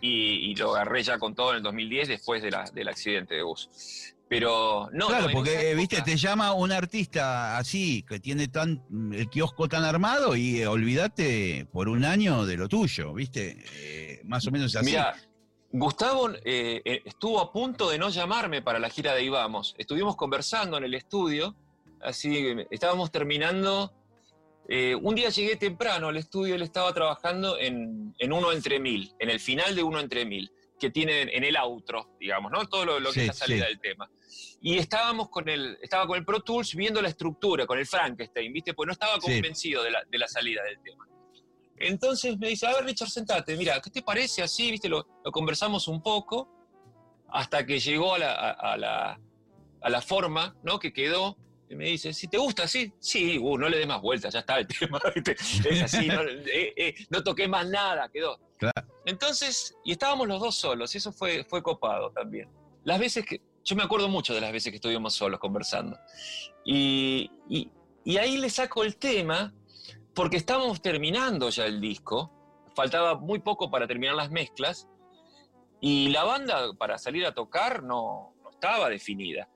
y, 0.00 0.50
y 0.50 0.54
lo 0.56 0.74
agarré 0.74 1.04
ya 1.04 1.16
con 1.20 1.36
todo 1.36 1.50
en 1.52 1.58
el 1.58 1.62
2010 1.62 2.08
después 2.08 2.42
de 2.42 2.50
la- 2.50 2.64
del 2.64 2.88
accidente 2.88 3.36
de 3.36 3.42
bus. 3.44 4.12
Pero 4.28 4.88
no, 4.92 5.06
claro, 5.06 5.26
no, 5.28 5.32
porque, 5.34 5.70
eh, 5.70 5.74
viste, 5.76 6.02
te 6.02 6.16
llama 6.16 6.52
un 6.52 6.72
artista 6.72 7.56
así, 7.58 8.02
que 8.02 8.18
tiene 8.18 8.48
tan 8.48 8.82
el 9.12 9.30
kiosco 9.30 9.68
tan 9.68 9.84
armado 9.84 10.34
y 10.34 10.62
eh, 10.62 10.66
olvídate 10.66 11.64
por 11.72 11.88
un 11.88 12.04
año 12.04 12.44
de 12.44 12.56
lo 12.56 12.68
tuyo, 12.68 13.14
viste, 13.14 13.56
Eh, 13.72 14.20
más 14.24 14.44
o 14.48 14.50
menos 14.50 14.74
así. 14.74 14.86
Mira, 14.86 15.14
Gustavo 15.70 16.30
eh, 16.44 17.02
estuvo 17.04 17.40
a 17.40 17.52
punto 17.52 17.88
de 17.88 17.98
no 17.98 18.08
llamarme 18.08 18.62
para 18.62 18.80
la 18.80 18.88
gira 18.90 19.14
de 19.14 19.22
Ibamos. 19.22 19.76
Estuvimos 19.78 20.16
conversando 20.16 20.76
en 20.78 20.82
el 20.84 20.94
estudio, 20.94 21.54
así 22.02 22.54
estábamos 22.70 23.10
terminando. 23.10 23.92
eh, 24.68 24.94
un 24.96 25.14
día 25.14 25.28
llegué 25.30 25.54
temprano 25.56 26.08
al 26.08 26.16
estudio, 26.16 26.54
él 26.56 26.62
estaba 26.62 26.92
trabajando 26.92 27.56
en, 27.58 28.14
en 28.18 28.32
Uno 28.32 28.50
Entre 28.52 28.80
Mil, 28.80 29.12
en 29.20 29.30
el 29.30 29.38
final 29.38 29.76
de 29.76 29.82
Uno 29.84 30.00
Entre 30.00 30.24
Mil, 30.24 30.50
que 30.80 30.90
tiene 30.90 31.22
en 31.22 31.44
el 31.44 31.56
outro, 31.56 32.16
digamos, 32.18 32.50
¿no? 32.50 32.66
Todo 32.66 32.84
lo, 32.84 32.98
lo 33.00 33.08
que 33.12 33.14
Sí, 33.14 33.20
es 33.20 33.26
la 33.28 33.32
salida 33.32 33.64
sí. 33.64 33.68
del 33.70 33.80
tema. 33.80 34.10
Y 34.60 34.76
estábamos 34.78 35.28
con 35.30 35.48
el, 35.48 35.78
estaba 35.80 36.06
con 36.06 36.18
el 36.18 36.24
Pro 36.24 36.40
Tools 36.40 36.74
viendo 36.74 37.00
la 37.00 37.08
estructura, 37.08 37.64
con 37.66 37.78
el 37.78 37.86
Frankenstein, 37.86 38.52
¿viste? 38.52 38.74
Pues 38.74 38.86
no 38.88 38.92
estaba 38.92 39.14
Sí. 39.20 39.20
convencido 39.32 39.82
de, 39.84 39.90
la, 39.92 40.02
de 40.10 40.18
la 40.18 40.26
salida 40.26 40.62
del 40.64 40.80
tema. 40.82 41.06
Entonces 41.78 42.38
me 42.38 42.48
dice, 42.48 42.66
a 42.66 42.74
ver 42.74 42.84
Richard, 42.86 43.08
sentate, 43.10 43.56
mira, 43.56 43.80
¿qué 43.80 43.90
te 43.90 44.02
parece 44.02 44.42
así? 44.42 44.70
¿Viste? 44.70 44.88
Lo, 44.88 45.06
lo 45.24 45.30
conversamos 45.30 45.88
un 45.88 46.02
poco 46.02 46.48
hasta 47.28 47.64
que 47.66 47.78
llegó 47.78 48.14
a 48.14 48.18
la, 48.18 48.32
a, 48.32 48.50
a 48.72 48.76
la, 48.76 49.20
a 49.82 49.90
la 49.90 50.00
forma, 50.02 50.56
¿no? 50.62 50.78
Que 50.78 50.92
quedó. 50.92 51.36
Y 51.68 51.74
me 51.74 51.86
dice, 51.86 52.12
si 52.12 52.28
te 52.28 52.38
gusta 52.38 52.62
así, 52.64 52.92
sí, 53.00 53.38
uh, 53.38 53.58
no 53.58 53.68
le 53.68 53.78
des 53.78 53.86
más 53.88 54.00
vueltas, 54.00 54.32
ya 54.32 54.40
está 54.40 54.58
el 54.58 54.66
tema. 54.78 55.00
Es 55.68 55.82
así, 55.82 56.06
no, 56.06 56.22
eh, 56.22 56.72
eh, 56.76 56.94
no 57.10 57.22
toqué 57.24 57.48
más 57.48 57.66
nada, 57.68 58.08
quedó. 58.08 58.38
Claro. 58.58 58.86
Entonces, 59.04 59.74
y 59.84 59.92
estábamos 59.92 60.28
los 60.28 60.40
dos 60.40 60.54
solos, 60.54 60.94
y 60.94 60.98
eso 60.98 61.12
fue, 61.12 61.44
fue 61.44 61.62
copado 61.62 62.10
también. 62.12 62.48
Las 62.84 63.00
veces 63.00 63.26
que, 63.26 63.40
yo 63.64 63.74
me 63.74 63.82
acuerdo 63.82 64.08
mucho 64.08 64.32
de 64.32 64.40
las 64.40 64.52
veces 64.52 64.70
que 64.70 64.76
estuvimos 64.76 65.14
solos 65.14 65.40
conversando. 65.40 65.98
Y, 66.64 67.30
y- 67.48 67.70
y 68.04 68.18
ahí 68.18 68.38
le 68.38 68.48
saco 68.48 68.84
el 68.84 68.96
tema, 68.96 69.52
porque 70.14 70.36
estábamos 70.36 70.80
terminando 70.80 71.50
ya 71.50 71.66
el 71.66 71.80
disco, 71.80 72.32
faltaba 72.76 73.16
muy 73.16 73.40
poco 73.40 73.68
para 73.70 73.88
terminar 73.88 74.14
las 74.14 74.30
mezclas, 74.30 74.86
y 75.80 76.08
la 76.10 76.22
banda 76.22 76.72
para 76.78 76.96
salir 76.98 77.26
a 77.26 77.34
tocar 77.34 77.82
no, 77.82 78.34
no 78.44 78.50
estaba 78.50 78.88
definida. 78.88 79.48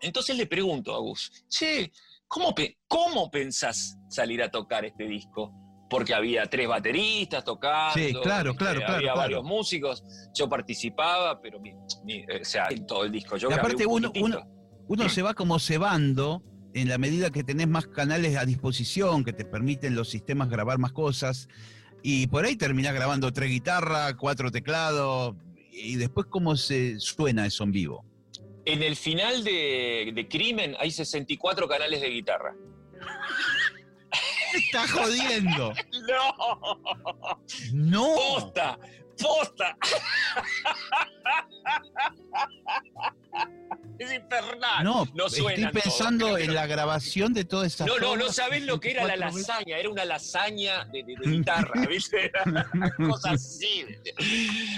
Entonces 0.00 0.36
le 0.36 0.46
pregunto 0.46 0.94
a 0.94 0.98
Gus, 0.98 1.44
che, 1.48 1.90
¿cómo, 2.26 2.54
pe- 2.54 2.78
¿cómo 2.86 3.30
pensás 3.30 3.96
salir 4.08 4.42
a 4.42 4.50
tocar 4.50 4.84
este 4.84 5.04
disco? 5.04 5.52
Porque 5.90 6.12
había 6.14 6.44
tres 6.46 6.68
bateristas 6.68 7.44
tocando, 7.44 7.94
Sí, 7.98 8.12
claro, 8.12 8.50
¿viste? 8.50 8.58
claro, 8.64 8.80
claro, 8.80 8.94
había 8.96 9.12
claro. 9.12 9.18
varios 9.18 9.44
músicos, 9.44 10.04
yo 10.34 10.48
participaba, 10.48 11.40
pero 11.40 11.58
mi- 11.60 11.72
mi- 12.04 12.24
o 12.24 12.44
sea, 12.44 12.66
en 12.70 12.86
todo 12.86 13.04
el 13.04 13.12
disco. 13.12 13.36
Yo 13.36 13.50
Y 13.50 13.54
aparte 13.54 13.86
un 13.86 13.92
uno, 13.94 14.08
poquitito. 14.08 14.38
uno, 14.44 14.84
uno 14.88 15.08
se 15.08 15.22
va 15.22 15.34
como 15.34 15.58
cebando 15.58 16.42
en 16.74 16.88
la 16.88 16.98
medida 16.98 17.30
que 17.30 17.42
tenés 17.42 17.66
más 17.68 17.86
canales 17.86 18.36
a 18.36 18.44
disposición, 18.44 19.24
que 19.24 19.32
te 19.32 19.44
permiten 19.46 19.94
los 19.94 20.10
sistemas 20.10 20.50
grabar 20.50 20.78
más 20.78 20.92
cosas, 20.92 21.48
y 22.02 22.26
por 22.26 22.44
ahí 22.44 22.54
terminás 22.56 22.94
grabando 22.94 23.32
tres 23.32 23.50
guitarras, 23.50 24.14
cuatro 24.14 24.50
teclados, 24.50 25.34
y 25.72 25.96
después 25.96 26.26
cómo 26.28 26.54
se 26.56 27.00
suena 27.00 27.46
eso 27.46 27.64
en 27.64 27.72
vivo. 27.72 28.04
En 28.68 28.82
el 28.82 28.96
final 28.96 29.44
de, 29.44 30.12
de 30.14 30.28
Crimen 30.28 30.76
hay 30.78 30.90
64 30.90 31.66
canales 31.66 32.02
de 32.02 32.08
guitarra. 32.10 32.54
¡Me 34.52 34.58
está 34.58 34.86
jodiendo! 34.86 35.72
¡No! 36.06 37.34
¡No! 37.72 38.14
¡Posta! 38.14 38.78
¡Posta! 39.20 39.76
es 43.98 44.12
infernal. 44.12 44.84
No, 44.84 45.04
No, 45.14 45.26
estoy 45.26 45.40
suenan 45.42 45.72
todos, 45.72 45.82
pensando 45.84 46.38
en 46.38 46.54
la 46.54 46.66
grabación 46.66 47.32
de 47.34 47.44
todas 47.44 47.74
esas 47.74 47.86
No, 47.88 47.98
no, 47.98 48.16
no 48.16 48.32
sabés 48.32 48.62
lo 48.64 48.78
que 48.78 48.92
era 48.92 49.02
la 49.04 49.14
24 49.14 49.34
veces. 49.36 49.48
lasaña, 49.48 49.78
era 49.78 49.90
una 49.90 50.04
lasaña 50.04 50.84
de, 50.86 51.02
de- 51.02 51.16
de 51.16 51.30
guitarra, 51.38 51.86
¿viste? 51.86 52.26
Era 52.26 52.42
una 52.44 52.70
cosa 53.08 53.30
así. 53.32 53.84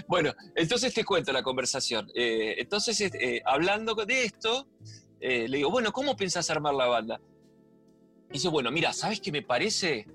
Bueno, 0.08 0.32
entonces 0.54 0.94
te 0.94 1.04
cuento 1.04 1.32
la 1.32 1.42
conversación. 1.42 2.10
Eh, 2.14 2.54
entonces, 2.58 3.00
eh, 3.00 3.42
hablando 3.44 3.94
de 3.94 4.24
esto, 4.24 4.68
eh, 5.20 5.46
le 5.48 5.58
digo, 5.58 5.70
bueno, 5.70 5.92
¿cómo 5.92 6.16
pensás 6.16 6.48
armar 6.50 6.74
la 6.74 6.86
banda? 6.86 7.20
Y 8.30 8.34
dice, 8.34 8.48
bueno, 8.48 8.70
mira, 8.70 8.92
¿sabes 8.92 9.20
qué 9.20 9.32
me 9.32 9.42
parece? 9.42 10.06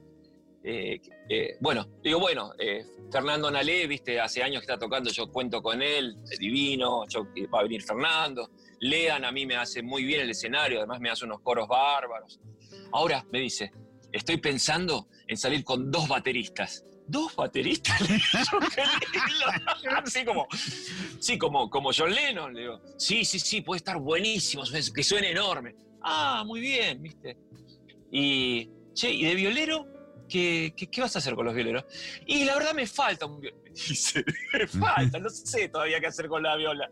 Eh, 0.67 0.99
eh, 1.29 1.57
bueno, 1.61 1.87
digo, 2.03 2.19
bueno, 2.19 2.51
eh, 2.57 2.83
Fernando 3.11 3.51
Nalé, 3.51 3.85
viste, 3.85 4.19
hace 4.19 4.41
años 4.41 4.61
que 4.61 4.65
está 4.71 4.79
tocando, 4.79 5.11
yo 5.11 5.31
cuento 5.31 5.61
con 5.61 5.79
él, 5.83 6.17
divino, 6.39 7.03
yo- 7.07 7.27
va 7.53 7.59
a 7.59 7.63
venir 7.63 7.83
Fernando. 7.83 8.49
Lean 8.79 9.23
a 9.25 9.31
mí 9.31 9.45
me 9.45 9.55
hace 9.55 9.83
muy 9.83 10.03
bien 10.03 10.21
el 10.21 10.31
escenario, 10.31 10.79
además 10.79 10.99
me 10.99 11.11
hace 11.11 11.25
unos 11.25 11.41
coros 11.41 11.67
bárbaros. 11.67 12.39
Ahora, 12.91 13.23
me 13.31 13.39
dice, 13.41 13.71
estoy 14.11 14.37
pensando 14.37 15.07
en 15.27 15.37
salir 15.37 15.63
con 15.63 15.91
dos 15.91 16.07
bateristas. 16.07 16.83
¿Dos 17.07 17.35
bateristas? 17.35 18.01
Así 20.03 20.25
como, 20.29 20.47
sí, 21.19 21.37
como, 21.37 21.69
como 21.69 21.91
John 21.95 22.11
Lennon, 22.13 22.55
le 22.55 22.61
digo. 22.61 22.81
Sí, 22.97 23.23
sí, 23.23 23.39
sí, 23.39 23.61
puede 23.61 23.77
estar 23.77 23.99
buenísimo, 23.99 24.63
que 24.93 25.03
suene 25.03 25.29
enorme. 25.29 25.75
Ah, 26.01 26.43
muy 26.43 26.59
bien, 26.59 27.03
viste. 27.03 27.37
Y, 28.11 28.67
che, 28.93 29.11
¿y 29.11 29.25
de 29.25 29.35
violero? 29.35 29.94
¿Qué, 30.27 30.73
qué, 30.75 30.87
qué 30.87 31.01
vas 31.01 31.15
a 31.15 31.19
hacer 31.19 31.35
con 31.35 31.45
los 31.45 31.53
violeros? 31.53 31.85
Y 32.25 32.45
la 32.45 32.55
verdad 32.55 32.73
me 32.73 32.87
falta 32.87 33.25
un 33.25 33.39
violero. 33.39 33.63
Dice, 33.73 34.23
me 34.53 34.67
falta, 34.67 35.19
no 35.19 35.29
sé 35.29 35.69
todavía 35.69 35.99
qué 35.99 36.07
hacer 36.07 36.27
con 36.27 36.43
la 36.43 36.55
viola. 36.55 36.89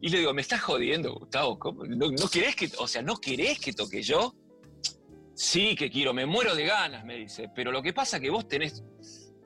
Y 0.00 0.08
le 0.08 0.18
digo, 0.18 0.34
¿me 0.34 0.42
estás 0.42 0.60
jodiendo, 0.60 1.14
Gustavo? 1.14 1.58
¿Cómo? 1.58 1.84
¿No, 1.84 2.10
no 2.10 2.28
querés 2.28 2.56
que, 2.56 2.70
o 2.78 2.88
sea, 2.88 3.02
¿no 3.02 3.16
querés 3.16 3.60
que 3.60 3.72
toque 3.72 4.02
yo? 4.02 4.34
Sí, 5.34 5.74
que 5.76 5.90
quiero, 5.90 6.12
me 6.12 6.26
muero 6.26 6.54
de 6.54 6.64
ganas, 6.64 7.04
me 7.04 7.16
dice. 7.18 7.48
Pero 7.54 7.70
lo 7.70 7.82
que 7.82 7.92
pasa 7.92 8.16
es 8.16 8.22
que 8.22 8.30
vos 8.30 8.48
tenés, 8.48 8.82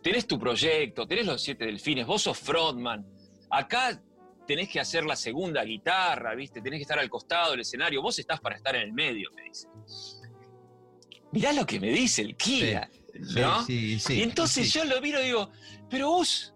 tenés 0.02 0.26
tu 0.26 0.38
proyecto, 0.38 1.06
tenés 1.06 1.26
los 1.26 1.42
siete 1.42 1.66
delfines, 1.66 2.06
vos 2.06 2.22
sos 2.22 2.38
frontman. 2.38 3.06
Acá 3.50 4.02
tenés 4.46 4.68
que 4.68 4.80
hacer 4.80 5.04
la 5.04 5.16
segunda 5.16 5.62
guitarra, 5.64 6.34
¿viste? 6.34 6.62
Tenés 6.62 6.78
que 6.78 6.82
estar 6.82 6.98
al 6.98 7.10
costado 7.10 7.50
del 7.50 7.60
escenario, 7.60 8.00
vos 8.00 8.18
estás 8.18 8.40
para 8.40 8.56
estar 8.56 8.74
en 8.76 8.82
el 8.82 8.92
medio, 8.92 9.30
me 9.34 9.42
dice. 9.42 9.68
Mirá 11.32 11.52
lo 11.52 11.66
que 11.66 11.78
me 11.78 11.90
dice 11.90 12.22
el 12.22 12.36
Kia, 12.36 12.88
Sí, 12.90 13.00
¿no? 13.20 13.64
sí, 13.64 13.98
sí, 13.98 14.14
y 14.14 14.22
entonces 14.22 14.72
yo 14.72 14.84
lo 14.84 15.00
miro 15.00 15.20
y 15.22 15.26
digo, 15.26 15.50
pero 15.90 16.08
vos, 16.10 16.52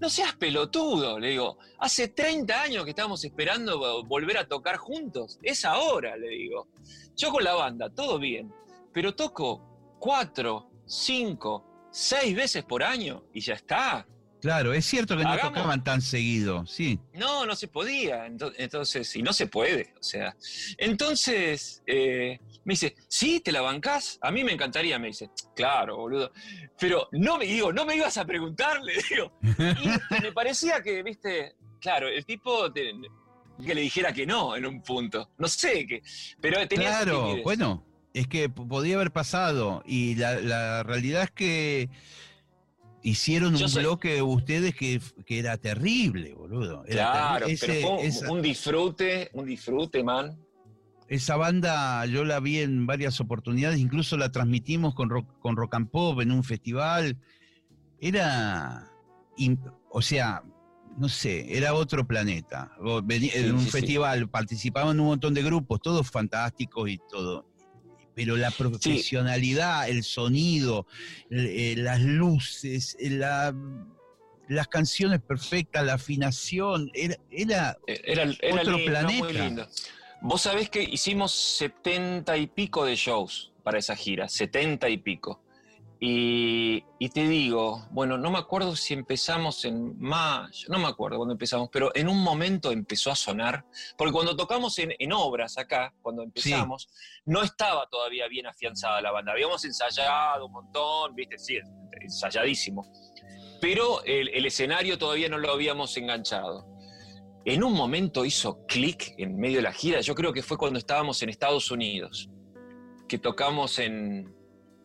no 0.00 0.08
seas 0.10 0.34
pelotudo, 0.36 1.18
le 1.18 1.28
digo, 1.30 1.58
hace 1.78 2.08
30 2.08 2.60
años 2.62 2.84
que 2.84 2.90
estamos 2.90 3.24
esperando 3.24 3.78
vo- 3.80 4.06
volver 4.06 4.38
a 4.38 4.48
tocar 4.48 4.76
juntos, 4.76 5.38
es 5.42 5.64
ahora, 5.64 6.16
le 6.16 6.28
digo. 6.28 6.68
Yo 7.16 7.30
con 7.30 7.44
la 7.44 7.54
banda, 7.54 7.88
todo 7.90 8.18
bien, 8.18 8.52
pero 8.92 9.14
toco 9.14 9.96
cuatro, 10.00 10.70
cinco, 10.86 11.88
seis 11.92 12.34
veces 12.34 12.64
por 12.64 12.82
año 12.82 13.24
y 13.32 13.40
ya 13.40 13.54
está. 13.54 14.06
Claro, 14.42 14.74
es 14.74 14.84
cierto 14.84 15.16
que 15.16 15.22
no 15.22 15.38
tocaban 15.38 15.82
tan 15.84 16.02
seguido, 16.02 16.66
sí. 16.66 16.98
No, 17.14 17.46
no 17.46 17.54
se 17.56 17.68
podía. 17.68 18.26
ento- 18.26 18.52
Entonces, 18.58 19.14
y 19.16 19.22
no 19.22 19.32
se 19.32 19.46
puede. 19.46 19.94
O 19.98 20.02
sea, 20.02 20.36
entonces 20.78 21.82
eh, 21.86 22.38
me 22.64 22.72
dice, 22.72 22.94
¿sí? 23.08 23.40
¿Te 23.40 23.52
la 23.52 23.60
bancás? 23.62 24.18
A 24.20 24.30
mí 24.30 24.42
me 24.44 24.52
encantaría, 24.52 24.98
me 24.98 25.06
dice. 25.08 25.30
Claro, 25.54 25.96
boludo. 25.96 26.32
Pero 26.78 27.08
no 27.12 27.38
me 27.38 27.46
digo, 27.46 27.72
no 27.72 27.84
me 27.86 27.96
ibas 27.96 28.16
a 28.18 28.24
preguntarle, 28.24 28.94
digo. 29.08 29.32
Y 30.18 30.22
me 30.22 30.32
parecía 30.32 30.82
que, 30.82 31.02
viste, 31.02 31.54
claro, 31.80 32.08
el 32.08 32.24
tipo 32.26 32.72
te- 32.72 32.92
que 33.64 33.74
le 33.74 33.80
dijera 33.82 34.12
que 34.12 34.26
no 34.26 34.56
en 34.56 34.66
un 34.66 34.82
punto. 34.82 35.30
No 35.38 35.46
sé 35.46 35.86
qué. 35.86 36.02
Pero 36.40 36.66
tenía 36.66 36.88
Claro, 36.88 37.36
bueno, 37.44 37.84
es 38.12 38.26
que 38.26 38.48
podía 38.48 38.96
haber 38.96 39.12
pasado 39.12 39.82
y 39.86 40.16
la, 40.16 40.34
la 40.40 40.82
realidad 40.82 41.22
es 41.22 41.30
que 41.30 41.88
hicieron 43.02 43.56
Yo 43.56 43.66
un 43.66 43.70
soy- 43.70 43.82
bloque 43.84 44.22
ustedes 44.22 44.74
que, 44.74 45.00
que 45.26 45.38
era 45.38 45.56
terrible, 45.56 46.34
boludo. 46.34 46.84
Era 46.86 47.10
Claro, 47.12 47.46
pero 47.60 47.74
fue 47.74 47.90
un, 47.90 47.98
esa, 48.00 48.30
un 48.32 48.42
disfrute, 48.42 49.30
un 49.32 49.46
disfrute, 49.46 50.02
man. 50.04 50.38
esa 51.08 51.36
banda 51.36 52.06
yo 52.06 52.24
la 52.24 52.40
vi 52.40 52.58
en 52.60 52.86
varias 52.86 53.20
oportunidades, 53.20 53.78
incluso 53.80 54.16
la 54.16 54.30
transmitimos 54.32 54.94
con 54.94 55.10
rock, 55.10 55.26
con 55.40 55.56
rock 55.56 55.74
and 55.74 55.90
pop 55.90 56.20
en 56.20 56.30
un 56.32 56.42
festival. 56.44 57.18
Era, 58.00 58.88
o 59.90 60.02
sea, 60.02 60.42
no 60.98 61.08
sé, 61.08 61.56
era 61.56 61.74
otro 61.74 62.06
planeta. 62.06 62.72
En 62.80 63.54
un 63.54 63.60
sí, 63.60 63.64
sí. 63.66 63.70
festival 63.70 64.28
participaban 64.28 64.98
un 65.00 65.06
montón 65.06 65.34
de 65.34 65.42
grupos, 65.42 65.80
todos 65.80 66.10
fantásticos 66.10 66.88
y 66.90 66.98
todo. 67.10 67.46
Pero 68.14 68.36
la 68.36 68.50
profesionalidad, 68.50 69.88
el 69.88 70.04
sonido, 70.04 70.86
eh, 71.30 71.74
las 71.78 72.00
luces, 72.00 72.96
eh, 73.00 73.10
la- 73.10 73.54
las 74.48 74.68
canciones 74.68 75.20
perfectas, 75.22 75.84
la 75.84 75.94
afinación, 75.94 76.90
era, 76.94 77.16
era 77.30 77.78
Era, 77.86 78.24
era 78.40 78.60
Otro 78.60 78.76
lindo, 78.76 78.90
era 78.90 79.02
muy 79.02 79.28
planeta. 79.32 79.44
lindo. 79.44 79.68
Vos 80.20 80.42
sabés 80.42 80.68
que 80.70 80.82
hicimos 80.82 81.32
setenta 81.32 82.36
y 82.36 82.46
pico 82.46 82.84
de 82.84 82.94
shows 82.96 83.52
para 83.62 83.78
esa 83.78 83.96
gira, 83.96 84.28
setenta 84.28 84.88
y 84.88 84.98
pico. 84.98 85.41
Y, 86.04 86.84
y 86.98 87.10
te 87.10 87.28
digo, 87.28 87.86
bueno, 87.92 88.18
no 88.18 88.32
me 88.32 88.38
acuerdo 88.38 88.74
si 88.74 88.92
empezamos 88.92 89.64
en 89.64 89.96
mayo, 90.00 90.66
no 90.68 90.80
me 90.80 90.88
acuerdo 90.88 91.18
cuándo 91.18 91.34
empezamos, 91.34 91.68
pero 91.70 91.92
en 91.94 92.08
un 92.08 92.20
momento 92.24 92.72
empezó 92.72 93.12
a 93.12 93.14
sonar, 93.14 93.64
porque 93.96 94.12
cuando 94.12 94.34
tocamos 94.34 94.76
en, 94.80 94.92
en 94.98 95.12
obras 95.12 95.58
acá, 95.58 95.94
cuando 96.02 96.24
empezamos, 96.24 96.88
no 97.24 97.44
estaba 97.44 97.86
todavía 97.88 98.26
bien 98.26 98.48
afianzada 98.48 99.00
la 99.00 99.12
banda. 99.12 99.30
Habíamos 99.30 99.64
ensayado 99.64 100.46
un 100.46 100.50
montón, 100.50 101.14
viste, 101.14 101.38
sí, 101.38 101.58
ensayadísimo, 102.00 102.84
pero 103.60 104.02
el, 104.02 104.28
el 104.30 104.44
escenario 104.44 104.98
todavía 104.98 105.28
no 105.28 105.38
lo 105.38 105.52
habíamos 105.52 105.96
enganchado. 105.96 106.66
En 107.44 107.62
un 107.62 107.74
momento 107.74 108.24
hizo 108.24 108.66
clic 108.66 109.14
en 109.18 109.36
medio 109.36 109.58
de 109.58 109.62
la 109.62 109.72
gira, 109.72 110.00
yo 110.00 110.16
creo 110.16 110.32
que 110.32 110.42
fue 110.42 110.58
cuando 110.58 110.80
estábamos 110.80 111.22
en 111.22 111.28
Estados 111.28 111.70
Unidos, 111.70 112.28
que 113.06 113.18
tocamos 113.18 113.78
en, 113.78 114.41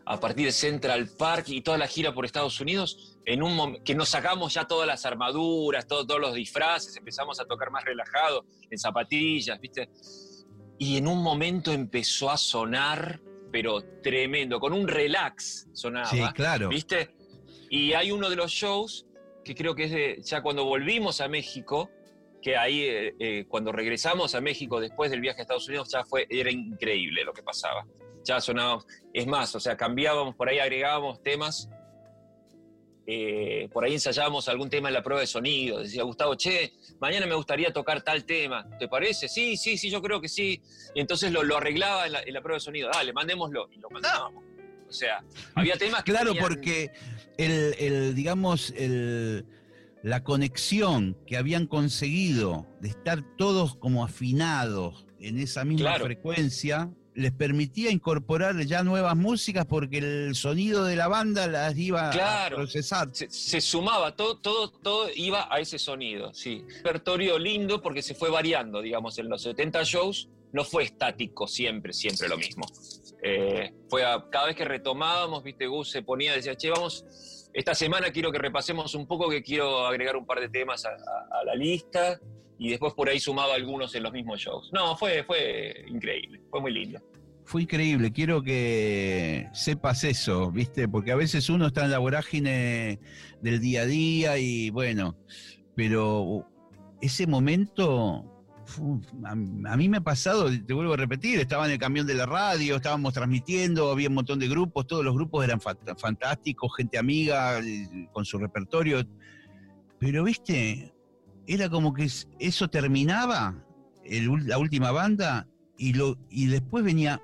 a 0.10 0.20
partir 0.20 0.46
de 0.46 0.52
Central 0.52 1.10
Park 1.18 1.46
y 1.50 1.62
toda 1.62 1.78
la 1.78 1.88
gira 1.88 2.14
por 2.14 2.26
Estados 2.26 2.60
Unidos, 2.62 3.18
en 3.26 3.44
un 3.44 3.84
que 3.84 3.94
nos 3.94 4.10
sacamos 4.10 4.54
ya 4.54 4.66
todas 4.66 4.88
las 4.88 5.06
armaduras, 5.06 5.86
todo- 5.88 6.06
todos 6.08 6.22
los 6.22 6.34
disfraces, 6.34 6.96
empezamos 6.96 7.40
a 7.42 7.46
tocar 7.46 7.72
más 7.72 7.84
relajados, 7.84 8.46
en 8.70 8.78
zapatillas, 8.78 9.60
¿viste? 9.60 9.90
Y 10.80 10.98
en 10.98 11.08
un 11.08 11.22
momento 11.22 11.72
empezó 11.74 12.30
a 12.30 12.38
sonar, 12.38 13.20
pero 13.52 13.82
tremendo, 14.02 14.60
con 14.60 14.74
un 14.74 14.88
relax 14.88 15.68
sonaba. 15.74 16.08
Sí, 16.08 16.22
claro. 16.34 16.70
¿Viste? 16.70 17.10
Y 17.70 17.94
hay 17.94 18.12
uno 18.12 18.30
de 18.30 18.36
los 18.38 18.52
shows 18.52 19.06
que 19.44 19.56
creo 19.56 19.76
que 19.76 19.86
es 19.86 19.92
de, 19.92 20.22
ya 20.24 20.42
cuando 20.42 20.64
volvimos 20.66 21.20
a 21.20 21.28
México, 21.28 21.90
que 22.42 22.56
ahí 22.56 22.82
eh, 22.82 23.16
eh, 23.20 23.46
cuando 23.50 23.72
regresamos 23.72 24.36
a 24.36 24.42
México 24.42 24.80
después 24.80 25.10
del 25.12 25.20
viaje 25.22 25.40
a 25.40 25.44
Estados 25.44 25.68
Unidos 25.68 25.90
ya 25.92 26.06
fue, 26.06 26.28
era 26.30 26.52
increíble 26.52 27.24
lo 27.26 27.34
que 27.34 27.44
pasaba. 27.44 27.86
Ya 28.28 28.42
sonábamos, 28.42 28.86
es 29.14 29.26
más, 29.26 29.56
o 29.56 29.60
sea, 29.62 29.78
cambiábamos, 29.78 30.36
por 30.36 30.50
ahí 30.50 30.60
agregábamos 30.60 31.24
temas, 31.24 31.70
eh, 33.10 33.70
por 33.72 33.86
ahí 33.86 33.94
ensayábamos 33.94 34.50
algún 34.50 34.70
tema 34.70 34.90
en 34.90 34.96
la 34.96 35.02
prueba 35.02 35.22
de 35.22 35.28
sonido, 35.28 35.80
decía 35.80 36.04
Gustavo, 36.04 36.36
che, 36.36 36.74
mañana 37.00 37.26
me 37.26 37.36
gustaría 37.36 37.72
tocar 37.72 38.02
tal 38.02 38.26
tema, 38.26 38.68
¿te 38.78 38.90
parece? 38.90 39.30
Sí, 39.30 39.56
sí, 39.56 39.78
sí, 39.78 39.90
yo 39.90 40.02
creo 40.02 40.20
que 40.20 40.28
sí. 40.28 40.62
Y 40.94 41.00
entonces 41.00 41.32
lo, 41.32 41.42
lo 41.44 41.56
arreglaba 41.56 42.06
en 42.06 42.12
la, 42.12 42.22
en 42.22 42.34
la 42.34 42.42
prueba 42.42 42.58
de 42.58 42.60
sonido, 42.60 42.90
dale, 42.94 43.14
mandémoslo, 43.14 43.70
y 43.72 43.78
lo 43.80 43.90
mandábamos. 43.90 44.44
O 44.90 44.92
sea, 44.92 45.24
había 45.56 45.78
temas 45.78 46.04
que 46.04 46.12
Claro, 46.12 46.32
tenían- 46.34 46.46
porque 46.50 46.92
el, 47.38 47.76
el, 47.80 48.14
digamos, 48.14 48.72
el, 48.76 49.46
la 50.04 50.26
conexión 50.26 51.18
que 51.26 51.38
habían 51.38 51.66
conseguido 51.66 52.68
de 52.82 52.90
estar 52.90 53.22
todos 53.38 53.78
como 53.78 54.04
afinados 54.04 55.06
en 55.22 55.40
esa 55.40 55.64
misma 55.64 55.92
Claro. 55.92 56.06
frecuencia, 56.06 56.90
les 57.18 57.32
permitía 57.32 57.90
incorporar 57.90 58.56
ya 58.66 58.84
nuevas 58.84 59.16
músicas 59.16 59.66
porque 59.66 59.98
el 59.98 60.36
sonido 60.36 60.84
de 60.86 60.96
la 60.96 61.08
banda 61.08 61.48
las 61.48 61.76
iba 61.76 62.12
Claro. 62.12 62.58
a 62.58 62.60
procesar. 62.60 63.10
se, 63.12 63.28
se 63.32 63.60
sumaba, 63.60 64.16
todo, 64.16 64.38
todo, 64.38 64.70
todo 64.70 65.10
iba 65.16 65.48
a 65.52 65.60
ese 65.60 65.80
sonido, 65.80 66.32
sí. 66.36 66.64
Repertorio 66.84 67.40
lindo 67.40 67.82
porque 67.82 68.04
se 68.04 68.14
fue 68.14 68.30
variando, 68.30 68.82
digamos, 68.84 69.18
en 69.18 69.30
los 69.30 69.42
70 69.42 69.82
shows 69.84 70.30
no 70.54 70.64
fue 70.64 70.84
estático 70.84 71.48
siempre, 71.48 71.92
siempre 71.92 72.30
lo 72.30 72.38
mismo. 72.38 72.66
Eh, 73.24 73.74
fue 73.90 74.06
a- 74.06 74.24
cada 74.30 74.46
vez 74.46 74.56
que 74.56 74.66
retomábamos, 74.66 75.44
viste, 75.44 75.66
Gus 75.66 75.90
se 75.90 76.04
ponía, 76.04 76.34
decía, 76.34 76.56
che, 76.56 76.70
vamos, 76.70 77.04
esta 77.52 77.74
semana 77.74 78.12
quiero 78.12 78.32
que 78.32 78.38
repasemos 78.38 78.94
un 78.94 79.08
poco, 79.08 79.28
que 79.28 79.42
quiero 79.42 79.88
agregar 79.88 80.16
un 80.18 80.26
par 80.28 80.40
de 80.40 80.50
temas 80.50 80.86
a, 80.86 80.90
a- 80.90 81.40
a 81.42 81.44
la 81.46 81.56
lista, 81.56 82.20
y 82.60 82.70
después 82.70 82.94
por 82.94 83.10
ahí 83.10 83.20
sumaba 83.20 83.56
algunos 83.56 83.94
en 83.96 84.04
los 84.04 84.14
mismos 84.14 84.40
shows. 84.40 84.70
No, 84.74 84.96
fue, 84.98 85.24
fue 85.24 85.86
increíble, 85.88 86.42
fue 86.50 86.62
muy 86.62 86.74
lindo. 86.74 87.00
Fue 87.46 87.62
increíble, 87.62 88.12
quiero 88.12 88.42
que 88.44 89.48
sepas 89.54 90.04
eso, 90.04 90.52
¿viste? 90.52 90.88
Porque 90.90 91.12
a 91.14 91.16
veces 91.16 91.50
uno 91.50 91.68
está 91.68 91.86
en 91.86 91.92
la 91.92 92.00
vorágine 92.00 93.00
del 93.42 93.62
día 93.62 93.84
a 93.84 93.86
día 93.86 94.38
y 94.38 94.70
bueno, 94.70 95.18
pero 95.76 96.46
ese 97.02 97.26
momento 97.26 98.34
a, 99.24 99.36
mí 99.78 99.88
me 99.88 99.98
ha 99.98 100.02
pasado, 100.02 100.50
te 100.66 100.74
vuelvo 100.74 100.94
a 100.94 100.98
repetir, 100.98 101.40
estaba 101.40 101.66
en 101.68 101.72
el 101.72 101.78
camión 101.78 102.06
de 102.06 102.16
la 102.16 102.26
radio, 102.26 102.76
estábamos 102.76 103.14
transmitiendo, 103.14 103.92
había 103.92 104.10
un 104.10 104.16
montón 104.16 104.40
de 104.40 104.50
grupos, 104.50 104.86
todos 104.86 105.06
los 105.06 105.14
grupos 105.14 105.46
eran 105.46 105.60
fant- 105.60 105.98
fantásticos, 105.98 106.76
gente 106.76 106.98
amiga, 106.98 107.62
con 108.12 108.26
su 108.26 108.38
repertorio. 108.38 109.08
Pero, 110.00 110.26
viste, 110.26 110.94
era 111.48 111.70
como 111.70 111.94
que 111.94 112.04
es- 112.06 112.28
eso 112.40 112.68
terminaba, 112.70 113.64
el 114.04 114.30
la 114.48 114.58
última 114.58 114.92
banda, 114.92 115.48
y, 115.78 115.94
lo, 115.94 116.18
y 116.30 116.48
después 116.48 116.84
venía, 116.84 117.22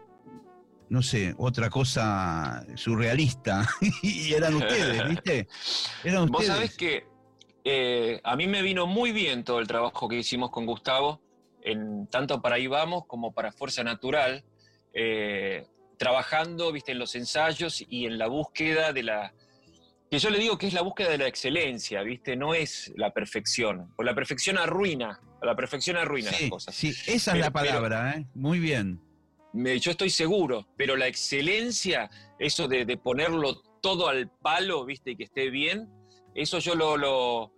no 0.90 1.02
sé, 1.02 1.34
otra 1.38 1.70
cosa 1.70 2.66
surrealista. 2.76 3.68
y 4.02 4.34
eran 4.34 4.56
ustedes, 4.56 5.08
¿viste? 5.10 5.48
Eran 6.04 6.28
Vos 6.28 6.42
ustedes. 6.42 6.56
sabés 6.56 6.78
que 6.78 7.06
eh, 7.66 8.20
a 8.24 8.36
mí 8.36 8.48
me 8.48 8.62
vino 8.62 8.86
muy 8.88 9.12
bien 9.12 9.44
todo 9.44 9.60
el 9.60 9.68
trabajo 9.68 10.08
que 10.08 10.18
hicimos 10.18 10.50
con 10.52 10.66
Gustavo, 10.66 11.22
en, 11.62 12.08
tanto 12.08 12.42
para 12.42 12.56
Ahí 12.56 12.68
Vamos 12.68 13.06
como 13.08 13.34
para 13.34 13.52
Fuerza 13.52 13.84
Natural, 13.84 14.44
eh, 14.94 15.66
trabajando 15.98 16.72
viste, 16.72 16.92
en 16.92 17.00
los 17.00 17.16
ensayos 17.16 17.84
y 17.88 18.06
en 18.06 18.18
la 18.18 18.28
búsqueda 18.28 18.94
de 18.94 19.04
la... 19.04 19.34
Que 20.14 20.20
yo 20.20 20.30
le 20.30 20.38
digo 20.38 20.60
que 20.60 20.68
es 20.68 20.74
la 20.74 20.84
búsqueda 20.84 21.10
de 21.10 21.18
la 21.18 21.28
excelencia, 21.28 22.04
¿viste? 22.04 22.36
No 22.36 22.54
es 22.54 22.94
la 22.96 23.12
perfección. 23.12 23.92
Pues 23.96 24.06
la 24.06 24.14
perfección 24.14 24.60
arruina, 24.60 25.20
la 25.42 25.56
perfección 25.56 25.98
arruina 25.98 26.30
Sí, 26.30 26.42
las 26.44 26.50
cosas. 26.52 26.76
sí, 26.76 26.90
esa 27.08 27.32
es 27.32 27.40
la 27.40 27.50
pero- 27.50 27.52
palabra, 27.54 28.12
¿eh? 28.18 28.28
Muy 28.36 28.60
bien. 28.60 29.02
Me- 29.54 29.80
yo 29.80 29.90
estoy 29.90 30.12
seguro, 30.12 30.68
pero 30.78 30.96
la 30.98 31.08
excelencia, 31.08 32.12
eso 32.38 32.68
de, 32.68 32.86
de 32.86 32.96
ponerlo 32.98 33.60
todo 33.82 34.08
al 34.08 34.30
palo, 34.30 34.86
viste, 34.86 35.10
y 35.10 35.16
que 35.16 35.24
esté 35.24 35.50
bien, 35.50 35.90
eso 36.36 36.60
yo 36.60 36.76
lo, 36.76 36.96
lo, 36.96 37.52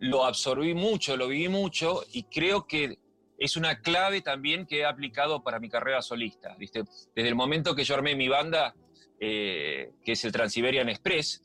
lo 0.00 0.24
absorbí 0.24 0.74
mucho, 0.74 1.16
lo 1.16 1.28
viví 1.28 1.48
mucho, 1.48 2.02
y 2.12 2.24
creo 2.24 2.66
que 2.66 2.98
es 3.38 3.56
una 3.56 3.80
clave 3.80 4.22
también 4.22 4.66
que 4.66 4.80
he 4.80 4.84
aplicado 4.84 5.44
para 5.44 5.60
mi 5.60 5.68
carrera 5.68 6.02
solista, 6.02 6.56
viste. 6.58 6.82
Desde 7.14 7.28
el 7.28 7.36
momento 7.36 7.76
que 7.76 7.84
yo 7.84 7.94
armé 7.94 8.16
mi 8.16 8.26
banda, 8.26 8.74
eh, 9.20 9.92
que 10.04 10.12
es 10.12 10.24
el 10.24 10.32
Transiberian 10.32 10.88
Express, 10.88 11.40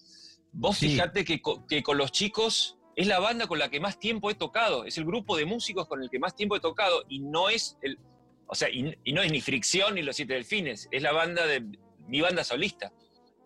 vos 0.52 0.78
Sí. 0.78 0.90
fijate 0.90 1.24
que, 1.26 1.42
co- 1.42 1.66
que 1.68 1.84
con 1.84 1.98
los 1.98 2.12
chicos 2.12 2.78
es 2.96 3.08
la 3.08 3.20
banda 3.20 3.48
con 3.48 3.60
la 3.60 3.70
que 3.70 3.80
más 3.80 4.00
tiempo 4.00 4.30
he 4.32 4.36
tocado, 4.36 4.86
es 4.86 4.98
el 4.98 5.06
grupo 5.06 5.38
de 5.38 5.46
músicos 5.46 5.88
con 5.88 6.02
el 6.02 6.10
que 6.10 6.18
más 6.20 6.36
tiempo 6.36 6.56
he 6.56 6.60
tocado, 6.60 7.04
y 7.08 7.20
no 7.20 7.50
es 7.50 7.78
el, 7.82 8.00
o 8.48 8.56
sea, 8.56 8.70
y, 8.70 8.98
y 9.04 9.14
no 9.14 9.22
es 9.22 9.32
ni 9.32 9.40
Fricción 9.42 9.96
ni 9.96 10.02
Los 10.02 10.16
Siete 10.16 10.34
Delfines, 10.34 10.88
es 10.92 11.02
la 11.04 11.12
banda 11.12 11.46
de 11.46 11.64
mi 12.08 12.22
banda 12.22 12.44
solista. 12.44 12.92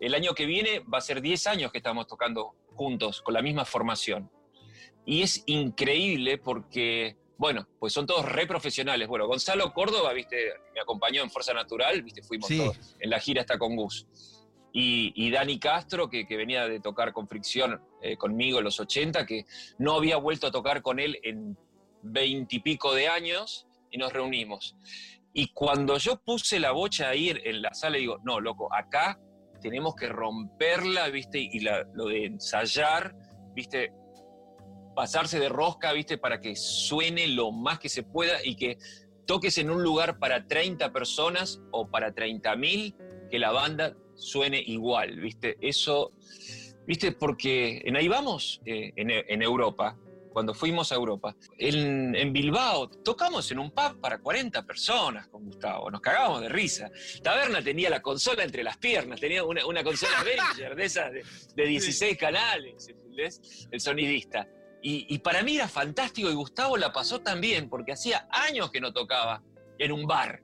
El 0.00 0.14
año 0.14 0.34
que 0.34 0.46
viene 0.46 0.80
va 0.80 0.98
a 0.98 1.00
ser 1.02 1.20
10 1.20 1.46
años 1.48 1.70
que 1.70 1.78
estamos 1.78 2.06
tocando 2.06 2.54
juntos, 2.74 3.20
con 3.22 3.34
la 3.34 3.42
misma 3.42 3.64
formación. 3.64 4.30
Y 5.04 5.22
es 5.22 5.42
increíble 5.46 6.38
porque, 6.38 7.16
bueno, 7.36 7.68
pues 7.78 7.92
son 7.92 8.06
todos 8.06 8.24
re 8.24 8.46
profesionales. 8.46 9.06
Bueno, 9.08 9.26
Gonzalo 9.26 9.72
Córdoba, 9.74 10.12
viste, 10.12 10.36
me 10.74 10.80
acompañó 10.80 11.22
en 11.22 11.30
Fuerza 11.30 11.52
Natural, 11.52 12.02
viste, 12.02 12.22
fuimos 12.22 12.48
Sí. 12.48 12.56
todos 12.58 12.78
en 13.00 13.10
la 13.10 13.18
gira 13.20 13.42
hasta 13.42 13.58
con 13.58 13.76
Gus. 13.76 14.06
Y, 14.72 15.12
y 15.14 15.30
Dani 15.30 15.58
Castro, 15.58 16.08
que, 16.08 16.24
venía 16.28 16.66
de 16.66 16.80
tocar 16.80 17.12
con 17.12 17.28
Fricción 17.28 17.80
eh, 18.00 18.16
conmigo 18.16 18.58
en 18.58 18.64
los 18.64 18.80
80, 18.80 19.26
que 19.26 19.44
no 19.78 19.94
había 19.94 20.16
vuelto 20.16 20.46
a 20.46 20.50
tocar 20.50 20.82
con 20.82 20.98
él 20.98 21.18
en 21.22 21.56
veintipico 22.02 22.94
de 22.94 23.08
años, 23.08 23.66
y 23.90 23.98
nos 23.98 24.12
reunimos. 24.12 24.76
Y 25.34 25.48
cuando 25.52 25.98
yo 25.98 26.16
puse 26.16 26.58
la 26.58 26.72
bocha 26.72 27.10
ahí 27.10 27.28
en, 27.28 27.38
en 27.44 27.62
la 27.62 27.74
sala, 27.74 27.98
digo, 27.98 28.18
no, 28.24 28.40
loco, 28.40 28.72
acá 28.74 29.20
tenemos 29.62 29.94
que 29.94 30.08
romperla, 30.08 31.08
¿viste? 31.08 31.38
Y 31.38 31.60
lo 31.60 32.06
de 32.08 32.26
ensayar, 32.26 33.14
¿viste? 33.54 33.92
Pasarse 34.94 35.38
de 35.38 35.48
rosca, 35.48 35.92
¿viste? 35.92 36.18
Para 36.18 36.40
que 36.40 36.54
suene 36.56 37.28
lo 37.28 37.52
más 37.52 37.78
que 37.78 37.88
se 37.88 38.02
pueda 38.02 38.44
y 38.44 38.56
que 38.56 38.76
toques 39.26 39.56
en 39.58 39.70
un 39.70 39.82
lugar 39.82 40.18
para 40.18 40.46
30 40.46 40.92
personas 40.92 41.62
o 41.70 41.88
para 41.88 42.12
30.000, 42.14 42.94
que 43.32 43.38
la 43.38 43.50
banda 43.50 43.96
suene 44.14 44.60
igual, 44.60 45.18
¿viste? 45.18 45.56
Eso, 45.62 46.12
¿viste? 46.86 47.12
Porque 47.12 47.80
en 47.82 47.96
ahí 47.96 48.06
vamos, 48.06 48.60
eh, 48.66 48.92
en, 48.94 49.10
en 49.10 49.40
Europa, 49.40 49.96
cuando 50.34 50.52
fuimos 50.52 50.92
a 50.92 50.96
Europa, 50.96 51.34
en, 51.56 52.14
en 52.14 52.30
Bilbao 52.30 52.90
tocamos 52.90 53.50
en 53.50 53.58
un 53.58 53.70
pub 53.70 53.98
para 54.02 54.18
40 54.18 54.66
personas 54.66 55.28
con 55.28 55.46
Gustavo, 55.46 55.90
nos 55.90 56.02
cagábamos 56.02 56.42
de 56.42 56.50
risa. 56.50 56.90
Taberna 57.22 57.62
tenía 57.62 57.88
la 57.88 58.02
consola 58.02 58.44
entre 58.44 58.62
las 58.62 58.76
piernas, 58.76 59.18
tenía 59.18 59.42
una, 59.44 59.64
una 59.64 59.82
consola 59.82 60.22
Behringer 60.24 60.76
de 60.76 60.84
esas 60.84 61.10
de, 61.10 61.24
de 61.56 61.66
16 61.66 62.18
canales, 62.18 62.86
¿entendés? 62.86 63.66
El 63.70 63.80
sonidista. 63.80 64.46
Y, 64.82 65.06
y 65.08 65.20
para 65.20 65.42
mí 65.42 65.56
era 65.56 65.68
fantástico 65.68 66.30
y 66.30 66.34
Gustavo 66.34 66.76
la 66.76 66.92
pasó 66.92 67.20
también, 67.20 67.70
porque 67.70 67.92
hacía 67.92 68.28
años 68.30 68.70
que 68.70 68.80
no 68.82 68.92
tocaba 68.92 69.42
en 69.78 69.90
un 69.90 70.06
bar, 70.06 70.42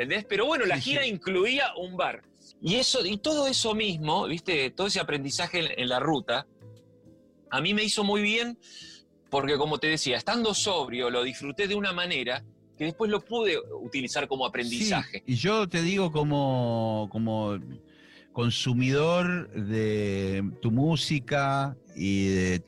¿entendés? 0.00 0.24
Pero 0.24 0.46
bueno, 0.46 0.64
la 0.64 0.78
gira 0.78 1.06
incluía 1.06 1.74
un 1.76 1.96
bar. 1.96 2.22
Y, 2.62 2.76
eso, 2.76 3.04
y 3.04 3.18
todo 3.18 3.46
eso 3.46 3.74
mismo, 3.74 4.26
¿viste? 4.26 4.70
Todo 4.70 4.86
ese 4.86 4.98
aprendizaje 4.98 5.58
en, 5.58 5.78
en 5.78 5.88
la 5.88 6.00
ruta, 6.00 6.46
a 7.50 7.60
mí 7.60 7.74
me 7.74 7.84
hizo 7.84 8.02
muy 8.02 8.22
bien 8.22 8.58
porque 9.28 9.56
como 9.56 9.78
te 9.78 9.88
decía, 9.88 10.16
estando 10.16 10.54
sobrio 10.54 11.10
lo 11.10 11.22
disfruté 11.22 11.68
de 11.68 11.74
una 11.74 11.92
manera 11.92 12.42
que 12.76 12.84
después 12.84 13.10
lo 13.10 13.20
pude 13.20 13.58
utilizar 13.82 14.26
como 14.26 14.46
aprendizaje. 14.46 15.18
Sí, 15.18 15.34
y 15.34 15.34
yo 15.36 15.68
te 15.68 15.82
digo 15.82 16.10
como, 16.10 17.08
como 17.12 17.58
consumidor 18.32 19.50
de 19.52 20.42
tu 20.62 20.70
música 20.70 21.76
y 21.94 22.28
de, 22.28 22.62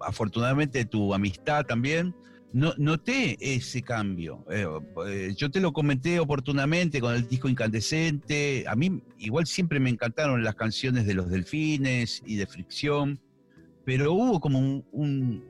afortunadamente 0.00 0.84
tu 0.84 1.14
amistad 1.14 1.64
también, 1.64 2.14
no, 2.52 2.74
noté 2.76 3.36
ese 3.40 3.82
cambio. 3.82 4.44
Eh, 4.50 4.66
eh, 5.06 5.34
yo 5.36 5.50
te 5.50 5.60
lo 5.60 5.72
comenté 5.72 6.20
oportunamente 6.20 7.00
con 7.00 7.14
el 7.14 7.28
disco 7.28 7.48
Incandescente. 7.48 8.64
A 8.68 8.76
mí 8.76 9.02
igual 9.18 9.46
siempre 9.46 9.80
me 9.80 9.90
encantaron 9.90 10.44
las 10.44 10.54
canciones 10.54 11.06
de 11.06 11.14
los 11.14 11.30
delfines 11.30 12.22
y 12.26 12.36
de 12.36 12.46
Fricción, 12.46 13.20
pero 13.84 14.12
hubo 14.12 14.40
como 14.40 14.84
un, 14.92 15.42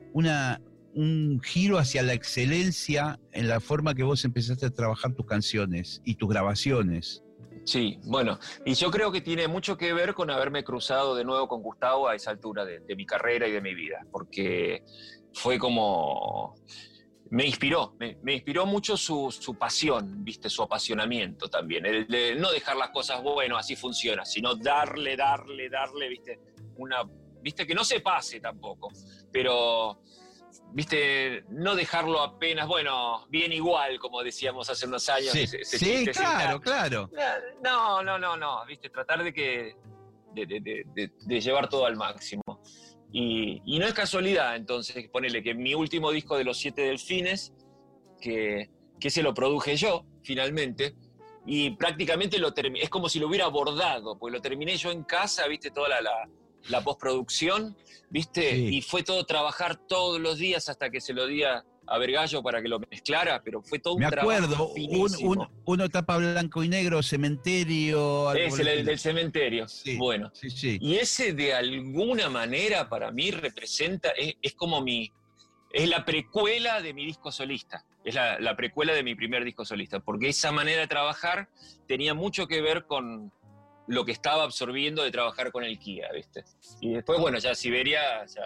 giro 1.43 1.77
hacia 1.77 2.03
la 2.03 2.13
excelencia 2.13 3.19
en 3.31 3.47
la 3.47 3.59
forma 3.59 3.95
que 3.95 4.03
vos 4.03 4.23
empezaste 4.25 4.67
a 4.67 4.69
trabajar 4.69 5.13
tus 5.13 5.25
canciones 5.25 6.01
y 6.05 6.15
tus 6.15 6.29
grabaciones. 6.29 7.23
Sí, 7.65 7.97
bueno, 8.03 8.39
y 8.65 8.73
yo 8.73 8.91
creo 8.91 9.11
que 9.11 9.21
tiene 9.21 9.47
mucho 9.47 9.77
que 9.77 9.93
ver 9.93 10.13
con 10.13 10.29
haberme 10.29 10.63
cruzado 10.63 11.15
de 11.15 11.23
nuevo 11.23 11.47
con 11.47 11.61
Gustavo 11.61 12.09
a 12.09 12.15
esa 12.15 12.31
altura 12.31 12.65
de 12.65 12.95
mi 12.95 13.05
carrera 13.05 13.47
y 13.47 13.51
de 13.51 13.61
mi 13.61 13.73
vida, 13.73 14.05
porque 14.11 14.83
fue 15.33 15.57
como... 15.57 16.55
Me 17.33 17.47
inspiró, 17.47 17.95
me, 17.99 18.15
me 18.21 18.33
inspiró 18.35 18.67
mucho 18.67 18.95
su, 18.95 19.31
su 19.31 19.55
pasión, 19.55 20.23
viste, 20.23 20.49
su 20.51 20.61
apasionamiento 20.61 21.47
también, 21.49 21.83
el 21.83 22.05
de 22.07 22.35
no 22.35 22.51
dejar 22.51 22.75
las 22.77 22.89
cosas, 22.91 23.23
bueno, 23.23 23.57
así 23.57 23.75
funciona, 23.75 24.23
sino 24.23 24.53
darle, 24.53 25.17
darle, 25.17 25.67
darle, 25.67 26.09
viste, 26.09 26.39
una, 26.77 26.97
viste, 27.41 27.65
que 27.65 27.73
no 27.73 27.83
se 27.83 28.01
pase 28.01 28.39
tampoco, 28.39 28.91
pero, 29.31 29.99
viste, 30.73 31.43
no 31.49 31.73
dejarlo 31.73 32.21
apenas, 32.21 32.67
bueno, 32.67 33.25
bien 33.29 33.51
igual, 33.51 33.97
como 33.97 34.21
decíamos 34.21 34.69
hace 34.69 34.85
unos 34.85 35.09
años. 35.09 35.31
Sí, 35.31 35.39
ese- 35.41 35.61
ese 35.61 35.79
sí, 35.79 35.85
chiste, 35.85 36.11
ese 36.11 36.19
claro, 36.19 36.61
claro. 36.61 37.09
no, 37.63 38.03
no, 38.03 38.19
no, 38.19 38.37
no, 38.37 38.63
viste, 38.67 38.91
tratar 38.91 39.23
de 39.23 39.33
que 39.33 39.75
de, 40.35 40.45
de- 40.45 40.59
de- 40.61 40.83
de- 40.93 41.11
de 41.19 41.41
llevar 41.41 41.67
todo 41.67 41.87
al 41.87 41.95
máximo. 41.95 42.42
Y, 43.15 43.61
y 43.63 43.77
no 43.79 43.85
es 43.85 43.93
casualidad, 43.93 44.55
entonces, 44.55 45.07
ponerle 45.09 45.43
que 45.43 45.53
mi 45.53 45.75
último 45.75 46.11
disco 46.11 46.35
de 46.35 46.43
los 46.43 46.57
siete 46.57 46.81
delfines, 46.81 47.53
que, 48.19 48.69
que 48.99 49.09
se 49.11 49.21
lo 49.21 49.33
produje 49.35 49.75
yo, 49.77 50.03
finalmente, 50.23 50.95
y 51.45 51.71
prácticamente 51.71 52.39
lo 52.39 52.51
es 52.55 52.89
como 52.89 53.07
si 53.09 53.19
lo 53.19 53.27
hubiera 53.27 53.45
abordado, 53.45 54.17
porque 54.17 54.35
lo 54.35 54.41
terminé 54.41 54.75
yo 54.77 54.89
en 54.91 55.03
casa, 55.03 55.47
viste, 55.47 55.69
toda 55.71 55.89
la, 55.89 56.01
la- 56.01 56.29
la 56.69 56.81
postproducción, 56.81 57.75
viste, 58.09 58.51
Sí. 58.55 58.77
y 58.77 58.81
fue 58.81 59.03
todo 59.03 59.25
trabajar 59.25 59.75
todos 59.85 60.19
los 60.21 60.37
días 60.37 60.69
hasta 60.69 60.89
que 60.89 61.01
se 61.01 61.13
lo 61.13 61.27
di 61.27 61.43
a, 61.43 61.63
a 61.85 61.97
Vergallo 61.97 62.41
para 62.41 62.61
que 62.61 62.67
lo 62.69 62.79
mezclara, 62.79 63.41
pero 63.43 63.61
fue 63.61 63.79
todo 63.79 63.95
un 63.95 63.99
Me 63.99 64.05
acuerdo, 64.07 64.47
trabajo 64.47 64.73
un, 64.75 65.37
un- 65.39 65.47
uno 65.65 65.89
tapa 65.89 66.17
blanco 66.17 66.63
y 66.63 66.69
negro, 66.69 67.03
cementerio. 67.03 68.29
algo 68.29 68.41
Es 68.43 68.59
el 68.59 68.67
el 68.67 68.85
del 68.85 68.99
cementerio. 68.99 69.67
Sí. 69.67 69.97
Bueno, 69.97 70.31
Sí, 70.33 70.49
sí. 70.49 70.77
y 70.81 70.95
ese 70.95 71.33
de 71.33 71.53
alguna 71.53 72.29
manera 72.29 72.87
para 72.89 73.11
mí 73.11 73.31
representa, 73.31 74.09
es, 74.11 74.35
es 74.41 74.53
como 74.55 74.81
mi, 74.81 75.11
es 75.71 75.89
la 75.89 76.05
precuela 76.05 76.81
de 76.81 76.93
mi 76.93 77.05
disco 77.05 77.31
solista, 77.31 77.85
es 78.05 78.15
la, 78.15 78.39
la 78.39 78.55
precuela 78.55 78.93
de 78.93 79.03
mi 79.03 79.15
primer 79.15 79.43
disco 79.43 79.65
solista, 79.65 79.99
porque 79.99 80.29
esa 80.29 80.51
manera 80.51 80.81
de 80.81 80.87
trabajar 80.87 81.49
tenía 81.87 82.13
mucho 82.13 82.47
que 82.47 82.61
ver 82.61 82.85
con 82.85 83.31
lo 83.87 84.05
que 84.05 84.13
estaba 84.13 84.43
absorbiendo 84.43 85.03
de 85.03 85.11
trabajar 85.11 85.51
con 85.51 85.65
el 85.65 85.77
Kia, 85.77 86.09
¿viste? 86.13 86.45
Y 86.79 86.93
después, 86.93 87.19
bueno, 87.19 87.37
ya 87.39 87.53
Siberia 87.53 88.25
ya 88.25 88.43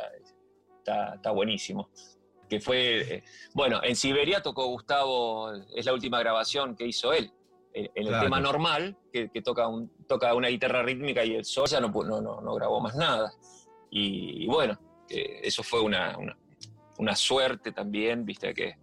está, 0.80 1.14
está 1.16 1.30
buenísimo. 1.32 1.92
Que 2.50 2.60
fue, 2.60 3.16
eh, 3.16 3.24
bueno, 3.54 3.82
en 3.84 3.96
Siberia 3.96 4.42
tocó 4.42 4.66
Gustavo, 4.68 5.52
es 5.76 5.86
la 5.86 5.94
última 5.94 6.20
grabación 6.20 6.76
que 6.76 6.86
hizo 6.88 7.12
él. 7.14 7.32
En 7.74 7.90
el 7.96 8.08
Claro. 8.08 8.24
tema 8.24 8.40
normal, 8.40 8.98
que, 9.14 9.30
que 9.30 9.42
toca, 9.42 9.68
un, 9.68 9.90
toca 10.08 10.34
una 10.34 10.48
guitarra 10.48 10.82
rítmica 10.82 11.24
y 11.24 11.36
el 11.36 11.46
sol, 11.46 11.68
ya 11.68 11.80
no, 11.80 11.90
no, 11.90 12.22
no, 12.22 12.42
no 12.42 12.56
grabó 12.56 12.80
más 12.80 12.96
nada. 12.96 13.32
Y, 13.92 14.44
y 14.44 14.48
bueno, 14.48 14.80
eh, 15.10 15.42
eso 15.44 15.62
fue 15.62 15.82
una, 15.82 16.18
una, 16.18 16.38
una 16.98 17.16
suerte 17.16 17.72
también, 17.74 18.26
viste, 18.26 18.54
que, 18.54 18.78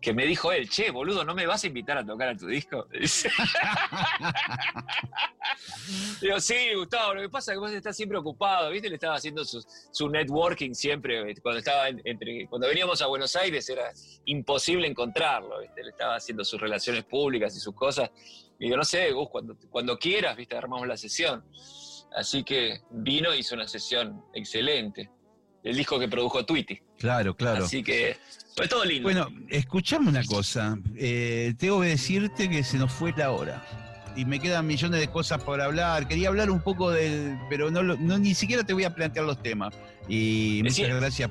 que 0.00 0.12
me 0.12 0.24
dijo 0.26 0.52
él, 0.52 0.68
che, 0.68 0.90
boludo, 0.90 1.24
¿no 1.24 1.34
me 1.34 1.46
vas 1.46 1.64
a 1.64 1.66
invitar 1.66 1.98
a 1.98 2.04
tocar 2.06 2.28
a 2.30 2.36
tu 2.36 2.46
disco? 2.46 2.86
Digo, 6.20 6.40
sí, 6.40 6.74
Gustavo, 6.74 7.14
lo 7.14 7.20
que 7.22 7.28
pasa 7.28 7.52
es 7.52 7.56
que 7.56 7.60
vos 7.60 7.70
estás 7.70 7.96
siempre 7.96 8.18
ocupado, 8.18 8.70
¿viste? 8.70 8.88
Le 8.88 8.94
estaba 8.96 9.14
haciendo 9.16 9.44
su, 9.44 9.64
su 9.92 10.08
networking 10.08 10.72
siempre, 10.74 11.34
cuando 11.40 11.58
estaba 11.60 11.88
en- 11.88 12.00
entre, 12.04 12.46
cuando 12.48 12.66
veníamos 12.68 13.00
a 13.02 13.06
Buenos 13.06 13.36
Aires 13.36 13.68
era 13.68 13.92
imposible 14.24 14.88
encontrarlo, 14.88 15.60
¿viste? 15.60 15.82
Le 15.82 15.90
estaba 15.90 16.16
haciendo 16.16 16.44
sus 16.44 16.60
relaciones 16.60 17.04
públicas 17.04 17.54
y 17.56 17.60
sus 17.60 17.74
cosas. 17.74 18.10
Y 18.58 18.64
digo, 18.64 18.76
no 18.76 18.84
sé, 18.84 19.12
Gus, 19.12 19.28
cuando, 19.30 19.56
cuando 19.70 19.98
quieras, 19.98 20.36
¿viste? 20.36 20.56
Armamos 20.56 20.86
la 20.88 20.96
sesión. 20.96 21.44
Así 22.16 22.42
que 22.42 22.80
vino 22.90 23.34
hizo 23.34 23.54
una 23.54 23.68
sesión 23.68 24.24
excelente. 24.34 25.10
El 25.62 25.76
disco 25.76 25.98
que 25.98 26.08
produjo 26.08 26.44
Tweety. 26.46 26.80
Claro, 26.98 27.36
claro. 27.36 27.64
Así 27.64 27.82
que 27.82 28.16
fue 28.56 28.68
todo 28.68 28.84
lindo. 28.84 29.02
Bueno, 29.02 29.28
escuchame 29.48 30.08
una 30.08 30.24
cosa. 30.24 30.78
Eh, 30.96 31.54
tengo 31.58 31.82
que 31.82 31.88
decirte 31.88 32.48
que 32.48 32.64
se 32.64 32.78
nos 32.78 32.90
fue 32.90 33.12
la 33.16 33.30
hora. 33.30 33.62
Y 34.16 34.24
me 34.24 34.40
quedan 34.40 34.66
millones 34.66 34.98
de 34.98 35.08
cosas 35.08 35.42
por 35.42 35.60
hablar. 35.60 36.08
Quería 36.08 36.28
hablar 36.28 36.50
un 36.50 36.62
poco 36.62 36.90
del. 36.90 37.38
Pero 37.50 37.70
no, 37.70 37.82
ni 38.18 38.34
siquiera 38.34 38.64
te 38.64 38.72
voy 38.72 38.84
a 38.84 38.94
plantear 38.94 39.26
los 39.26 39.42
temas. 39.42 39.74
Y 40.08 40.62
muchas 40.64 40.88
gracias 40.88 41.30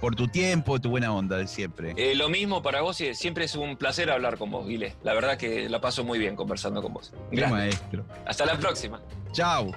por 0.00 0.16
tu 0.16 0.28
tiempo, 0.28 0.80
tu 0.80 0.88
buena 0.88 1.12
onda 1.12 1.36
de 1.36 1.46
siempre. 1.46 1.92
Eh, 1.96 2.14
lo 2.14 2.30
mismo 2.30 2.62
para 2.62 2.80
vos 2.80 3.00
y 3.02 3.14
siempre 3.14 3.44
es 3.44 3.54
un 3.54 3.76
placer 3.76 4.10
hablar 4.10 4.38
con 4.38 4.50
vos, 4.50 4.66
Guile. 4.66 4.96
La 5.04 5.12
verdad 5.12 5.36
que 5.36 5.68
la 5.68 5.80
paso 5.82 6.04
muy 6.04 6.18
bien 6.18 6.36
conversando 6.36 6.82
con 6.82 6.94
vos. 6.94 7.12
Grande. 7.30 7.54
maestro. 7.54 8.06
Hasta 8.26 8.46
la 8.46 8.58
próxima. 8.58 9.00
Chao. 9.32 9.70